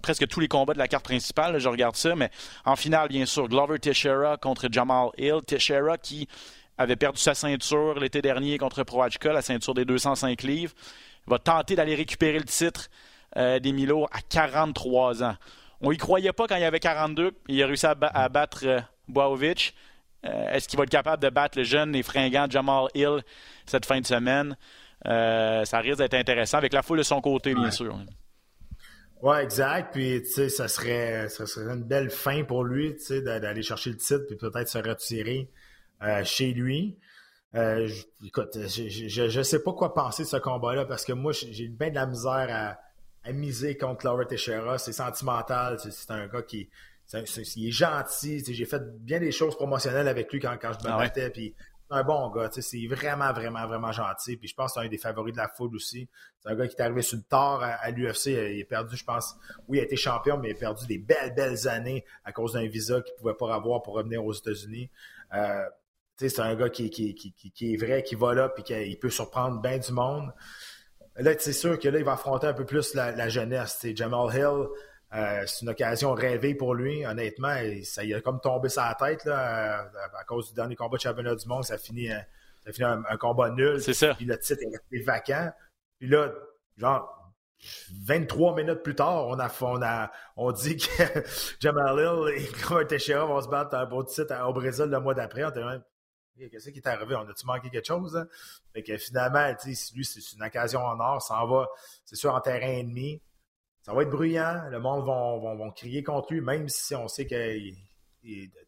presque 0.01 0.27
tous 0.27 0.39
les 0.39 0.47
combats 0.47 0.73
de 0.73 0.79
la 0.79 0.87
carte 0.87 1.05
principale, 1.05 1.59
je 1.59 1.69
regarde 1.69 1.95
ça, 1.95 2.15
mais 2.15 2.31
en 2.65 2.75
finale, 2.75 3.09
bien 3.09 3.27
sûr, 3.27 3.47
Glover 3.47 3.77
Teixeira 3.77 4.37
contre 4.37 4.69
Jamal 4.71 5.09
Hill. 5.19 5.41
Teixeira 5.45 5.99
qui 5.99 6.27
avait 6.77 6.95
perdu 6.95 7.19
sa 7.19 7.33
ceinture 7.33 7.99
l'été 7.99 8.21
dernier 8.21 8.57
contre 8.57 8.83
Proachka, 8.83 9.33
la 9.33 9.41
ceinture 9.41 9.73
des 9.73 9.85
205 9.85 10.43
livres, 10.43 10.73
va 11.25 11.39
tenter 11.39 11.75
d'aller 11.75 11.95
récupérer 11.95 12.39
le 12.39 12.45
titre 12.45 12.89
euh, 13.35 13.59
des 13.59 13.71
Milo 13.71 14.05
à 14.05 14.21
43 14.29 15.23
ans. 15.23 15.35
On 15.81 15.91
y 15.91 15.97
croyait 15.97 16.33
pas 16.33 16.47
quand 16.47 16.55
il 16.55 16.61
y 16.61 16.65
avait 16.65 16.79
42, 16.79 17.31
il 17.47 17.61
a 17.61 17.67
réussi 17.67 17.85
à, 17.85 17.95
battre 18.29 18.65
euh, 18.65 18.79
euh, 20.25 20.49
est-ce 20.51 20.67
qu'il 20.67 20.77
va 20.77 20.83
être 20.83 20.89
capable 20.89 21.21
de 21.21 21.29
battre 21.29 21.57
le 21.57 21.63
jeune 21.63 21.95
et 21.95 22.03
fringant 22.03 22.47
Jamal 22.49 22.87
Hill 22.95 23.21
cette 23.65 23.85
fin 23.85 24.01
de 24.01 24.05
semaine? 24.05 24.57
Euh, 25.07 25.63
ça 25.65 25.79
risque 25.79 25.99
d'être 25.99 26.15
intéressant 26.15 26.57
avec 26.57 26.73
la 26.73 26.81
foule 26.81 26.97
de 26.97 27.03
son 27.03 27.21
côté, 27.21 27.53
bien 27.53 27.69
sûr. 27.69 27.97
Oui, 29.21 29.37
exact. 29.37 29.93
Puis, 29.93 30.21
tu 30.23 30.29
sais, 30.29 30.49
ça 30.49 30.67
serait, 30.67 31.29
ça 31.29 31.45
serait 31.45 31.73
une 31.73 31.83
belle 31.83 32.09
fin 32.09 32.43
pour 32.43 32.63
lui, 32.63 32.95
tu 32.95 33.03
sais, 33.03 33.21
d'aller 33.21 33.61
chercher 33.61 33.91
le 33.91 33.97
titre 33.97 34.25
puis 34.27 34.35
peut-être 34.35 34.69
se 34.69 34.79
retirer 34.79 35.49
euh, 36.03 36.23
chez 36.23 36.53
lui. 36.53 36.97
écoute, 38.25 38.57
je 38.67 39.37
ne 39.37 39.43
sais 39.43 39.63
pas 39.63 39.73
quoi 39.73 39.93
penser 39.93 40.23
de 40.23 40.27
ce 40.27 40.37
combat-là 40.37 40.85
parce 40.85 41.05
que 41.05 41.13
moi, 41.13 41.31
j'ai 41.33 41.67
bien 41.67 41.89
de 41.89 41.95
la 41.95 42.05
misère 42.05 42.47
à, 42.49 42.77
à 43.27 43.31
miser 43.33 43.77
contre 43.77 44.05
Laura 44.05 44.25
Teixeira. 44.25 44.77
C'est 44.77 44.93
sentimental. 44.93 45.79
C'est 45.79 46.11
un 46.11 46.27
gars 46.27 46.41
qui, 46.41 46.69
il 47.55 47.67
est 47.67 47.71
gentil. 47.71 48.43
J'ai 48.45 48.65
fait 48.65 48.81
bien 48.99 49.19
des 49.19 49.31
choses 49.31 49.55
promotionnelles 49.55 50.07
avec 50.07 50.31
lui 50.31 50.39
quand, 50.39 50.57
quand 50.61 50.73
je 50.79 50.87
me 50.87 50.93
ah 50.93 50.97
battais. 50.97 51.29
Puis 51.29 51.53
un 51.89 52.03
bon 52.03 52.29
gars. 52.31 52.49
C'est 52.51 52.85
vraiment, 52.87 53.31
vraiment, 53.33 53.65
vraiment 53.67 53.91
gentil. 53.91 54.37
Puis 54.37 54.49
je 54.49 54.55
pense 54.55 54.73
que 54.73 54.79
c'est 54.79 54.85
un 54.85 54.89
des 54.89 54.97
favoris 54.97 55.33
de 55.33 55.37
la 55.37 55.47
foule 55.47 55.75
aussi. 55.75 56.07
C'est 56.39 56.49
un 56.49 56.55
gars 56.55 56.67
qui 56.67 56.75
est 56.75 56.81
arrivé 56.81 57.01
sur 57.01 57.17
le 57.17 57.23
tard 57.23 57.61
à, 57.63 57.89
l'UFC. 57.91 58.27
Il 58.27 58.61
a 58.61 58.65
perdu, 58.65 58.95
je 58.95 59.05
pense, 59.05 59.35
oui, 59.67 59.77
il 59.77 59.81
a 59.81 59.83
été 59.83 59.95
champion, 59.95 60.37
mais 60.37 60.49
il 60.49 60.55
a 60.55 60.59
perdu 60.59 60.85
des 60.85 60.97
belles, 60.97 61.33
belles 61.33 61.67
années 61.67 62.03
à 62.25 62.31
cause 62.31 62.53
d'un 62.53 62.67
visa 62.67 63.01
qu'il 63.01 63.13
ne 63.13 63.19
pouvait 63.19 63.33
pas 63.33 63.53
avoir 63.53 63.81
pour 63.81 63.93
revenir 63.95 64.23
aux 64.23 64.33
États-Unis. 64.33 64.89
Euh, 65.33 65.65
c'est 66.17 66.39
un 66.39 66.55
gars 66.55 66.69
qui, 66.69 66.89
qui, 66.89 67.13
qui, 67.13 67.51
qui, 67.51 67.73
est 67.73 67.77
vrai, 67.77 68.03
qui 68.03 68.15
va 68.15 68.33
là, 68.33 68.49
puis 68.49 68.63
qui 68.63 68.95
peut 68.95 69.09
surprendre 69.09 69.61
bien 69.61 69.77
du 69.77 69.91
monde. 69.91 70.33
Là, 71.15 71.33
c'est 71.37 71.53
sûr 71.53 71.79
que 71.79 71.87
là, 71.89 71.99
il 71.99 72.05
va 72.05 72.13
affronter 72.13 72.47
un 72.47 72.53
peu 72.53 72.65
plus 72.65 72.93
la, 72.93 73.11
la 73.11 73.29
jeunesse. 73.29 73.85
Jamal 73.95 74.35
Hill, 74.35 74.67
euh, 75.15 75.43
c'est 75.45 75.61
une 75.61 75.69
occasion 75.69 76.13
rêvée 76.13 76.53
pour 76.53 76.73
lui, 76.75 77.05
honnêtement. 77.05 77.55
ça 77.83 78.03
y 78.03 78.13
a 78.13 78.21
comme 78.21 78.41
tombé 78.41 78.69
sa 78.69 78.93
tête 78.99 79.25
là, 79.25 79.89
à, 80.19 80.23
cause 80.25 80.49
du 80.49 80.55
dernier 80.55 80.75
combat 80.75 80.97
de 80.97 81.01
championnat 81.01 81.35
du 81.35 81.47
monde. 81.47 81.63
Ça 81.63 81.77
finit, 81.77 82.11
euh, 82.11 82.19
ça 82.65 82.71
finit 82.71 82.87
un, 82.87 83.17
combat 83.17 83.49
nul. 83.49 83.81
C'est 83.81 83.93
ça. 83.93 84.13
Puis 84.15 84.25
le 84.25 84.37
titre 84.37 84.61
est 84.63 84.77
resté 84.77 84.99
vacant. 85.03 85.51
Puis 85.99 86.09
là, 86.09 86.31
genre, 86.77 87.33
23 88.03 88.55
minutes 88.55 88.83
plus 88.83 88.95
tard, 88.95 89.27
on 89.27 89.39
a, 89.39 89.49
on 89.61 89.81
a 89.81 90.11
on 90.35 90.51
dit 90.51 90.77
que 90.77 91.03
Jamal 91.59 91.97
Hill 91.97 92.45
et 92.81 92.87
Teixeira 92.87 93.25
vont 93.25 93.41
se 93.41 93.47
battre 93.47 93.87
pour 93.89 94.01
le 94.01 94.05
titre 94.05 94.35
au 94.47 94.53
Brésil 94.53 94.85
le 94.85 94.99
mois 94.99 95.15
d'après. 95.15 95.45
On 95.45 95.49
était 95.49 95.63
même 95.63 95.81
Qu'est-ce 96.37 96.69
qui 96.69 96.79
est 96.79 96.87
arrivé? 96.87 97.15
On 97.15 97.27
a-tu 97.27 97.45
manqué 97.45 97.69
quelque 97.69 97.87
chose? 97.87 98.15
Hein? 98.15 98.27
Fait 98.73 98.83
que 98.83 98.97
finalement, 98.97 99.53
lui, 99.95 100.05
c'est 100.05 100.33
une 100.35 100.43
occasion 100.43 100.81
en 100.81 100.99
or. 100.99 101.21
Ça 101.21 101.41
en 101.41 101.47
va, 101.47 101.67
c'est 102.05 102.15
sûr, 102.15 102.33
en 102.33 102.41
terrain 102.41 102.67
ennemi 102.67 103.21
ça 103.87 103.93
va 103.93 104.01
être 104.01 104.09
bruyant. 104.09 104.67
Le 104.69 104.81
monde 104.81 105.05
va 105.05 105.71
crier 105.71 106.03
contre 106.03 106.33
lui, 106.33 106.41
même 106.41 106.67
si 106.67 106.93
on 106.93 107.07
sait 107.07 107.25
que 107.25 107.57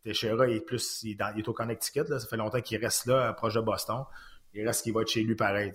Teixeira 0.02 0.48
est 0.48 0.62
plus 0.62 1.04
il 1.04 1.18
est, 1.20 1.48
au 1.48 1.52
Connecticut. 1.52 2.08
Ça 2.08 2.26
fait 2.26 2.38
longtemps 2.38 2.62
qu'il 2.62 2.78
reste 2.78 3.06
là, 3.06 3.34
proche 3.34 3.56
de 3.56 3.60
Boston. 3.60 4.06
Il 4.54 4.66
reste 4.66 4.84
qu'il 4.84 4.94
va 4.94 5.02
être 5.02 5.10
chez 5.10 5.22
lui 5.22 5.36
pareil. 5.36 5.74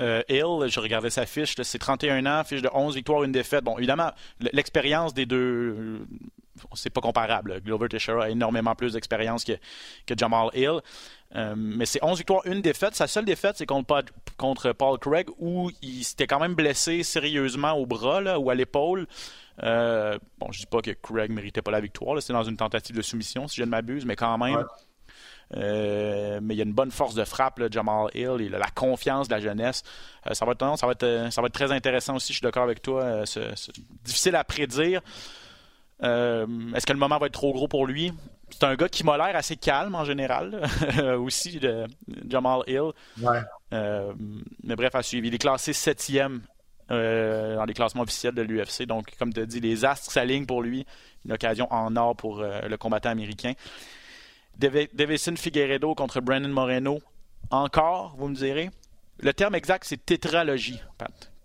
Euh, 0.00 0.22
Hill, 0.28 0.68
je 0.68 0.80
regardais 0.80 1.10
sa 1.10 1.26
fiche, 1.26 1.54
c'est 1.62 1.78
31 1.78 2.24
ans, 2.26 2.44
fiche 2.44 2.62
de 2.62 2.70
11 2.72 2.94
victoires, 2.94 3.24
une 3.24 3.32
défaite. 3.32 3.64
Bon, 3.64 3.76
évidemment, 3.78 4.10
l'expérience 4.52 5.12
des 5.12 5.26
deux, 5.26 6.06
c'est 6.74 6.90
pas 6.90 7.00
comparable. 7.00 7.60
Glover 7.60 7.88
Teixeira 7.88 8.24
a 8.24 8.30
énormément 8.30 8.74
plus 8.74 8.94
d'expérience 8.94 9.44
que, 9.44 9.52
Jamal 10.16 10.48
Hill. 10.54 10.80
Euh, 11.34 11.54
mais 11.56 11.86
c'est 11.86 12.02
11 12.02 12.18
victoires, 12.18 12.42
une 12.46 12.60
défaite. 12.60 12.94
Sa 12.94 13.06
seule 13.06 13.24
défaite, 13.24 13.56
c'est 13.56 13.66
contre, 13.66 14.72
Paul 14.72 14.98
Craig, 14.98 15.28
où 15.38 15.70
il 15.82 16.04
s'était 16.04 16.26
quand 16.26 16.40
même 16.40 16.54
blessé 16.54 17.02
sérieusement 17.02 17.72
au 17.72 17.86
bras 17.86 18.38
ou 18.38 18.50
à 18.50 18.54
l'épaule. 18.54 19.06
Euh, 19.62 20.18
bon, 20.38 20.50
je 20.52 20.60
dis 20.60 20.66
pas 20.66 20.80
que 20.80 20.90
Craig 20.90 21.30
méritait 21.30 21.62
pas 21.62 21.70
la 21.70 21.80
victoire. 21.80 22.20
C'était 22.20 22.32
dans 22.32 22.42
une 22.42 22.56
tentative 22.56 22.96
de 22.96 23.02
soumission, 23.02 23.48
si 23.48 23.56
je 23.56 23.64
ne 23.64 23.70
m'abuse, 23.70 24.04
mais 24.04 24.16
quand 24.16 24.36
même. 24.38 24.64
Euh, 25.56 26.40
mais 26.42 26.54
il 26.54 26.58
y 26.58 26.60
a 26.60 26.64
une 26.64 26.72
bonne 26.72 26.90
force 26.90 27.14
de 27.14 27.24
frappe, 27.24 27.60
Jamal 27.70 28.08
Hill, 28.14 28.36
il 28.40 28.54
a 28.54 28.58
la 28.58 28.70
confiance 28.70 29.28
de 29.28 29.34
la 29.34 29.40
jeunesse. 29.40 29.82
Euh, 30.26 30.34
ça, 30.34 30.44
va 30.44 30.52
être, 30.52 30.78
ça, 30.78 30.86
va 30.86 30.92
être, 30.92 31.30
ça 31.30 31.40
va 31.40 31.46
être 31.46 31.54
très 31.54 31.72
intéressant 31.72 32.16
aussi, 32.16 32.32
je 32.32 32.38
suis 32.38 32.44
d'accord 32.44 32.62
avec 32.62 32.82
toi. 32.82 33.24
C'est 33.26 33.52
difficile 34.04 34.36
à 34.36 34.44
prédire. 34.44 35.00
Est-ce 36.00 36.86
que 36.86 36.92
le 36.92 36.98
moment 36.98 37.18
va 37.18 37.26
être 37.26 37.32
trop 37.32 37.52
gros 37.52 37.68
pour 37.68 37.86
lui? 37.86 38.12
C'est 38.50 38.64
un 38.64 38.74
gars 38.74 38.88
qui 38.88 39.02
m'a 39.04 39.16
l'air 39.16 39.34
assez 39.36 39.56
calme 39.56 39.94
en 39.94 40.04
général, 40.04 40.62
aussi, 41.18 41.58
de 41.58 41.86
Jamal 42.28 42.60
Hill. 42.66 42.90
mais 43.70 44.76
bref, 44.76 44.94
à 44.94 45.02
suivre. 45.02 45.26
Il 45.26 45.34
est 45.34 45.38
classé 45.38 45.72
septième 45.72 46.42
euh, 46.92 47.56
dans 47.56 47.64
les 47.64 47.74
classements 47.74 48.02
officiels 48.02 48.34
de 48.34 48.42
l'UFC. 48.42 48.86
Donc, 48.86 49.16
comme 49.18 49.32
tu 49.32 49.40
as 49.40 49.46
dit, 49.46 49.60
les 49.60 49.84
astres 49.84 50.10
s'alignent 50.10 50.46
pour 50.46 50.62
lui. 50.62 50.84
Une 51.24 51.32
occasion 51.32 51.66
en 51.72 51.96
or 51.96 52.16
pour 52.16 52.40
euh, 52.40 52.60
le 52.68 52.76
combattant 52.76 53.10
américain. 53.10 53.52
Davison 54.58 55.36
Figueredo 55.36 55.94
contre 55.94 56.20
Brandon 56.20 56.48
Moreno. 56.48 57.00
Encore, 57.50 58.14
vous 58.16 58.28
me 58.28 58.34
direz? 58.34 58.70
Le 59.18 59.32
terme 59.32 59.54
exact, 59.54 59.84
c'est 59.84 60.04
tétralogie. 60.04 60.80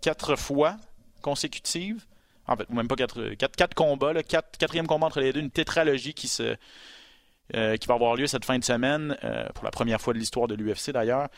Quatre 0.00 0.36
fois 0.36 0.76
consécutives. 1.22 2.04
En 2.46 2.56
fait, 2.56 2.68
même 2.70 2.88
pas 2.88 2.96
quatre, 2.96 3.34
quatre, 3.34 3.74
combats. 3.74 4.12
le 4.12 4.22
quatrième 4.22 4.86
combat 4.86 5.06
entre 5.06 5.20
les 5.20 5.32
deux. 5.32 5.40
Une 5.40 5.50
tétralogie 5.50 6.14
qui, 6.14 6.30
euh, 7.54 7.76
qui 7.76 7.86
va 7.86 7.94
avoir 7.94 8.16
lieu 8.16 8.26
cette 8.26 8.44
fin 8.44 8.58
de 8.58 8.64
semaine. 8.64 9.16
pour 9.54 9.64
la 9.64 9.70
première 9.70 10.00
fois 10.00 10.14
de 10.14 10.18
l'histoire 10.18 10.48
de 10.48 10.54
l'UFC 10.54 10.90
d'ailleurs. 10.92 11.28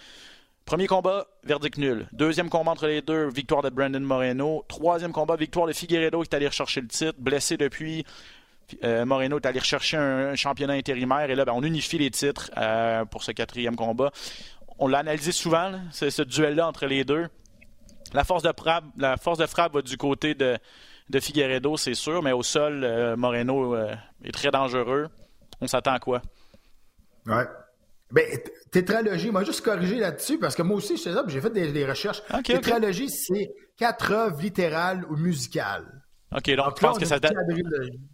Premier 0.65 0.87
combat, 0.87 1.27
verdict 1.43 1.79
nul. 1.79 2.07
Deuxième 2.13 2.49
combat 2.49 2.71
entre 2.71 2.87
les 2.87 3.03
deux, 3.03 3.29
victoire 3.29 3.61
de 3.63 3.71
Brandon 3.71 3.99
Moreno. 3.99 4.65
Troisième 4.69 5.11
combat, 5.11 5.35
victoire 5.35 5.67
de 5.67 5.73
Figueredo 5.73 6.23
qui 6.23 6.29
est 6.29 6.35
allé 6.35 6.47
rechercher 6.47 6.81
le 6.81 6.87
titre, 6.87 7.19
blessé 7.19 7.57
depuis. 7.57 8.05
Euh, 8.85 9.05
Moreno 9.05 9.39
est 9.39 9.47
allé 9.47 9.59
rechercher 9.59 9.97
un, 9.97 10.35
championnat 10.35 10.75
intérimaire 10.75 11.31
et 11.31 11.35
là, 11.35 11.45
ben, 11.45 11.53
on 11.55 11.63
unifie 11.63 11.99
les 11.99 12.11
titres 12.11 12.51
euh, 12.57 13.05
pour 13.05 13.23
ce 13.23 13.33
quatrième 13.33 13.77
combat. 13.77 14.11
On 14.79 14.89
l'a 14.89 14.99
analysé 14.99 15.33
souvent, 15.33 15.73
ce 15.93 16.23
duel-là 16.23 16.67
entre 16.67 16.87
les 16.87 17.05
deux. 17.05 17.29
La 18.13 18.25
force 18.25 18.43
de 18.43 18.53
frappe, 18.57 18.85
la 18.97 19.17
force 19.17 19.39
de 19.39 19.47
frappe 19.47 19.75
va 19.75 19.83
du 19.83 19.97
côté 19.97 20.35
de, 20.35 20.59
de 21.11 21.21
Figueredo, 21.21 21.77
c'est 21.77 21.95
sûr, 21.95 22.23
mais 22.23 22.33
au 22.33 22.43
sol, 22.43 22.83
euh, 22.83 23.17
Moreno 23.17 23.77
est 24.25 24.33
très 24.33 24.51
dangereux. 24.51 25.09
On 25.61 25.67
s'attend 25.67 25.93
à 25.93 25.99
quoi? 25.99 26.23
Ouais. 27.27 27.47
Ben, 28.11 28.27
tétralogie, 28.73 29.31
moi 29.31 29.45
juste 29.45 29.61
corrigé 29.61 29.97
là-dessus 29.97 30.39
parce 30.39 30.57
que 30.57 30.63
moi 30.63 30.77
aussi, 30.77 30.97
je 30.97 31.03
sais 31.03 31.13
ça, 31.13 31.23
j'ai 31.29 31.41
fait 31.41 31.51
des, 31.51 31.87
recherches. 31.87 32.23
tétralogie, 32.45 33.09
c'est 33.09 33.53
quatre 33.77 34.13
œuvres 34.13 34.41
littérales 34.41 35.05
ou 35.09 35.17
musicales. 35.17 36.00
OK, 36.33 36.55
donc, 36.55 36.77
je 36.77 36.81
pense 36.81 36.99
que 36.99 37.05
ça 37.05 37.19
date. 37.19 37.35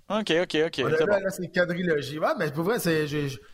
OK, 0.08 0.32
OK, 0.42 0.56
OK. 0.66 0.76
là, 0.78 1.18
là 1.20 1.30
c'est 1.30 1.48
quadrilogie. 1.48 2.18
Ouais, 2.18 2.28
mais 2.38 2.50
pour 2.50 2.64
vrai, 2.64 2.78
c'est, 2.78 3.06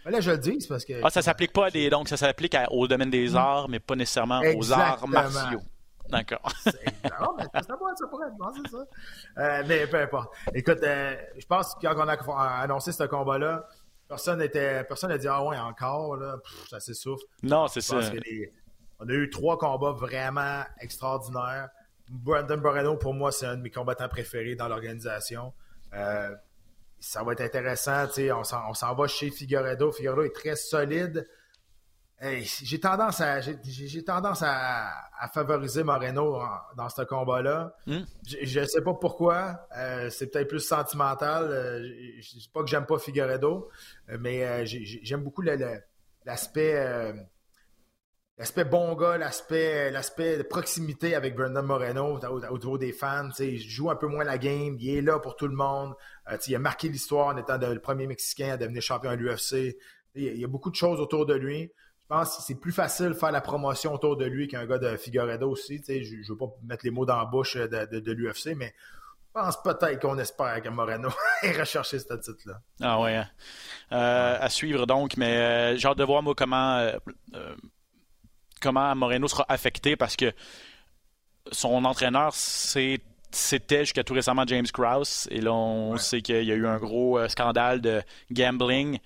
là, 0.05 0.21
je 0.21 0.31
le 0.31 0.39
dis, 0.39 0.65
parce 0.69 0.85
que. 0.85 0.95
Ah, 1.03 1.11
ça 1.11 1.23
s'applique 1.23 1.53
pas 1.53 1.67
à 1.67 1.71
des. 1.71 1.91
Donc, 1.91 2.09
ça 2.09 2.17
s'applique 2.17 2.57
au 2.71 2.87
domaine 2.87 3.11
des 3.11 3.31
hmm. 3.31 3.37
arts, 3.37 3.69
mais 3.69 3.81
pas 3.81 3.97
nécessairement 3.97 4.41
aux 4.57 4.73
arts 4.73 5.07
martiaux. 5.09 5.61
D'accord. 6.09 6.53
non, 6.67 7.35
mais 7.39 7.45
ça, 7.55 7.77
pourrait, 7.77 7.93
ça 7.97 8.07
pourrait 8.09 8.29
être 8.29 8.53
c'est 8.67 8.71
ça. 8.71 8.85
Euh, 9.39 9.63
mais 9.67 9.87
peu 9.87 10.01
importe. 10.01 10.35
Écoute, 10.55 10.81
euh, 10.83 11.15
je 11.39 11.47
pense 11.47 11.75
que 11.75 11.81
quand 11.81 11.95
on 11.97 12.37
a 12.37 12.47
annoncé 12.61 12.93
ce 12.93 13.05
combat-là, 13.05 13.67
Personne 14.13 14.41
n'était, 14.41 14.85
personne 14.85 15.09
n'a 15.09 15.17
dit 15.17 15.27
ah 15.27 15.43
ouais 15.43 15.57
encore 15.57 16.17
là, 16.17 16.37
ça 16.69 16.81
s'essouffle. 16.81 17.25
Non, 17.43 17.67
c'est 17.67 17.81
ça. 17.81 17.99
on 19.01 19.09
a 19.09 19.13
eu 19.13 19.31
trois 19.31 19.57
combats 19.57 19.93
vraiment 19.93 20.65
extraordinaires. 20.83 21.71
Brandon 22.13 22.59
Moreno 22.59 22.97
pour 22.97 23.15
moi 23.15 23.33
c'est 23.33 23.47
un 23.47 23.57
de 23.57 23.63
mes 23.63 23.71
combattants 23.71 24.09
préférés 24.09 24.55
dans 24.55 24.69
l'organisation. 24.69 25.53
Euh, 25.95 26.35
ça 27.01 27.25
va 27.25 27.33
être 27.33 27.41
intéressant, 27.41 28.07
on 28.37 28.75
s'en, 28.75 28.95
va 28.95 29.07
chez 29.09 29.31
Figueredo. 29.31 29.91
Figueredo 29.91 30.23
est 30.23 30.35
très 30.35 30.55
solide 30.55 31.27
j'ai 32.41 32.79
tendance 32.79 33.21
à 33.21 33.41
j'ai 33.41 34.05
tendance 34.05 34.43
à, 34.45 34.93
favoriser 35.33 35.83
Moreno 35.83 36.41
dans 36.77 36.89
ce 36.89 37.03
combat-là. 37.03 37.75
Hmm. 37.87 38.03
Je 38.27 38.61
ne 38.61 38.65
sais 38.65 38.83
pas 38.83 38.95
pourquoi. 38.95 39.67
Euh, 39.77 40.11
c'est 40.11 40.29
peut-être 40.29 40.49
plus 40.49 40.61
sentimental. 40.61 41.45
Euh, 41.45 41.79
je 42.21 42.37
ne 42.37 42.41
dis 42.41 42.51
pas 42.53 42.63
que 42.63 42.69
j'aime 42.69 42.87
pas 42.87 42.99
Figueredo, 42.99 43.69
euh, 44.09 44.19
mais 44.21 44.67
j'aime 44.67 45.23
beaucoup 45.23 45.43
l'aspect 46.25 47.15
l'aspect 48.39 48.65
bon 48.65 48.95
gars, 48.95 49.19
l'aspect 49.19 49.91
l'aspect 49.91 50.39
de 50.39 50.43
proximité 50.43 51.15
avec 51.15 51.35
Brandon 51.37 51.63
Moreno 51.63 52.19
autour 52.51 52.79
des 52.79 52.93
fans. 52.93 53.31
Il 53.39 53.61
joue 53.61 53.91
un 53.91 53.97
peu 53.97 54.07
moins 54.07 54.25
la 54.25 54.39
game. 54.39 54.77
Il 54.79 54.97
est 54.97 55.03
là 55.03 55.19
pour 55.19 55.37
tout 55.37 55.47
le 55.47 55.55
monde. 55.55 55.95
il 56.47 56.55
a 56.55 56.59
marqué 56.59 56.89
l'histoire 56.89 57.29
en 57.29 57.37
étant 57.37 57.59
le 57.59 57.81
premier 57.81 58.07
Mexicain 58.07 58.53
à 58.53 58.57
devenir 58.57 58.83
champion 58.83 59.11
à 59.11 59.17
l'UFC. 59.17 59.77
Il 60.15 60.37
y 60.37 60.45
a 60.45 60.49
beaucoup 60.49 60.71
de 60.71 60.77
choses 60.77 61.01
autour 61.01 61.27
de 61.27 61.35
lui. 61.35 61.73
Je 62.01 62.07
pense 62.07 62.37
que 62.37 62.43
c'est 62.43 62.61
plus 62.61 62.73
facile 62.73 63.09
de 63.09 63.15
faire 63.15 63.33
la 63.33 63.41
promotion 63.41 63.95
autour 63.95 64.19
de 64.19 64.27
lui 64.27 64.47
qu'un 64.47 64.67
gars 64.67 64.79
de 64.79 64.97
Figueredo 64.97 65.51
aussi. 65.51 65.83
Je 65.87 65.93
ne 65.93 66.29
veux 66.29 66.37
pas 66.37 66.53
mettre 66.63 66.85
les 66.85 66.91
mots 66.91 67.07
dans 67.07 67.17
la 67.17 67.25
bouche 67.25 67.57
de, 67.57 68.13
l'UFC, 68.13 68.55
mais 68.55 68.75
je 69.35 69.41
pense 69.41 69.63
peut-être 69.63 69.99
qu'on 69.99 70.19
espère 70.19 70.61
que 70.61 70.69
Moreno 70.69 71.09
ait 71.43 71.59
recherché 71.59 71.99
ce 71.99 72.13
titre-là. 72.13 72.61
Ah 72.83 73.01
ouais. 73.01 73.17
Hein. 73.17 73.29
Euh, 73.93 74.37
à 74.39 74.51
suivre 74.51 74.87
donc, 74.87 75.17
mais 75.17 75.39
euh, 75.39 75.77
j'ai 75.77 75.89
hâte 75.89 75.97
de 75.97 76.05
voir 76.05 76.23
moi 76.23 76.35
comment, 76.37 76.77
euh, 76.77 76.99
comment 78.63 78.95
Moreno 78.95 79.29
sera 79.29 79.45
affecté 79.49 79.97
parce 79.97 80.17
que 80.17 80.33
son 81.51 81.85
entraîneur 81.85 82.33
c'était 82.35 83.81
jusqu'à 83.81 84.05
tout 84.05 84.15
récemment 84.15 84.45
James 84.47 84.67
Krause. 84.73 85.27
Et 85.31 85.41
là, 85.41 85.53
on 85.53 85.97
sait 85.97 86.21
qu'il 86.21 86.45
y 86.45 86.53
a 86.53 86.55
eu 86.55 86.67
un 86.67 86.77
gros 86.77 87.27
scandale 87.29 87.81
de 87.81 88.03
gambling 88.31 88.99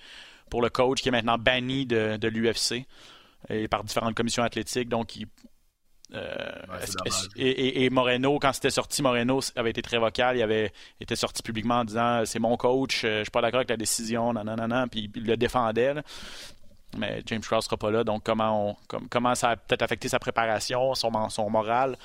pour 0.51 0.63
le 0.63 0.69
coach 0.69 1.01
qui 1.01 1.09
est 1.09 1.13
maintenant 1.13 1.39
banni 1.39 1.87
de, 1.87 2.17
de 2.17 2.29
l'UFC 2.29 2.87
et 3.49 3.69
par 3.69 3.85
différentes 3.85 4.15
commissions 4.15 4.43
athlétiques. 4.43 4.89
Donc, 4.89 5.15
il, 5.17 5.29
euh, 6.15 6.37
et, 7.37 7.91
Moreno, 7.91 8.39
quand 8.39 8.53
c'était 8.53 8.71
sorti, 8.71 9.03
Moreno 9.03 9.41
avait 9.57 9.71
été 9.71 9.83
très 9.83 9.99
vocal. 9.99 10.37
Il 10.37 10.43
avait 10.43 10.73
été 11.01 11.17
sorti 11.17 11.43
publiquement 11.43 11.81
en 11.81 11.85
disant 11.85 12.23
c'est 12.25 12.39
mon 12.39 12.57
coach, 12.57 13.03
euh, 13.05 13.19
je 13.19 13.25
suis 13.25 13.31
pas 13.31 13.41
d'accord 13.41 13.59
avec 13.59 13.71
la 13.71 13.77
décision, 13.77 14.33
non. 14.33 14.45
Puis 14.89 15.11
il 15.15 15.25
le 15.25 15.37
défendait. 15.37 15.95
Mais 16.97 17.23
James 17.27 17.41
Krause 17.41 17.65
sera 17.65 17.77
pas 17.77 17.91
là. 17.91 18.05
Donc 18.05 18.23
comment, 18.25 18.71
on, 18.71 18.99
comment 19.11 19.35
ça 19.35 19.51
a 19.51 19.57
peut-être 19.57 19.83
affecté 19.83 20.09
sa 20.09 20.19
préparation, 20.19 20.95
son, 20.95 21.29
son 21.29 21.51
moral? 21.51 21.97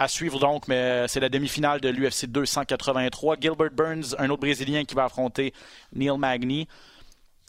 À 0.00 0.06
suivre 0.06 0.38
donc, 0.38 0.68
mais 0.68 1.08
c'est 1.08 1.18
la 1.18 1.28
demi-finale 1.28 1.80
de 1.80 1.88
l'UFC 1.88 2.26
283. 2.26 3.36
Gilbert 3.40 3.70
Burns, 3.72 4.14
un 4.18 4.30
autre 4.30 4.40
Brésilien 4.40 4.84
qui 4.84 4.94
va 4.94 5.06
affronter 5.06 5.52
Neil 5.92 6.16
Magny 6.16 6.68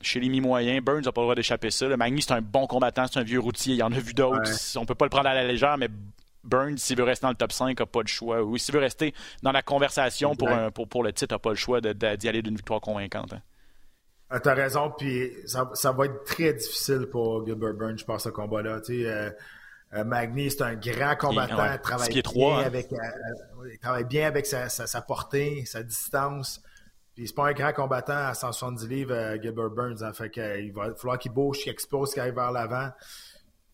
chez 0.01 0.19
les 0.19 0.29
mi-moyens. 0.29 0.83
Burns 0.83 1.03
n'a 1.05 1.11
pas 1.11 1.21
le 1.21 1.25
droit 1.25 1.35
d'échapper 1.35 1.69
ça. 1.69 1.87
Le 1.87 1.95
Magny, 1.95 2.21
c'est 2.21 2.33
un 2.33 2.41
bon 2.41 2.65
combattant, 2.65 3.05
c'est 3.05 3.19
un 3.19 3.23
vieux 3.23 3.39
routier. 3.39 3.75
Il 3.75 3.77
y 3.77 3.83
en 3.83 3.91
a 3.91 3.99
vu 3.99 4.13
d'autres. 4.13 4.49
On 4.77 4.85
peut 4.85 4.95
pas 4.95 5.05
le 5.05 5.09
prendre 5.09 5.29
à 5.29 5.35
la 5.35 5.43
légère, 5.43 5.77
mais 5.77 5.89
Burns, 6.43 6.77
s'il 6.77 6.97
veut 6.97 7.03
rester 7.03 7.25
dans 7.25 7.29
le 7.29 7.35
top 7.35 7.51
5, 7.51 7.79
n'a 7.79 7.85
pas 7.85 8.01
le 8.01 8.07
choix. 8.07 8.41
Ou 8.41 8.57
s'il 8.57 8.73
veut 8.73 8.81
rester 8.81 9.13
dans 9.43 9.51
la 9.51 9.61
conversation 9.61 10.35
pour, 10.35 10.49
pour, 10.73 10.87
pour, 10.87 11.03
le 11.03 11.13
titre, 11.13 11.35
n'a 11.35 11.39
pas 11.39 11.49
le 11.49 11.55
choix 11.55 11.81
d'y 11.81 12.27
aller 12.27 12.41
d'une 12.41 12.55
victoire 12.55 12.81
convaincante. 12.81 13.33
Hein. 13.33 13.41
Ah, 14.29 14.39
t'as 14.39 14.53
raison, 14.53 14.91
puis 14.95 15.31
ça, 15.45 15.91
va 15.91 16.05
être 16.05 16.23
très 16.23 16.53
difficile 16.53 17.07
pour 17.11 17.45
Gilbert 17.45 17.73
Burns, 17.73 17.97
je 17.97 18.05
pense, 18.05 18.23
ce 18.23 18.29
combat-là. 18.29 18.79
Euh, 18.89 19.31
euh, 19.93 20.03
Magny, 20.03 20.51
c'est 20.51 20.61
un 20.61 20.75
grand 20.75 21.15
combattant. 21.15 21.73
Il, 21.73 21.79
travaille, 21.79 22.09
bien 22.09 22.57
hein. 22.57 22.63
avec, 22.63 22.93
euh, 22.93 22.97
il 23.71 23.79
travaille 23.79 24.03
bien 24.03 24.27
avec 24.27 24.45
sa, 24.45 24.69
sa 24.69 25.01
portée, 25.01 25.65
sa 25.65 25.81
distance. 25.81 26.61
Puis 27.15 27.27
c'est 27.27 27.35
pas 27.35 27.47
un 27.47 27.53
grand 27.53 27.73
combattant 27.73 28.15
à 28.15 28.33
170 28.33 28.87
livres, 28.87 29.13
euh, 29.13 29.41
Gilbert 29.41 29.71
Burns. 29.71 30.03
Hein, 30.03 30.13
fait 30.13 30.29
qu'il 30.29 30.71
va 30.73 30.93
falloir 30.95 31.17
qu'il 31.17 31.31
bouge, 31.31 31.57
qu'il 31.57 31.71
explose, 31.71 32.13
qu'il 32.13 32.21
aille 32.21 32.33
vers 32.33 32.51
l'avant. 32.51 32.91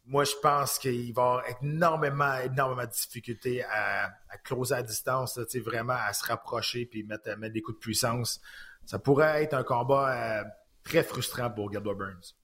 Moi, 0.07 0.23
je 0.23 0.35
pense 0.41 0.79
qu'il 0.79 1.13
va 1.13 1.21
avoir 1.21 1.43
énormément, 1.61 2.37
énormément 2.43 2.85
de 2.85 2.91
difficultés 2.91 3.63
à, 3.63 4.05
à 4.29 4.37
closer 4.43 4.75
à 4.75 4.83
distance, 4.83 5.37
là, 5.37 5.43
vraiment 5.63 5.93
à 5.93 6.13
se 6.13 6.25
rapprocher 6.25 6.85
puis 6.85 7.03
mettre, 7.03 7.35
mettre 7.37 7.53
des 7.53 7.61
coups 7.61 7.77
de 7.77 7.81
puissance. 7.81 8.39
Ça 8.85 8.99
pourrait 8.99 9.43
être 9.43 9.53
un 9.53 9.63
combat 9.63 10.13
euh, 10.13 10.43
très 10.83 11.03
frustrant 11.03 11.49
pour 11.49 11.71
Gilbert 11.71 11.95
Burns. 11.95 12.35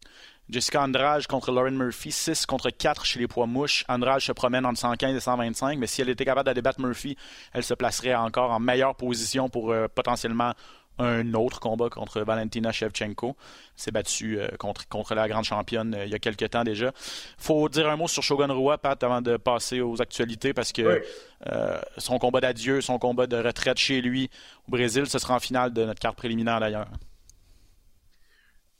Jessica 0.49 0.83
Andrade 0.83 1.27
contre 1.27 1.51
Lauren 1.51 1.71
Murphy, 1.71 2.11
6 2.11 2.45
contre 2.45 2.71
4 2.71 3.05
chez 3.05 3.19
les 3.19 3.27
poids 3.27 3.45
mouches. 3.45 3.85
Andrade 3.87 4.19
se 4.19 4.33
promène 4.33 4.65
entre 4.65 4.79
115 4.79 5.15
et 5.15 5.19
125, 5.21 5.79
mais 5.79 5.87
si 5.87 6.01
elle 6.01 6.09
était 6.09 6.25
capable 6.25 6.49
de 6.49 6.53
débattre 6.53 6.81
Murphy, 6.81 7.15
elle 7.53 7.63
se 7.63 7.73
placerait 7.73 8.15
encore 8.15 8.51
en 8.51 8.59
meilleure 8.59 8.95
position 8.95 9.47
pour 9.47 9.71
euh, 9.71 9.87
potentiellement 9.87 10.53
un 11.01 11.33
autre 11.33 11.59
combat 11.59 11.89
contre 11.89 12.21
Valentina 12.21 12.71
Shevchenko. 12.71 13.35
s'est 13.75 13.91
battu 13.91 14.39
euh, 14.39 14.47
contre, 14.59 14.87
contre 14.87 15.15
la 15.15 15.27
grande 15.27 15.43
championne 15.43 15.95
euh, 15.95 16.05
il 16.05 16.11
y 16.11 16.15
a 16.15 16.19
quelques 16.19 16.49
temps 16.49 16.63
déjà. 16.63 16.91
faut 17.37 17.69
dire 17.69 17.89
un 17.89 17.95
mot 17.95 18.07
sur 18.07 18.23
Shogun 18.23 18.51
Rua, 18.51 18.77
Pat, 18.77 19.01
avant 19.03 19.21
de 19.21 19.37
passer 19.37 19.81
aux 19.81 20.01
actualités, 20.01 20.53
parce 20.53 20.71
que 20.71 21.01
euh, 21.47 21.81
son 21.97 22.19
combat 22.19 22.41
d'adieu, 22.41 22.81
son 22.81 22.99
combat 22.99 23.27
de 23.27 23.37
retraite 23.37 23.77
chez 23.77 24.01
lui 24.01 24.29
au 24.67 24.71
Brésil, 24.71 25.07
ce 25.07 25.19
sera 25.19 25.35
en 25.35 25.39
finale 25.39 25.73
de 25.73 25.85
notre 25.85 25.99
carte 25.99 26.17
préliminaire 26.17 26.59
d'ailleurs. 26.59 26.87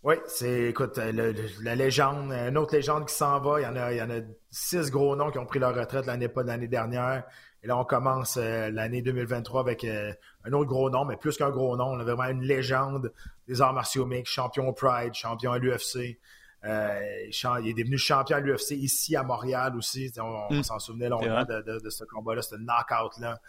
Oui, 0.04 0.16
c'est, 0.26 0.70
écoute, 0.70 0.98
la 0.98 1.76
légende, 1.76 2.32
une 2.32 2.58
autre 2.58 2.74
légende 2.76 3.08
qui 3.08 3.14
s'en 3.14 3.40
va. 3.40 3.62
Il 3.62 3.64
y, 3.64 3.68
en 3.68 3.76
a, 3.76 3.92
il 3.94 3.98
y 4.00 4.02
en 4.02 4.10
a 4.10 4.20
six 4.50 4.90
gros 4.90 5.16
noms 5.16 5.30
qui 5.30 5.38
ont 5.38 5.46
pris 5.46 5.60
leur 5.60 5.76
retraite 5.76 6.08
l'année, 6.08 6.28
pas 6.28 6.42
l'année 6.42 6.68
dernière. 6.68 7.24
Et 7.64 7.68
là, 7.68 7.78
on 7.78 7.86
commence 7.86 8.38
l'année 8.38 9.02
2023 9.02 9.62
avec 9.62 9.86
un 9.86 10.54
autre 10.54 10.70
gros 10.70 10.90
nom, 10.90 11.06
mais 11.06 11.16
plus 11.16 11.38
qu'un 11.38 11.52
gros 11.52 11.78
nom. 11.78 11.86
On 11.86 12.00
a 12.00 12.04
vraiment 12.04 12.26
une 12.26 12.44
légende 12.44 13.14
des 13.48 13.62
arts 13.62 13.74
martiaux 13.74 14.06
mixtes, 14.06 14.34
champion 14.34 14.74
Pride, 14.74 15.14
champion 15.14 15.52
à 15.52 15.60
l'UFC. 15.60 16.20
Euh, 16.64 17.30
il 17.62 17.70
est 17.70 17.74
devenu 17.74 17.98
champion 17.98 18.38
à 18.38 18.40
l'UFC 18.40 18.72
ici 18.72 19.16
à 19.16 19.24
Montréal 19.24 19.76
aussi. 19.76 20.12
On, 20.20 20.54
mm. 20.54 20.64
s'en 20.64 20.80
souvenait 20.80 21.10
longtemps 21.10 21.44
de, 21.46 21.90
ce 21.90 22.04
combat-là, 22.04 22.42
ce 22.42 22.56
knockout-là. 22.56 23.40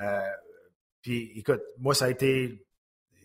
Euh, 0.00 0.20
puis 1.00 1.32
écoute, 1.36 1.62
moi, 1.78 1.94
ça 1.94 2.06
a 2.06 2.10
été 2.10 2.64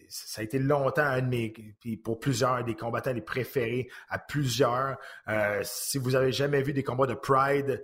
ça 0.10 0.40
a 0.40 0.44
été 0.46 0.58
longtemps 0.58 1.04
un 1.04 1.22
de 1.22 1.28
mes, 1.28 1.50
puis 1.82 1.98
pour 1.98 2.18
plusieurs, 2.18 2.64
des 2.64 2.76
combattants 2.76 3.12
les 3.12 3.22
préférés 3.22 3.90
à 4.08 4.18
plusieurs. 4.18 4.98
Euh, 5.28 5.60
si 5.64 5.98
vous 5.98 6.16
avez 6.16 6.32
jamais 6.32 6.62
vu 6.62 6.72
des 6.72 6.84
combats 6.84 7.08
de 7.08 7.14
Pride 7.14 7.84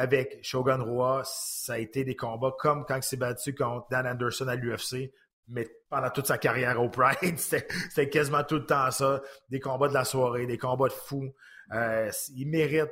avec 0.00 0.38
Shogun 0.42 0.82
Roa, 0.82 1.22
ça 1.24 1.74
a 1.74 1.78
été 1.78 2.04
des 2.04 2.16
combats 2.16 2.54
comme 2.58 2.86
quand 2.86 2.96
il 2.96 3.02
s'est 3.02 3.16
battu 3.18 3.54
contre 3.54 3.86
Dan 3.90 4.06
Anderson 4.06 4.48
à 4.48 4.54
l'UFC 4.54 5.12
mais 5.50 5.68
pendant 5.88 6.10
toute 6.10 6.26
sa 6.26 6.38
carrière 6.38 6.80
au 6.80 6.88
Pride, 6.88 7.38
c'était 7.38 8.08
quasiment 8.08 8.44
tout 8.44 8.54
le 8.56 8.66
temps 8.66 8.90
ça. 8.90 9.20
Des 9.50 9.60
combats 9.60 9.88
de 9.88 9.94
la 9.94 10.04
soirée, 10.04 10.46
des 10.46 10.58
combats 10.58 10.88
de 10.88 10.92
fous. 10.92 11.34
Euh, 11.72 12.10
il 12.36 12.48
mérite 12.48 12.90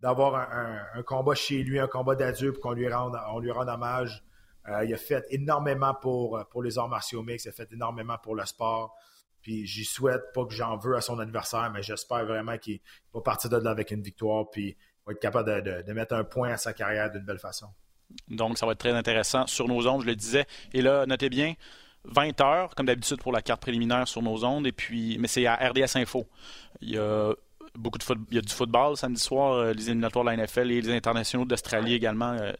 d'avoir 0.00 0.34
un, 0.34 1.02
combat 1.04 1.34
chez 1.34 1.62
lui, 1.62 1.78
un 1.78 1.86
combat 1.86 2.14
d'adieu 2.14 2.52
pour 2.52 2.62
qu'on 2.62 2.72
lui 2.72 2.92
rende, 2.92 3.16
on 3.32 3.38
lui 3.38 3.50
rende 3.50 3.68
hommage. 3.68 4.24
Euh, 4.68 4.84
il 4.84 4.92
a 4.92 4.96
fait 4.96 5.24
énormément 5.30 5.94
pour, 5.94 6.44
pour 6.50 6.62
les 6.62 6.78
arts 6.78 6.88
martiaux 6.88 7.22
mix, 7.22 7.44
il 7.44 7.50
a 7.50 7.52
fait 7.52 7.70
énormément 7.72 8.16
pour 8.18 8.34
le 8.34 8.44
sport. 8.44 8.94
Puis 9.42 9.66
j'y 9.66 9.84
souhaite 9.84 10.32
pas 10.34 10.44
que 10.44 10.52
j'en 10.52 10.76
veux 10.76 10.96
à 10.96 11.00
son 11.00 11.18
adversaire, 11.18 11.70
mais 11.72 11.82
j'espère 11.82 12.26
vraiment 12.26 12.58
qu'il 12.58 12.80
va 13.14 13.20
partir 13.20 13.50
de 13.50 13.56
là 13.56 13.70
avec 13.70 13.90
une 13.90 14.02
victoire, 14.02 14.50
puis 14.50 14.76
va 15.06 15.12
être 15.12 15.20
capable 15.20 15.62
de, 15.62 15.82
de 15.82 15.92
mettre 15.92 16.14
un 16.14 16.24
point 16.24 16.50
à 16.50 16.56
sa 16.56 16.72
carrière 16.72 17.10
d'une 17.10 17.24
belle 17.24 17.38
façon. 17.38 17.66
Donc, 18.28 18.58
ça 18.58 18.66
va 18.66 18.72
être 18.72 18.78
très 18.78 18.92
intéressant 18.92 19.46
sur 19.46 19.68
nos 19.68 19.86
ondes, 19.86 20.02
je 20.02 20.06
le 20.06 20.16
disais. 20.16 20.46
Et 20.72 20.82
là, 20.82 21.06
notez 21.06 21.28
bien, 21.28 21.54
20 22.04 22.40
heures, 22.40 22.74
comme 22.74 22.86
d'habitude 22.86 23.18
pour 23.20 23.32
la 23.32 23.42
carte 23.42 23.62
préliminaire 23.62 24.08
sur 24.08 24.22
nos 24.22 24.44
ondes, 24.44 24.66
et 24.66 24.72
puis, 24.72 25.16
mais 25.18 25.28
c'est 25.28 25.46
à 25.46 25.56
RDS 25.56 25.96
Info. 25.96 26.26
Il 26.80 26.90
y 26.90 26.98
a 26.98 27.32
beaucoup 27.74 27.98
de 27.98 28.04
il 28.30 28.36
y 28.36 28.38
a 28.38 28.42
du 28.42 28.52
football 28.52 28.96
samedi 28.96 29.20
soir, 29.20 29.52
euh, 29.52 29.72
les 29.72 29.88
éliminatoires 29.88 30.24
de 30.24 30.30
la 30.30 30.36
NFL 30.36 30.70
et 30.70 30.80
les 30.80 30.92
internationaux 30.92 31.44
d'Australie 31.44 31.94
également, 31.94 32.32
euh, 32.32 32.52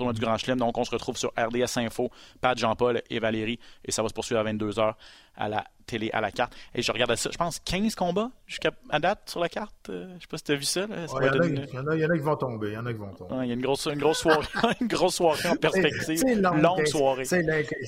tournoi 0.00 0.14
du 0.14 0.20
Grand 0.20 0.36
Chelem. 0.38 0.58
Donc, 0.58 0.76
on 0.78 0.84
se 0.84 0.90
retrouve 0.90 1.16
sur 1.16 1.30
RDS 1.36 1.76
Info, 1.76 2.10
Pat, 2.40 2.56
Jean-Paul 2.56 3.02
et 3.10 3.18
Valérie, 3.18 3.58
et 3.84 3.92
ça 3.92 4.02
va 4.02 4.08
se 4.08 4.14
poursuivre 4.14 4.40
à 4.40 4.44
22h 4.44 4.94
à 5.36 5.48
la 5.48 5.64
télé 5.86 6.10
à 6.12 6.20
la 6.20 6.30
carte. 6.30 6.54
Et 6.74 6.82
je 6.82 6.92
regardais 6.92 7.16
ça, 7.16 7.30
je 7.32 7.36
pense 7.36 7.60
15 7.60 7.94
combats 7.94 8.30
jusqu'à 8.46 8.70
date 8.98 9.28
sur 9.28 9.40
la 9.40 9.48
carte. 9.48 9.90
Euh, 9.90 10.14
je 10.16 10.22
sais 10.22 10.26
pas 10.28 10.38
si 10.38 10.44
tu 10.44 10.52
as 10.52 10.56
vu 10.56 10.64
ça. 10.64 10.86
il, 10.88 10.94
y 10.94 11.78
en 11.78 12.10
a, 12.10 12.16
qui 12.16 12.22
vont 12.22 12.36
tomber. 12.36 12.68
Il 12.68 12.74
y 12.74 12.78
en 12.78 12.86
a 12.86 12.92
qui 12.92 12.98
vont 12.98 13.12
tomber. 13.12 13.34
il 13.44 13.48
y 13.48 13.50
a 13.50 13.54
une 13.54 13.60
grosse, 13.60 13.86
une 13.86 13.98
grosse 13.98 14.18
soirée, 14.18 14.46
une 14.80 14.88
grosse 14.88 15.16
soirée 15.16 15.48
en 15.48 15.56
perspective. 15.56 16.22
une 16.26 16.42
longue 16.42 16.86
soirée. 16.86 17.24
C'est 17.24 17.44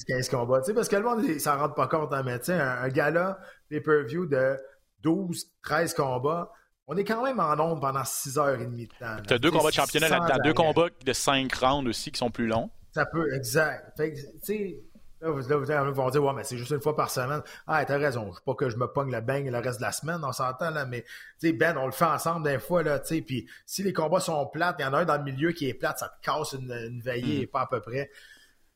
15 0.06 0.28
combats. 0.28 0.60
parce 0.74 0.88
que 0.88 0.96
le 0.96 1.02
monde 1.02 1.26
ne 1.26 1.38
s'en 1.38 1.58
rend 1.58 1.70
pas 1.70 1.86
compte. 1.86 2.12
Hein, 2.12 2.22
mais 2.24 2.50
un, 2.50 2.82
un 2.82 2.88
gala 2.88 3.38
pay-per-view 3.68 4.26
de 4.26 4.56
12, 5.02 5.46
13 5.62 5.94
combats. 5.94 6.50
On 6.92 6.96
est 6.98 7.04
quand 7.04 7.24
même 7.24 7.40
en 7.40 7.56
nombre 7.56 7.80
pendant 7.80 8.04
6 8.04 8.38
heures 8.38 8.60
et 8.60 8.66
demie 8.66 8.86
de 8.86 8.92
temps. 8.92 9.16
Tu 9.26 9.32
as 9.32 9.38
deux 9.38 9.50
combats 9.50 9.70
de 9.70 9.74
championnat 9.74 10.10
là-dedans, 10.10 10.36
deux 10.44 10.52
combats 10.52 10.88
de 11.04 11.12
5 11.12 11.50
rounds 11.54 11.88
aussi 11.88 12.12
qui 12.12 12.18
sont 12.18 12.30
plus 12.30 12.46
longs. 12.46 12.70
Ça 12.92 13.06
peut, 13.06 13.34
exact. 13.34 13.96
Fait 13.96 14.12
tu 14.12 14.20
sais, 14.42 14.82
Là, 15.22 15.30
vous, 15.30 15.94
vont 15.94 16.10
dire, 16.10 16.24
ouais, 16.24 16.32
mais 16.34 16.42
c'est 16.42 16.58
juste 16.58 16.72
une 16.72 16.80
fois 16.80 16.96
par 16.96 17.08
semaine. 17.08 17.42
Ah, 17.68 17.84
t'as 17.84 17.96
raison. 17.96 18.32
Je 18.32 18.40
pas 18.44 18.54
que 18.54 18.68
je 18.68 18.76
me 18.76 18.88
pogne 18.88 19.12
le 19.12 19.20
bang 19.20 19.48
le 19.48 19.58
reste 19.58 19.78
de 19.78 19.84
la 19.84 19.92
semaine, 19.92 20.20
on 20.24 20.32
s'entend, 20.32 20.70
là, 20.70 20.84
mais, 20.84 21.02
tu 21.38 21.46
sais, 21.46 21.52
Ben, 21.52 21.76
on 21.78 21.86
le 21.86 21.92
fait 21.92 22.06
ensemble 22.06 22.44
des 22.44 22.58
fois, 22.58 22.82
là, 22.82 22.98
tu 22.98 23.14
sais, 23.14 23.20
puis 23.22 23.46
si 23.64 23.84
les 23.84 23.92
combats 23.92 24.18
sont 24.18 24.44
plates, 24.46 24.76
il 24.80 24.82
y 24.82 24.84
en 24.84 24.92
a 24.92 24.98
un 24.98 25.04
dans 25.04 25.16
le 25.16 25.22
milieu 25.22 25.52
qui 25.52 25.68
est 25.68 25.74
plate, 25.74 26.00
ça 26.00 26.08
te 26.08 26.26
casse 26.26 26.54
une, 26.54 27.00
veillée, 27.00 27.42
et 27.42 27.46
hmm. 27.46 27.50
pas 27.50 27.60
à 27.60 27.66
peu 27.68 27.80
près. 27.80 28.10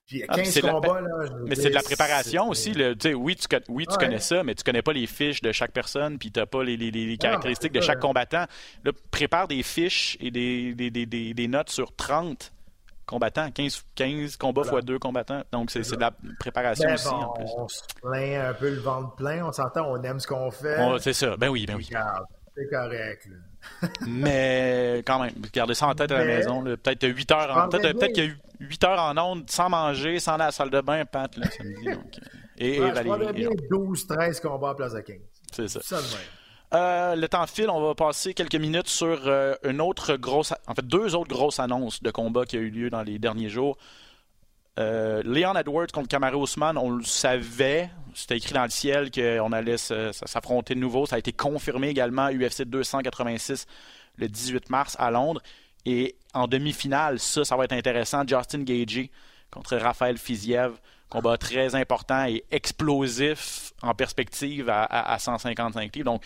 Puis 0.06 0.22
15 0.22 0.60
ah, 0.62 0.70
combats, 0.70 1.00
là. 1.00 1.28
Mais 1.46 1.56
c'est 1.56 1.70
de 1.70 1.74
la 1.74 1.82
préparation 1.82 2.48
aussi. 2.48 2.72
Tu 2.72 3.14
oui, 3.14 3.34
tu, 3.34 3.48
oui, 3.68 3.86
tu 3.86 3.96
connais 3.96 4.20
ça, 4.20 4.44
mais 4.44 4.54
tu 4.54 4.62
connais 4.62 4.82
pas 4.82 4.92
les 4.92 5.06
fiches 5.06 5.40
de 5.42 5.50
chaque 5.50 5.72
personne, 5.72 6.18
puis 6.18 6.30
t'as 6.30 6.46
pas 6.46 6.62
les, 6.62 6.76
les, 6.76 6.90
les 6.90 7.16
caractéristiques 7.16 7.72
de 7.72 7.80
chaque 7.80 7.98
combattant. 7.98 8.46
Là, 8.84 8.92
prépare 9.10 9.48
des 9.48 9.62
fiches 9.62 10.16
et 10.20 10.30
des, 10.30 10.74
des, 10.74 10.90
des, 10.90 11.06
des 11.34 11.48
notes 11.48 11.70
sur 11.70 11.94
30 11.94 12.52
combattants, 13.06 13.50
15, 13.50 13.84
15 13.94 14.36
combats 14.36 14.62
x 14.62 14.84
2 14.84 14.98
combattants. 14.98 15.42
Donc, 15.52 15.70
c'est 15.70 15.80
de 15.80 16.00
la 16.00 16.12
préparation 16.38 16.86
ben 16.88 16.94
aussi. 16.94 17.08
en 17.08 17.32
plus. 17.32 17.46
On 17.56 17.68
se 17.68 17.82
plaint 18.00 18.50
un 18.50 18.54
peu 18.54 18.70
le 18.70 18.80
ventre 18.80 19.14
plein, 19.16 19.44
on 19.44 19.52
s'entend, 19.52 19.88
on 19.88 20.02
aime 20.02 20.20
ce 20.20 20.26
qu'on 20.26 20.50
fait. 20.50 20.76
c'est 21.00 21.12
ça, 21.12 21.36
ben 21.36 21.48
oui, 21.48 21.66
ben 21.66 21.76
oui. 21.76 21.88
C'est 22.56 22.68
correct. 22.70 23.28
Mais 24.06 25.02
quand 25.06 25.20
même, 25.20 25.32
gardez 25.52 25.74
ça 25.74 25.88
en 25.88 25.94
tête 25.94 26.10
à 26.10 26.18
la 26.18 26.24
maison. 26.24 26.62
Peut-être 26.62 27.06
8 27.06 27.30
heures 27.32 27.56
en 27.56 27.68
Peut-être 27.68 27.98
peut 27.98 28.06
qu'il 28.06 28.24
y 28.24 28.26
a 28.28 28.30
eu 28.30 28.38
8 28.60 28.84
heures 28.84 29.00
en 29.00 29.16
onde 29.18 29.50
sans 29.50 29.68
manger, 29.68 30.18
sans 30.18 30.34
aller 30.34 30.44
à 30.44 30.46
la 30.46 30.52
salle 30.52 30.70
de 30.70 30.80
bain, 30.80 31.04
Pat, 31.04 31.34
là, 31.36 31.50
samedi. 31.50 31.84
Donc, 31.92 32.18
et, 32.58 32.80
ouais, 32.80 32.90
et 32.90 33.32
bien 33.32 33.50
12-13 33.70 34.40
combats 34.40 34.70
à 34.70 34.74
place 34.74 34.94
de 34.94 35.00
15. 35.00 35.16
C'est 35.52 35.68
ça. 35.68 35.80
ça 35.82 35.98
euh, 36.74 37.14
le 37.14 37.28
temps 37.28 37.46
file, 37.46 37.70
on 37.70 37.80
va 37.80 37.94
passer 37.94 38.34
quelques 38.34 38.56
minutes 38.56 38.88
sur 38.88 39.20
euh, 39.26 39.54
une 39.62 39.80
autre 39.80 40.16
grosse, 40.16 40.52
en 40.66 40.74
fait 40.74 40.86
deux 40.86 41.14
autres 41.14 41.28
grosses 41.28 41.60
annonces 41.60 42.02
de 42.02 42.10
combat 42.10 42.44
qui 42.44 42.56
a 42.56 42.60
eu 42.60 42.70
lieu 42.70 42.90
dans 42.90 43.02
les 43.02 43.18
derniers 43.18 43.48
jours. 43.48 43.78
Euh, 44.78 45.22
Leon 45.24 45.54
Edwards 45.54 45.86
contre 45.92 46.08
Kamaru 46.08 46.36
Ousmane, 46.36 46.76
on 46.76 46.90
le 46.90 47.04
savait, 47.04 47.88
c'était 48.14 48.36
écrit 48.36 48.52
dans 48.52 48.64
le 48.64 48.70
ciel 48.70 49.10
qu'on 49.10 49.52
allait 49.52 49.78
s'affronter 49.78 50.74
de 50.74 50.80
nouveau. 50.80 51.06
Ça 51.06 51.16
a 51.16 51.18
été 51.18 51.32
confirmé 51.32 51.88
également 51.88 52.28
UFC 52.28 52.62
286 52.62 53.66
le 54.16 54.28
18 54.28 54.68
mars 54.68 54.96
à 54.98 55.10
Londres. 55.10 55.40
Et 55.86 56.16
en 56.34 56.46
demi-finale, 56.46 57.18
ça, 57.18 57.44
ça 57.44 57.56
va 57.56 57.64
être 57.64 57.72
intéressant. 57.72 58.26
Justin 58.26 58.64
Gagey 58.64 59.10
contre 59.50 59.76
Raphaël 59.76 60.18
Fiziev. 60.18 60.72
Combat 61.08 61.38
très 61.38 61.76
important 61.76 62.26
et 62.26 62.44
explosif 62.50 63.72
en 63.80 63.94
perspective 63.94 64.68
à, 64.68 64.82
à 64.82 65.18
155 65.20 65.94
livres. 65.94 66.04
Donc, 66.04 66.24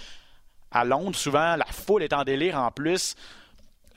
à 0.70 0.86
Londres, 0.86 1.16
souvent, 1.16 1.54
la 1.56 1.66
foule 1.66 2.02
est 2.02 2.14
en 2.14 2.24
délire 2.24 2.56
en 2.56 2.70
plus. 2.70 3.14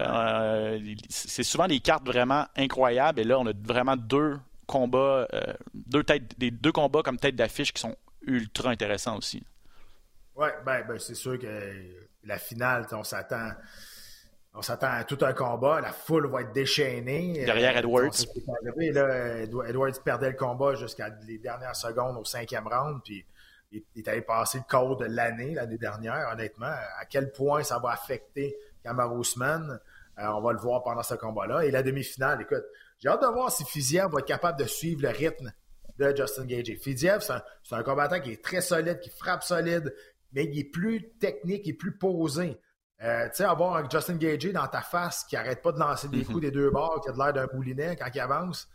Euh, 0.02 0.80
c'est 1.10 1.44
souvent 1.44 1.68
des 1.68 1.80
cartes 1.80 2.06
vraiment 2.06 2.46
incroyables. 2.58 3.20
Et 3.20 3.24
là, 3.24 3.40
on 3.40 3.48
a 3.48 3.54
vraiment 3.54 3.96
deux 3.96 4.40
combats, 4.68 5.28
euh, 5.34 5.54
deux, 5.74 6.04
des, 6.38 6.52
deux 6.52 6.72
combats 6.72 7.02
comme 7.02 7.18
tête 7.18 7.36
d'affiche 7.36 7.72
qui 7.72 7.82
sont 7.82 7.96
ultra 8.26 8.70
intéressants 8.70 9.18
aussi. 9.18 9.44
Oui, 10.36 10.48
ben, 10.66 10.84
ben, 10.88 10.98
c'est 11.00 11.16
sûr 11.16 11.38
que 11.38 11.72
la 12.24 12.38
finale, 12.40 12.88
on 12.92 13.04
s'attend. 13.04 13.52
On 14.56 14.62
s'attend 14.62 14.92
à 14.92 15.04
tout 15.04 15.18
un 15.22 15.34
combat. 15.34 15.82
La 15.82 15.92
foule 15.92 16.28
va 16.28 16.42
être 16.42 16.52
déchaînée. 16.52 17.44
Derrière 17.46 17.76
euh, 17.76 17.80
Edwards. 17.80 19.68
Edwards 19.68 20.04
perdait 20.04 20.30
le 20.30 20.36
combat 20.36 20.76
jusqu'à 20.76 21.10
les 21.28 21.40
dernières 21.40 21.76
secondes 21.76 22.18
au 22.18 22.24
cinquième 22.24 22.68
round. 22.68 23.02
Puis 23.04 23.26
il, 23.72 23.84
est 23.96 24.08
allé 24.08 24.22
passer 24.22 24.60
le 24.60 24.64
code 24.68 25.00
de 25.00 25.06
l'année, 25.06 25.56
l'année 25.56 25.78
dernière, 25.78 26.30
honnêtement. 26.32 26.68
À 27.00 27.06
quel 27.10 27.32
point 27.32 27.64
ça 27.64 27.80
va 27.80 27.92
affecter 27.92 28.56
Kamaru 28.84 29.22
Usman, 29.22 29.80
euh, 30.20 30.28
on 30.28 30.42
va 30.42 30.54
le 30.54 30.60
voir 30.60 30.84
pendant 30.84 31.04
ce 31.04 31.16
combat-là. 31.16 31.66
Et 31.66 31.72
la 31.72 31.82
demi-finale, 31.82 32.42
écoute, 32.42 32.64
j'ai 33.00 33.10
hâte 33.10 33.22
de 33.22 33.28
voir 33.28 33.52
si 33.52 33.64
Fiziev 33.66 34.12
va 34.12 34.20
être 34.20 34.28
capable 34.28 34.60
de 34.60 34.66
suivre 34.66 35.02
le 35.02 35.10
rythme 35.10 35.52
de 35.98 36.16
Justin 36.16 36.46
Gage. 36.46 36.76
Fiziev, 36.82 37.22
c'est 37.22 37.76
un, 37.76 37.84
combattant 37.84 38.20
qui 38.20 38.32
est 38.32 38.44
très 38.44 38.62
solide, 38.62 39.00
qui 39.00 39.10
frappe 39.10 39.44
solide, 39.44 39.94
mais 40.34 40.46
il 40.46 40.60
est 40.60 40.72
plus 40.72 41.10
technique, 41.20 41.66
il 41.66 41.72
est 41.72 41.78
plus 41.78 41.98
posé. 41.98 42.60
Euh, 43.04 43.26
tu 43.30 43.36
sais, 43.36 43.44
avoir 43.44 43.76
un 43.76 43.90
Justin 43.90 44.16
Gage 44.16 44.46
dans 44.54 44.68
ta 44.68 44.82
face 44.82 45.26
qui 45.26 45.36
arrête 45.36 45.62
pas 45.62 45.72
de 45.72 45.80
lancer 45.80 46.08
des 46.08 46.20
mhm. 46.20 46.26
coups 46.26 46.42
des 46.42 46.52
deux 46.52 46.70
bords, 46.70 47.02
qui 47.02 47.10
a 47.10 47.12
de 47.12 47.18
l'air 47.18 47.34
d'un 47.34 47.48
boulinet 47.48 47.96
quand 47.98 48.08
il 48.14 48.20
avance, 48.20 48.70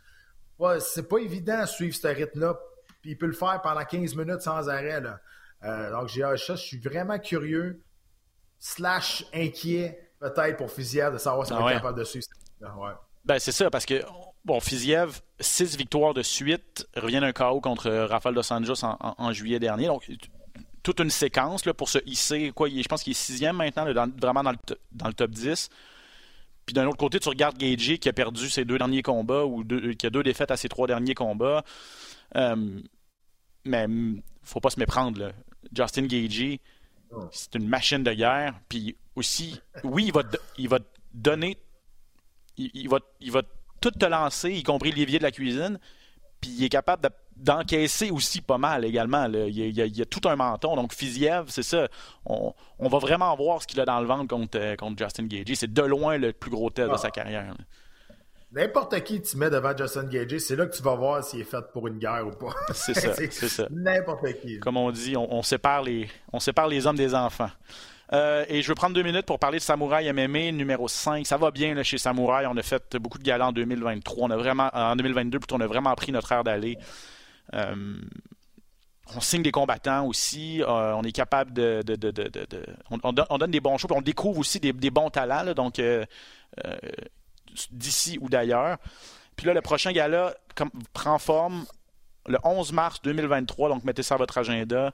c'est 0.79 1.07
pas 1.07 1.17
évident 1.17 1.61
de 1.61 1.67
suivre 1.67 1.95
ce 1.95 2.07
rythme-là 2.07 2.55
puis 3.01 3.11
il 3.11 3.17
peut 3.17 3.27
le 3.27 3.33
faire 3.33 3.61
pendant 3.61 3.83
15 3.83 4.15
minutes 4.15 4.41
sans 4.41 4.69
arrêt. 4.69 5.01
Là. 5.01 5.19
Euh, 5.63 5.91
donc, 5.91 6.07
j'ai 6.07 6.21
ça, 6.21 6.55
je 6.55 6.61
suis 6.61 6.79
vraiment 6.79 7.19
curieux, 7.19 7.81
slash 8.59 9.25
inquiet, 9.33 10.11
peut-être 10.19 10.57
pour 10.57 10.71
Fiziev, 10.71 11.13
de 11.13 11.17
savoir 11.17 11.45
s'il 11.45 11.55
ah 11.57 11.69
est 11.69 11.73
capable 11.75 11.99
de 11.99 12.03
suivre. 12.03 12.27
Ouais. 12.61 12.91
Ben, 13.25 13.39
c'est 13.39 13.51
ça, 13.51 13.69
parce 13.69 13.85
que, 13.85 14.01
bon, 14.43 14.59
Fiziev, 14.59 15.21
6 15.39 15.77
victoires 15.77 16.13
de 16.13 16.21
suite, 16.21 16.87
revient 16.95 17.19
d'un 17.19 17.31
KO 17.31 17.61
contre 17.61 17.89
Rafael 17.89 18.35
Dos 18.35 18.51
Anjos 18.51 18.83
en, 18.83 19.33
juillet 19.33 19.59
dernier. 19.59 19.87
Donc, 19.87 20.09
toute 20.89 21.01
une 21.01 21.11
séquence 21.11 21.65
là, 21.65 21.73
pour 21.75 21.87
se 21.87 21.99
hisser. 22.07 22.51
Quoi, 22.51 22.67
je 22.69 22.87
pense 22.87 23.03
qu'il 23.03 23.11
est 23.11 23.13
sixième 23.13 23.57
maintenant, 23.57 23.85
vraiment 24.19 24.41
dans 24.41 24.51
le, 24.51 24.57
dans 24.91 25.07
le 25.07 25.13
top 25.13 25.29
10. 25.29 25.69
Puis 26.65 26.73
d'un 26.73 26.87
autre 26.87 26.97
côté, 26.97 27.19
tu 27.19 27.29
regardes 27.29 27.57
Gagey 27.57 27.99
qui 27.99 28.09
a 28.09 28.13
perdu 28.13 28.49
ses 28.49 28.65
deux 28.65 28.79
derniers 28.79 29.03
combats 29.03 29.45
ou 29.45 29.63
qui 29.63 30.05
a 30.07 30.09
deux 30.09 30.23
défaites 30.23 30.49
à 30.49 30.57
ses 30.57 30.67
trois 30.67 30.87
derniers 30.87 31.13
combats. 31.13 31.63
Euh, 32.35 32.81
mais 33.65 33.85
faut 34.41 34.59
pas 34.59 34.71
se 34.71 34.79
méprendre. 34.79 35.31
Justin 35.75 36.07
Gagey, 36.07 36.59
c'est 37.31 37.53
une 37.55 37.67
machine 37.67 38.03
de 38.03 38.13
guerre. 38.13 38.59
Puis 38.67 38.97
aussi, 39.15 39.59
oui, 39.83 40.05
il 40.07 40.13
va, 40.13 40.23
il 40.57 40.69
va 40.69 40.79
donner, 41.13 41.57
il, 42.57 42.89
va, 42.89 42.97
il 43.19 43.31
va 43.31 43.43
tout 43.79 43.91
te 43.91 44.05
lancer, 44.05 44.51
y 44.51 44.63
compris 44.63 44.91
l'évier 44.91 45.19
de 45.19 45.23
la 45.23 45.31
cuisine. 45.31 45.79
Puis 46.41 46.49
il 46.51 46.63
est 46.63 46.69
capable 46.69 47.03
d'encaisser 47.39 48.11
aussi 48.11 48.41
pas 48.41 48.57
mal 48.57 48.85
également. 48.85 49.25
Il, 49.25 49.57
y 49.57 50.01
a, 50.01 50.05
tout 50.05 50.27
un 50.27 50.35
menton. 50.35 50.75
Donc, 50.75 50.93
Fiziev, 50.93 51.45
c'est 51.47 51.63
ça. 51.63 51.87
On, 52.25 52.53
va 52.79 52.97
vraiment 52.99 53.35
voir 53.35 53.61
ce 53.61 53.67
qu'il 53.67 53.79
a 53.79 53.85
dans 53.85 53.99
le 53.99 54.07
ventre 54.07 54.27
contre, 54.27 54.57
euh, 54.59 54.75
contre 54.75 54.97
Justin 55.03 55.25
Gagey. 55.25 55.55
C'est 55.55 55.71
de 55.71 55.81
loin 55.81 56.17
le 56.17 56.33
plus 56.33 56.51
gros 56.51 56.69
test 56.69 56.89
de 56.89 56.93
ah. 56.93 56.97
sa 56.97 57.11
carrière. 57.11 57.55
N'importe 58.51 59.03
qui 59.03 59.21
tu 59.21 59.37
mets 59.37 59.51
devant 59.51 59.77
Justin 59.77 60.05
Gagey, 60.05 60.39
c'est 60.39 60.55
là 60.55 60.65
que 60.65 60.75
tu 60.75 60.81
vas 60.81 60.95
voir 60.95 61.23
s'il 61.23 61.41
est 61.41 61.43
fait 61.43 61.63
pour 61.71 61.87
une 61.87 61.99
guerre 61.99 62.25
ou 62.25 62.31
pas. 62.31 62.55
C'est 62.73 62.95
ça, 62.95 63.13
c'est 63.29 63.31
ça. 63.31 63.67
N'importe 63.69 64.25
qui. 64.41 64.59
Comme 64.59 64.77
on 64.77 64.89
dit, 64.91 65.15
on, 65.15 65.43
sépare 65.43 65.83
les, 65.83 66.09
on 66.33 66.39
sépare 66.39 66.67
les 66.67 66.87
hommes 66.87 66.95
des 66.95 67.13
enfants. 67.13 67.51
Euh, 68.11 68.43
et 68.49 68.63
je 68.63 68.67
veux 68.67 68.73
prendre 68.73 68.95
deux 68.95 69.03
minutes 69.03 69.27
pour 69.27 69.37
parler 69.37 69.59
de 69.59 69.63
Samouraï 69.63 70.11
MMA 70.11 70.51
numéro 70.51 70.87
5. 70.87 71.27
Ça 71.27 71.37
va 71.37 71.51
bien 71.51 71.75
là, 71.75 71.83
chez 71.83 71.99
Samouraï. 71.99 72.47
On 72.47 72.57
a 72.57 72.63
fait 72.63 72.97
beaucoup 72.97 73.19
de 73.19 73.23
galas 73.23 73.47
en 73.47 73.51
2023. 73.51 74.27
On 74.27 74.31
a 74.31 74.37
vraiment, 74.37 74.69
en 74.73 74.95
2022, 74.95 75.37
plutôt, 75.37 75.55
on 75.55 75.61
a 75.61 75.67
vraiment 75.67 75.93
pris 75.93 76.11
notre 76.11 76.31
air 76.31 76.43
d'aller. 76.43 76.77
Euh, 77.53 78.01
on 79.15 79.21
signe 79.21 79.41
des 79.41 79.51
combattants 79.51 80.05
aussi. 80.05 80.61
Euh, 80.61 80.93
on 80.93 81.03
est 81.03 81.11
capable 81.11 81.53
de. 81.53 81.81
on, 82.91 83.11
donne, 83.11 83.51
des 83.51 83.59
bons 83.59 83.77
shows. 83.77 83.87
on 83.91 84.01
découvre 84.01 84.39
aussi 84.39 84.59
des, 84.59 84.91
bons 84.91 85.09
talents. 85.09 85.53
donc, 85.53 85.81
d'ici 87.71 88.17
ou 88.21 88.29
d'ailleurs. 88.29 88.77
Puis 89.35 89.47
là, 89.47 89.53
le 89.53 89.61
prochain 89.61 89.91
gala 89.91 90.35
prend 90.93 91.17
forme 91.17 91.65
le 92.27 92.37
11 92.43 92.71
mars 92.73 93.01
2023. 93.01 93.69
Donc, 93.69 93.83
mettez 93.83 94.03
ça 94.03 94.15
à 94.15 94.17
votre 94.17 94.37
agenda. 94.37 94.93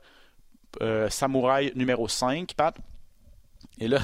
Samouraï 1.09 1.71
numéro 1.75 2.07
5, 2.07 2.53
Pat. 2.53 2.75
Et 3.79 3.87
là, 3.87 3.99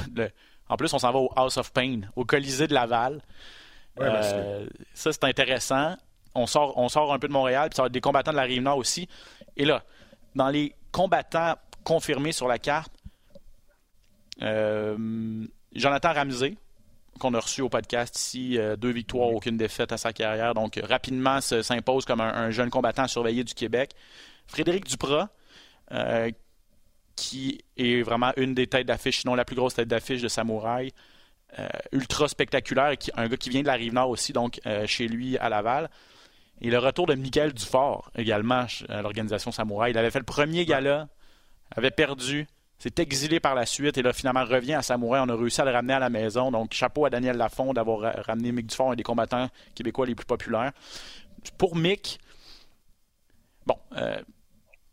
en 0.72 0.78
plus, 0.78 0.94
on 0.94 1.00
s'en 1.00 1.12
va 1.12 1.20
au 1.20 1.30
House 1.36 1.58
of 1.58 1.74
Pain, 1.74 2.02
au 2.16 2.24
Colisée 2.24 2.66
de 2.66 2.74
Laval. 2.74 3.22
Euh, 4.00 4.66
ça, 4.94 5.12
c'est 5.12 5.24
intéressant. 5.26 5.98
On 6.36 6.48
sort, 6.48 6.78
on 6.78 6.90
sort 6.90 7.14
un 7.14 7.20
peu 7.20 7.28
de 7.28 7.34
Montréal, 7.34 7.70
puis 7.70 7.76
ça 7.76 7.84
va 7.84 7.88
être 7.88 7.94
des 7.94 8.02
combattants 8.02 8.32
de 8.32 8.38
la 8.38 8.44
Rive-Nord 8.44 8.78
aussi. 8.78 9.08
Et 9.58 9.66
là, 9.66 9.84
dans 10.36 10.50
les 10.50 10.74
combattants 10.92 11.56
confirmés 11.84 12.32
sur 12.32 12.48
la 12.48 12.58
carte, 12.58 12.92
euh, 14.42 15.46
Jonathan 15.74 16.14
Ramsey, 16.14 16.56
qu'on 17.20 17.34
a 17.34 17.40
reçu 17.40 17.62
au 17.62 17.70
podcast 17.70 18.18
ici, 18.18 18.58
euh, 18.58 18.76
deux 18.76 18.92
victoires, 18.92 19.30
aucune 19.30 19.58
défaite 19.58 19.92
à 19.92 19.98
sa 19.98 20.14
carrière. 20.14 20.54
Donc, 20.54 20.80
rapidement, 20.84 21.42
s'impose 21.42 22.06
comme 22.06 22.22
un, 22.22 22.50
jeune 22.52 22.70
combattant 22.70 23.08
surveillé 23.08 23.44
du 23.44 23.54
Québec. 23.54 23.92
Frédéric 24.48 24.86
Duprat, 24.86 25.30
qui 27.16 27.64
est 27.78 28.02
vraiment 28.02 28.32
une 28.38 28.54
des 28.54 28.68
têtes 28.68 28.88
d'affiche, 28.88 29.22
sinon 29.22 29.36
la 29.36 29.46
plus 29.46 29.56
grosse 29.56 29.76
tête 29.76 29.88
d'affiche 29.88 30.22
de 30.22 30.28
Samouraï. 30.28 30.92
Euh, 31.60 31.68
ultra 31.92 32.30
spectaculaire, 32.30 32.98
qui, 32.98 33.12
un 33.18 33.28
gars 33.28 33.36
qui 33.36 33.50
vient 33.50 33.62
de 33.62 33.68
la 33.68 33.74
Rive-Nord 33.74 34.10
aussi, 34.10 34.32
donc 34.32 34.62
euh, 34.66 34.88
chez 34.88 35.10
lui 35.10 35.38
à 35.38 35.50
Laval. 35.50 35.90
Et 36.62 36.70
le 36.70 36.78
retour 36.78 37.08
de 37.08 37.16
Michael 37.16 37.54
Dufort, 37.54 38.12
également, 38.16 38.66
à 38.88 39.02
l'organisation 39.02 39.52
Samouraï. 39.52 39.92
Il 39.92 39.98
avait 39.98 40.12
fait 40.12 40.20
le 40.20 40.26
premier 40.26 40.66
gala, 40.66 41.08
avait 41.76 41.92
perdu, 41.92 42.48
s'est 42.78 42.94
exilé 42.98 43.40
par 43.40 43.56
la 43.56 43.66
suite, 43.66 43.98
et 43.98 44.04
là, 44.04 44.14
finalement, 44.14 44.46
revient 44.46 44.76
à 44.76 44.84
Samouraï. 44.84 45.22
On 45.26 45.30
a 45.30 45.36
réussi 45.36 45.60
à 45.60 45.66
le 45.66 45.72
ramener 45.72 45.94
à 45.94 46.00
la 46.00 46.10
maison. 46.10 46.52
Donc, 46.52 46.74
chapeau 46.74 47.06
à 47.06 47.10
Daniel 47.10 47.36
Lafont 47.38 47.74
d'avoir 47.74 48.14
ramené 48.26 48.52
Mick 48.52 48.68
Dufort, 48.68 48.92
un 48.92 48.96
des 48.96 49.04
combattants 49.04 49.50
québécois 49.74 50.06
les 50.06 50.14
plus 50.14 50.26
populaires. 50.26 50.72
Pour 51.58 51.76
Mick, 51.76 52.20
bon, 53.66 53.78
euh, 53.98 54.22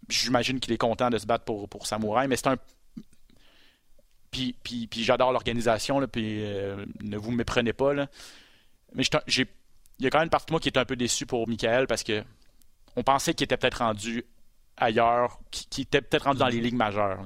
j'imagine 0.09 0.61
qu'il 0.61 0.73
est 0.73 0.79
content 0.79 1.11
de 1.11 1.19
se 1.19 1.27
battre 1.27 1.45
pour, 1.45 1.69
pour 1.69 1.87
Samouraï, 1.87 2.29
mais 2.29 2.37
c'est 2.37 2.49
un. 2.49 2.57
Puis, 4.31 4.55
puis, 4.62 4.87
puis 4.87 5.05
j'adore 5.05 5.33
l'organisation, 5.33 6.07
puis 6.07 6.45
euh, 6.45 6.85
ne 7.03 7.16
vous 7.16 7.31
méprenez 7.31 7.73
pas. 7.73 7.93
Là. 7.95 8.09
Mais 8.95 9.03
j'ai, 9.27 9.47
il 9.99 10.05
y 10.05 10.07
a 10.07 10.11
quand 10.11 10.18
même 10.18 10.26
une 10.26 10.30
partie 10.30 10.46
de 10.46 10.53
moi 10.53 10.61
qui 10.61 10.68
est 10.68 10.78
un 10.78 10.84
peu 10.84 10.96
déçu 10.96 11.26
pour 11.26 11.49
Michael 11.49 11.86
parce 11.86 12.03
que 12.03 12.22
on 12.96 13.03
pensait 13.03 13.34
qu'il 13.34 13.44
était 13.44 13.57
peut-être 13.57 13.78
rendu 13.78 14.24
ailleurs, 14.76 15.38
qu'il 15.51 15.82
était 15.84 16.01
peut-être 16.01 16.24
rendu 16.24 16.38
dans 16.38 16.49
les 16.49 16.61
ligues 16.61 16.76
majeures. 16.76 17.18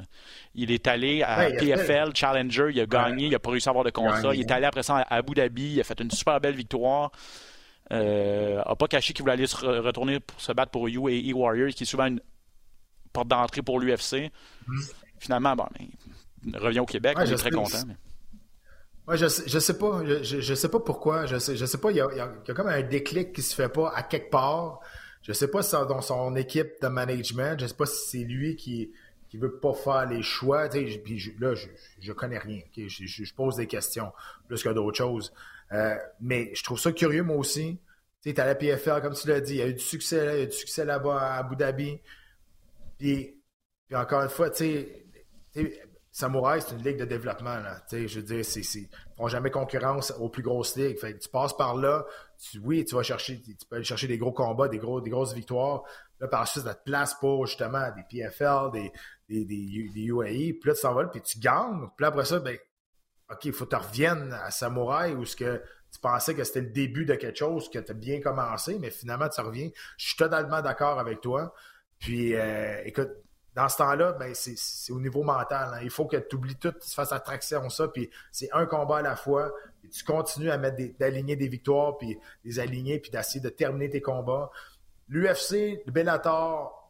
Il 0.54 0.70
est 0.70 0.86
allé 0.86 1.22
à 1.22 1.50
PFL, 1.50 2.14
Challenger, 2.14 2.70
il 2.72 2.80
a 2.80 2.86
gagné, 2.86 3.26
il 3.26 3.34
a 3.34 3.38
pas 3.38 3.50
réussi 3.50 3.68
à 3.68 3.70
avoir 3.70 3.84
de 3.84 3.90
contrat. 3.90 4.34
Il 4.34 4.40
est 4.40 4.50
allé 4.50 4.66
après 4.66 4.82
ça 4.82 4.98
à 4.98 5.16
Abu 5.16 5.34
Dhabi, 5.34 5.74
il 5.74 5.80
a 5.80 5.84
fait 5.84 6.00
une 6.00 6.10
super 6.10 6.40
belle 6.40 6.54
victoire. 6.54 7.12
Euh, 7.90 8.62
a 8.64 8.74
pas 8.74 8.86
caché 8.86 9.12
qu'il 9.12 9.22
voulait 9.22 9.34
aller 9.34 9.46
se 9.46 9.56
retourner 9.56 10.20
pour 10.20 10.40
se 10.40 10.52
battre 10.52 10.70
pour 10.70 10.88
UAE 10.88 11.32
Warriors, 11.34 11.70
qui 11.70 11.82
est 11.82 11.86
souvent 11.86 12.06
une, 12.06 12.20
porte 13.12 13.28
d'entrée 13.28 13.62
pour 13.62 13.80
l'UFC. 13.80 14.30
Finalement, 15.18 15.54
bon, 15.54 15.66
il 16.44 16.56
revient 16.56 16.80
au 16.80 16.86
Québec, 16.86 17.16
on 17.18 17.24
est 17.24 17.34
très 17.34 17.50
content. 17.50 17.82
Je, 19.09 19.26
sais, 19.26 19.42
je 19.46 19.59
sais 19.59 19.78
pas, 19.78 20.03
je, 20.05 20.55
sais 20.55 20.68
pas 20.68 20.80
pourquoi, 20.80 21.26
je 21.26 21.38
sais, 21.38 21.57
je 21.57 21.66
sais 21.66 21.78
pas, 21.78 21.90
il 21.90 21.96
y, 21.96 22.00
a, 22.00 22.28
comme 22.55 22.68
un 22.68 22.82
déclic 22.82 23.32
qui 23.32 23.42
se 23.42 23.55
fait 23.55 23.68
pas 23.68 23.90
à 23.94 24.03
quelque 24.03 24.30
part. 24.30 24.80
Je 25.22 25.32
sais 25.32 25.48
pas 25.48 25.62
si 25.62 25.70
c'est 25.70 25.86
dans 25.86 26.00
son 26.00 26.34
équipe 26.34 26.80
de 26.82 26.88
management, 26.88 27.61
je 27.61 27.66
sais 27.66 27.74
pas 27.74 27.86
si 27.86 28.09
c'est 28.09 28.24
lui 28.24 28.57
qui 28.57 28.92
qui 29.32 29.38
veut 29.38 29.59
pas 29.59 29.72
faire 29.72 30.05
les 30.11 30.22
choix. 30.22 30.68
Puis 30.68 31.34
là, 31.40 31.55
je, 31.55 31.66
je 32.00 32.12
connais 32.12 32.36
rien. 32.36 32.61
Je, 32.76 33.34
pose 33.34 33.57
des 33.57 33.66
questions 33.66 34.12
plus 34.46 34.62
que 34.62 34.68
d'autres 34.68 34.98
choses. 34.98 35.32
Euh, 35.72 35.96
mais 36.20 36.55
je 36.55 36.62
trouve 36.62 36.78
ça 36.78 36.92
curieux, 36.92 37.22
moi 37.22 37.36
aussi. 37.36 37.78
Tu 38.22 38.30
sais, 38.30 38.38
à 38.38 38.44
la 38.44 38.55
PFL, 38.55 39.00
comme 39.00 39.14
tu 39.14 39.26
l'as 39.28 39.40
dit, 39.40 39.55
il 39.55 39.59
y 39.59 39.62
a 39.62 39.68
eu 39.68 39.72
du 39.72 39.80
succès 39.80 40.22
là, 40.22 40.34
il 40.34 40.36
y 40.36 40.40
a 40.42 40.44
eu 40.44 40.48
du 40.48 40.53
succès 40.53 40.84
là-bas 40.84 41.18
à 41.18 41.38
Abu 41.38 41.57
Dhabi. 41.57 41.98
Puis, 42.98 43.40
encore 43.94 44.20
une 44.20 44.28
fois, 44.28 44.50
tu 44.50 44.57
sais, 45.55 45.82
Samouraï, 46.14 46.60
c'est 46.60 46.74
une 46.74 46.82
ligue 46.82 46.98
de 46.98 47.06
développement. 47.06 47.56
Là. 47.56 47.78
Je 47.90 48.20
veux 48.20 48.22
dire, 48.22 48.44
c'est, 48.44 48.60
ils 48.60 48.82
ne 48.82 49.16
font 49.16 49.28
jamais 49.28 49.50
concurrence 49.50 50.12
aux 50.18 50.28
plus 50.28 50.42
grosses 50.42 50.76
ligues. 50.76 50.98
Fait 50.98 51.18
tu 51.18 51.28
passes 51.30 51.56
par 51.56 51.74
là, 51.74 52.04
tu, 52.38 52.58
oui, 52.58 52.84
tu 52.84 52.94
vas 52.94 53.02
chercher, 53.02 53.40
tu 53.40 53.54
peux 53.68 53.76
aller 53.76 53.84
chercher 53.84 54.08
des 54.08 54.18
gros 54.18 54.30
combats, 54.30 54.68
des, 54.68 54.76
gros, 54.76 55.00
des 55.00 55.08
grosses 55.08 55.32
victoires. 55.32 55.84
Là, 56.20 56.28
par 56.28 56.40
la 56.40 56.46
suite, 56.46 56.64
ça 56.64 56.74
te 56.74 56.84
place 56.84 57.14
pour 57.14 57.46
justement 57.46 57.88
des 57.96 58.02
PFL, 58.10 58.70
des, 58.74 58.92
des, 59.26 59.44
des, 59.46 60.04
UAE. 60.04 60.52
Puis 60.60 60.68
là, 60.68 60.74
tu 60.74 60.80
s'envoles, 60.80 61.10
puis 61.10 61.22
tu 61.22 61.38
gagnes. 61.38 61.88
Puis 61.96 62.04
après 62.04 62.26
ça, 62.26 62.40
ben, 62.40 62.58
OK, 63.30 63.46
il 63.46 63.52
faut 63.54 63.64
que 63.64 63.74
tu 63.74 63.82
reviennes 63.82 64.34
à 64.34 64.50
Samouraï 64.50 65.14
où 65.14 65.24
ce 65.24 65.34
que 65.34 65.62
tu 65.90 65.98
pensais 65.98 66.34
que 66.34 66.44
c'était 66.44 66.60
le 66.60 66.70
début 66.70 67.06
de 67.06 67.14
quelque 67.14 67.38
chose, 67.38 67.70
que 67.70 67.78
tu 67.78 67.90
as 67.90 67.94
bien 67.94 68.20
commencé, 68.20 68.78
mais 68.78 68.90
finalement, 68.90 69.30
tu 69.30 69.40
reviens. 69.40 69.70
Je 69.96 70.08
suis 70.08 70.16
totalement 70.16 70.60
d'accord 70.60 70.98
avec 70.98 71.22
toi. 71.22 71.54
Puis, 71.98 72.34
euh, 72.34 72.82
écoute, 72.84 73.10
dans 73.55 73.68
ce 73.68 73.76
temps-là, 73.76 74.12
ben, 74.12 74.32
c'est 74.34 74.92
au 74.92 75.00
niveau 75.00 75.22
mental. 75.22 75.74
Hein. 75.74 75.80
Il 75.82 75.90
faut 75.90 76.07
que 76.07 76.16
tu 76.16 76.36
oublies 76.36 76.57
tout, 76.57 76.72
tu 76.72 76.90
fasses 76.90 77.12
attraction 77.12 77.68
ça, 77.68 77.88
puis 77.88 78.11
c'est 78.30 78.48
un 78.53 78.66
combat 78.66 78.98
à 78.98 79.03
la 79.03 79.16
fois. 79.16 79.53
Tu 79.90 80.05
continues 80.05 80.50
à 80.50 80.57
mettre 80.57 80.76
d'aligner 80.98 81.36
des, 81.36 81.48
victoires, 81.48 81.98
puis 81.98 82.18
des 82.44 82.59
aligner, 82.61 82.98
puis 82.98 83.11
d'essayer 83.11 83.40
de 83.40 83.50
terminer 83.50 83.90
tes 83.90 84.00
combats. 84.00 84.50
L'UFC, 85.09 85.82
le 85.84 85.92
Bellator, 85.92 86.82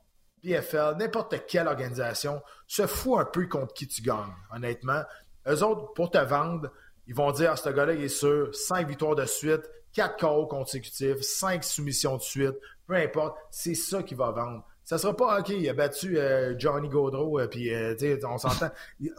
PFL, 0.42 0.96
n'importe 0.98 1.46
quelle 1.46 1.66
organisation 1.66 2.42
se 2.66 2.86
fout 2.86 3.18
un 3.18 3.24
peu 3.24 3.46
contre 3.46 3.74
qui 3.74 3.88
tu 3.88 4.02
gagnes, 4.02 4.34
honnêtement. 4.54 5.02
Eux 5.48 5.62
autres, 5.64 5.92
pour 5.94 6.10
te 6.10 6.18
vendre, 6.18 6.70
ils 7.06 7.14
vont 7.14 7.32
dire, 7.32 7.50
à 7.50 7.54
ah, 7.54 7.56
ce 7.56 7.68
gars-là, 7.68 7.94
il 7.94 8.04
est 8.04 8.08
sûr, 8.08 8.54
5 8.54 8.86
victoires 8.86 9.16
de 9.16 9.24
suite, 9.24 9.68
4 9.94 10.16
KO 10.16 10.46
consécutifs, 10.46 11.20
5 11.20 11.64
soumissions 11.64 12.16
de 12.16 12.22
suite, 12.22 12.54
peu 12.86 12.94
importe, 12.94 13.36
c'est 13.50 13.74
ça 13.74 14.02
qui 14.02 14.14
va 14.14 14.30
vendre. 14.30 14.64
Ça 14.84 14.98
sera 14.98 15.16
pas 15.16 15.40
OK, 15.40 15.50
il 15.50 15.68
a 15.68 15.74
battu 15.74 16.18
euh, 16.18 16.54
Johnny 16.58 16.88
Gaudreau, 16.88 17.38
euh, 17.38 17.46
puis 17.46 17.72
euh, 17.72 17.94
on 18.24 18.38
s'entend. 18.38 18.70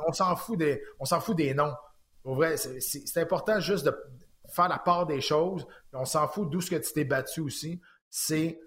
on 0.05 0.11
s'en 0.11 0.35
fout 0.35 0.57
des. 0.57 0.83
On 0.99 1.05
s'en 1.05 1.19
fout 1.19 1.37
des 1.37 1.53
noms. 1.53 1.73
Au 2.23 2.35
vrai, 2.35 2.55
c'est 2.57 3.17
important 3.17 3.59
juste 3.59 3.85
de 3.85 3.95
faire 4.53 4.69
la 4.69 4.79
part 4.79 5.05
des 5.05 5.21
choses. 5.21 5.65
On 5.93 6.05
s'en 6.05 6.27
fout 6.27 6.49
d'où 6.49 6.61
ce 6.61 6.69
que 6.69 6.75
tu 6.75 6.93
t'es 6.93 7.03
battu 7.03 7.41
aussi. 7.41 7.81
C'est 8.09 8.59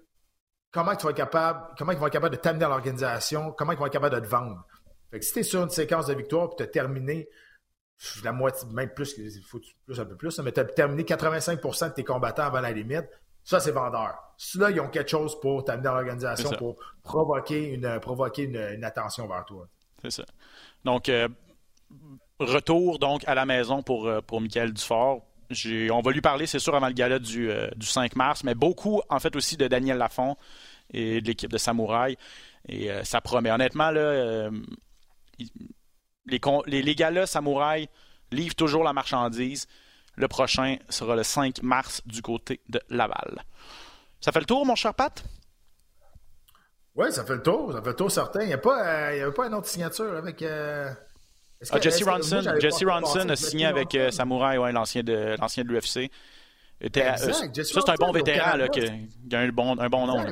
comment 0.71 0.91
être 0.91 1.11
capable, 1.11 1.73
comment 1.77 1.91
ils 1.91 1.97
vont 1.97 2.07
être 2.07 2.13
capables 2.13 2.35
de 2.35 2.41
t'amener 2.41 2.65
à 2.65 2.69
l'organisation, 2.69 3.51
comment 3.51 3.71
ils 3.71 3.79
vont 3.79 3.85
être 3.85 3.93
capables 3.93 4.15
de 4.15 4.19
te 4.19 4.29
vendre. 4.29 4.65
Fait 5.09 5.19
que 5.19 5.25
si 5.25 5.33
tu 5.33 5.39
es 5.39 5.43
sur 5.43 5.63
une 5.63 5.69
séquence 5.69 6.07
de 6.07 6.13
victoire 6.13 6.49
puis 6.49 6.57
tu 6.57 6.63
as 6.63 6.67
terminé 6.67 7.29
la 8.23 8.31
moitié, 8.31 8.67
même 8.71 8.93
plus, 8.93 9.15
faut 9.47 9.59
plus 9.85 9.99
un 9.99 10.05
peu 10.05 10.15
plus, 10.15 10.37
mais 10.39 10.51
tu 10.51 10.59
as 10.59 10.65
terminé 10.65 11.03
85% 11.03 11.89
de 11.89 11.93
tes 11.93 12.03
combattants 12.03 12.43
avant 12.43 12.61
la 12.61 12.71
limite, 12.71 13.07
ça, 13.47 13.61
c'est 13.61 13.71
vendeur. 13.71 14.13
Ceux-là, 14.35 14.71
ils 14.71 14.81
ont 14.81 14.89
quelque 14.89 15.09
chose 15.09 15.39
pour 15.39 15.63
t'amener 15.63 15.85
dans 15.85 15.93
l'organisation, 15.93 16.49
pour 16.57 16.75
provoquer 17.01 17.69
une, 17.69 17.97
provoquer 18.01 18.43
une, 18.43 18.83
attention 18.83 19.25
vers 19.25 19.45
toi. 19.45 19.65
C'est 20.01 20.11
ça. 20.11 20.25
Donc, 20.83 21.07
euh, 21.07 21.29
retour 22.41 22.99
donc 22.99 23.25
à 23.25 23.35
la 23.35 23.45
maison 23.45 23.83
pour, 23.83 24.05
euh, 24.05 24.19
pour 24.19 24.41
Michael 24.41 24.73
Dufort. 24.73 25.21
On 25.49 26.01
va 26.01 26.11
lui 26.11 26.19
parler, 26.19 26.45
c'est 26.45 26.59
sûr, 26.59 26.75
avant 26.75 26.87
le 26.87 26.93
gala 26.93 27.19
du, 27.19 27.49
euh, 27.49 27.69
du, 27.77 27.85
5 27.85 28.17
mars, 28.17 28.43
mais 28.43 28.53
beaucoup, 28.53 29.01
en 29.09 29.19
fait, 29.19 29.33
aussi 29.37 29.55
de 29.55 29.69
Daniel 29.69 29.97
Lafont 29.97 30.35
et 30.91 31.21
de 31.21 31.27
l'équipe 31.27 31.49
de 31.49 31.57
Samouraï. 31.57 32.17
Et 32.67 32.89
ça 33.05 33.21
promet. 33.21 33.49
Honnêtement, 33.49 33.91
là, 33.91 34.49
les, 35.39 36.41
les, 36.65 36.81
les 36.81 36.95
galas 36.95 37.27
Samouraï 37.27 37.87
livrent 38.29 38.55
toujours 38.55 38.83
la 38.83 38.91
marchandise. 38.91 39.67
Le 40.17 40.27
prochain 40.27 40.77
sera 40.89 41.15
le 41.15 41.23
5 41.23 41.61
mars 41.61 42.01
du 42.05 42.21
côté 42.21 42.59
de 42.69 42.81
Laval. 42.89 43.43
Ça 44.19 44.31
fait 44.31 44.39
le 44.39 44.45
tour, 44.45 44.65
mon 44.65 44.75
cher 44.75 44.93
Pat? 44.93 45.23
Oui, 46.95 47.11
ça 47.11 47.23
fait 47.23 47.35
le 47.35 47.43
tour. 47.43 47.71
Ça 47.71 47.81
fait 47.81 47.89
le 47.89 47.95
tour 47.95 48.11
certain. 48.11 48.41
Il 48.41 48.47
n'y 48.47 48.53
a, 48.53 48.57
pas, 48.57 49.11
euh, 49.11 49.31
pas 49.31 49.45
une 49.45 49.53
autre 49.53 49.67
signature 49.67 50.15
avec. 50.17 50.41
Euh, 50.41 50.91
ah, 51.69 51.79
Jesse 51.79 52.03
Ronson, 52.03 52.41
Jesse 52.59 52.83
Ronson 52.83 53.29
a 53.29 53.35
signé 53.35 53.67
avec 53.67 53.93
euh, 53.93 54.09
Samouraï, 54.09 54.57
ouais, 54.57 54.71
l'ancien 54.71 55.03
de 55.03 55.35
l'ancien 55.39 55.63
de 55.63 55.69
l'UFC. 55.69 56.11
Ça, 56.93 57.17
c'est 57.17 57.89
un 57.89 57.95
bon 57.95 58.11
vétéran 58.11 58.55
là, 58.57 58.67
qui, 58.67 58.81
a 58.81 59.39
un 59.39 59.49
bon, 59.49 59.79
un 59.79 59.89
bon 59.89 60.05
nom. 60.05 60.23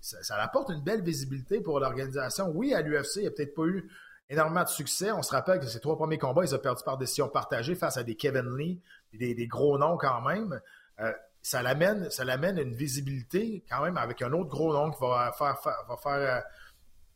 ça, 0.00 0.36
apporte 0.36 0.70
une 0.70 0.82
belle 0.82 1.02
visibilité 1.02 1.60
pour 1.60 1.78
l'organisation. 1.80 2.50
Oui, 2.54 2.72
à 2.72 2.82
l'UFC, 2.82 3.16
il 3.16 3.22
n'y 3.22 3.26
a 3.28 3.30
peut-être 3.30 3.54
pas 3.54 3.66
eu 3.66 3.88
énormément 4.28 4.62
de 4.62 4.68
succès. 4.68 5.12
On 5.12 5.22
se 5.22 5.30
rappelle 5.30 5.60
que 5.60 5.66
ces 5.66 5.80
trois 5.80 5.96
premiers 5.96 6.18
combats, 6.18 6.44
ils 6.44 6.54
ont 6.54 6.58
perdu 6.58 6.82
par 6.84 6.98
décision 6.98 7.28
partagée 7.28 7.74
face 7.74 7.96
à 7.96 8.02
des 8.02 8.16
Kevin 8.16 8.56
Lee, 8.56 8.80
des, 9.12 9.46
gros 9.46 9.78
noms 9.78 9.96
quand 9.96 10.20
même. 10.22 10.60
Euh, 11.00 11.12
ça 11.42 11.62
l'amène, 11.62 12.10
ça 12.10 12.24
l'amène 12.24 12.58
une 12.58 12.74
visibilité 12.74 13.62
quand 13.70 13.82
même 13.84 13.96
avec 13.96 14.20
un 14.22 14.32
autre 14.32 14.48
gros 14.48 14.72
nom 14.72 14.90
qui 14.90 15.00
va 15.00 15.32
faire, 15.36 15.56
va 15.88 15.96
faire, 15.96 16.44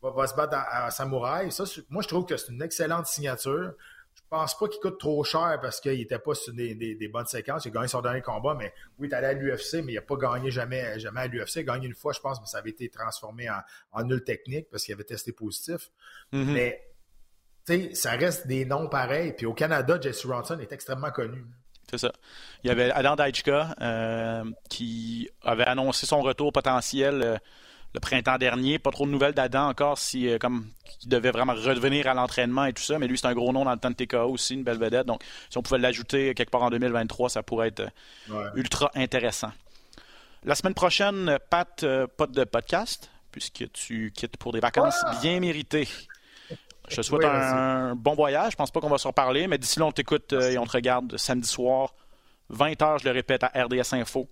euh, 0.03 0.09
va, 0.09 0.27
se 0.27 0.35
battre 0.35 0.55
à, 0.55 0.89
Samouraï. 0.89 1.51
Ça, 1.51 1.65
moi, 1.89 2.01
je 2.01 2.07
trouve 2.07 2.25
que 2.25 2.37
c'est 2.37 2.51
une 2.51 2.61
excellente 2.61 3.07
signature. 3.07 3.73
Je 4.15 4.21
pense 4.29 4.57
pas 4.57 4.67
qu'il 4.69 4.79
coûte 4.79 4.97
trop 4.97 5.23
cher 5.25 5.59
parce 5.61 5.81
qu'il 5.81 5.97
n'était 5.97 6.19
pas 6.19 6.33
sur 6.33 6.53
des, 6.53 7.09
bonnes 7.11 7.25
séquences. 7.25 7.65
Il 7.65 7.69
a 7.69 7.71
gagné 7.71 7.87
son 7.89 8.01
dernier 8.01 8.21
combat, 8.21 8.55
mais 8.57 8.73
oui, 8.97 9.09
il 9.09 9.13
est 9.13 9.15
allé 9.15 9.27
à 9.27 9.33
l'UFC, 9.33 9.83
mais 9.83 9.93
il 9.93 9.95
n'a 9.95 10.01
pas 10.01 10.15
gagné 10.15 10.49
jamais, 10.49 10.97
jamais 10.99 11.21
à 11.21 11.27
l'UFC. 11.27 11.57
Il 11.57 11.59
a 11.69 11.73
gagné 11.73 11.87
une 11.87 11.95
fois, 11.95 12.13
je 12.13 12.21
pense, 12.21 12.39
mais 12.39 12.47
ça 12.47 12.59
avait 12.59 12.69
été 12.69 12.87
transformé 12.89 13.49
en, 13.91 14.03
nul 14.03 14.23
technique 14.23 14.69
parce 14.69 14.83
qu'il 14.83 14.93
avait 14.93 15.03
testé 15.03 15.33
positif. 15.33 15.91
Mm-hmm. 16.31 16.53
Mais, 16.53 16.90
sais, 17.65 17.89
ça 17.93 18.11
reste 18.11 18.47
des 18.47 18.65
noms 18.65 18.87
pareils. 18.87 19.33
Puis 19.33 19.45
au 19.45 19.53
Canada, 19.53 19.97
Jesse 20.01 20.25
Ronson 20.25 20.59
est 20.59 20.71
extrêmement 20.71 21.11
connu. 21.11 21.45
C'est 21.91 21.97
ça. 21.97 22.11
Il 22.63 22.69
y 22.69 22.71
avait 22.71 22.89
Adam 22.91 23.15
Dajka 23.15 23.75
euh, 23.81 24.43
qui 24.69 25.29
avait 25.43 25.65
annoncé 25.65 26.05
son 26.05 26.21
retour 26.21 26.53
potentiel 26.53 27.21
euh, 27.21 27.37
le 27.93 27.99
printemps 27.99 28.37
dernier. 28.37 28.79
Pas 28.79 28.91
trop 28.91 29.05
de 29.05 29.11
nouvelles 29.11 29.33
d'Adam 29.33 29.67
encore 29.67 29.97
si 29.97 30.29
euh, 30.29 30.37
comme 30.37 30.67
il 31.03 31.09
devait 31.09 31.31
vraiment 31.31 31.53
revenir 31.53 32.07
à 32.07 32.13
l'entraînement 32.13 32.63
et 32.65 32.71
tout 32.71 32.81
ça. 32.81 32.97
Mais 32.97 33.07
lui, 33.07 33.17
c'est 33.17 33.27
un 33.27 33.33
gros 33.33 33.51
nom 33.51 33.65
dans 33.65 33.73
le 33.73 33.77
temps 33.77 33.89
de 33.89 33.95
TKO 33.95 34.29
aussi, 34.29 34.53
une 34.53 34.63
belle 34.63 34.77
vedette. 34.77 35.05
Donc, 35.05 35.21
si 35.49 35.57
on 35.57 35.61
pouvait 35.61 35.79
l'ajouter 35.79 36.33
quelque 36.33 36.51
part 36.51 36.63
en 36.63 36.69
2023, 36.69 37.29
ça 37.29 37.43
pourrait 37.43 37.69
être 37.69 37.83
ultra 38.55 38.89
intéressant. 38.95 39.51
La 40.43 40.55
semaine 40.55 40.73
prochaine, 40.73 41.37
Pat, 41.49 41.85
pas 42.17 42.27
de 42.27 42.43
podcast, 42.45 43.11
puisque 43.31 43.69
tu 43.73 44.13
quittes 44.15 44.37
pour 44.37 44.53
des 44.53 44.59
vacances 44.59 45.03
bien 45.21 45.39
méritées. 45.39 45.87
Je 46.89 46.97
te 46.97 47.01
souhaite 47.01 47.25
un, 47.25 47.95
bon 47.95 48.15
voyage. 48.15 48.51
Je 48.51 48.57
pense 48.57 48.71
pas 48.71 48.79
qu'on 48.79 48.89
va 48.89 48.97
se 48.97 49.07
reparler, 49.07 49.47
mais 49.47 49.57
d'ici 49.57 49.79
là, 49.79 49.85
on 49.85 49.91
t'écoute 49.91 50.33
euh, 50.33 50.51
et 50.51 50.57
on 50.57 50.65
te 50.65 50.71
regarde 50.71 51.15
samedi 51.17 51.47
soir, 51.47 51.93
20h, 52.51 52.99
je 52.99 53.05
le 53.05 53.11
répète, 53.11 53.43
à 53.43 53.51
RDS 53.55 53.93
Info 53.93 54.29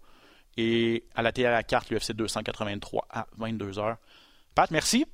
et 0.57 1.05
à 1.15 1.21
la 1.21 1.31
télé 1.31 1.47
à 1.47 1.51
la 1.51 1.63
carte, 1.63 1.89
l'UFC 1.89 2.13
283 2.13 3.07
à 3.09 3.27
22h. 3.39 3.95
Pat, 4.55 4.69
merci. 4.71 5.05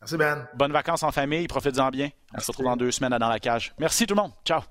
Merci, 0.00 0.16
Ben. 0.16 0.48
Bonnes 0.54 0.72
vacances 0.72 1.02
en 1.02 1.10
famille, 1.10 1.46
profite-en 1.46 1.90
bien. 1.90 2.08
On 2.34 2.40
se 2.40 2.46
retrouve 2.46 2.66
dans 2.66 2.76
deux 2.76 2.90
semaines 2.90 3.12
à 3.12 3.18
Dans 3.18 3.28
la 3.28 3.38
cage. 3.38 3.74
Merci 3.78 4.06
tout 4.06 4.14
le 4.14 4.22
monde. 4.22 4.32
Ciao. 4.44 4.62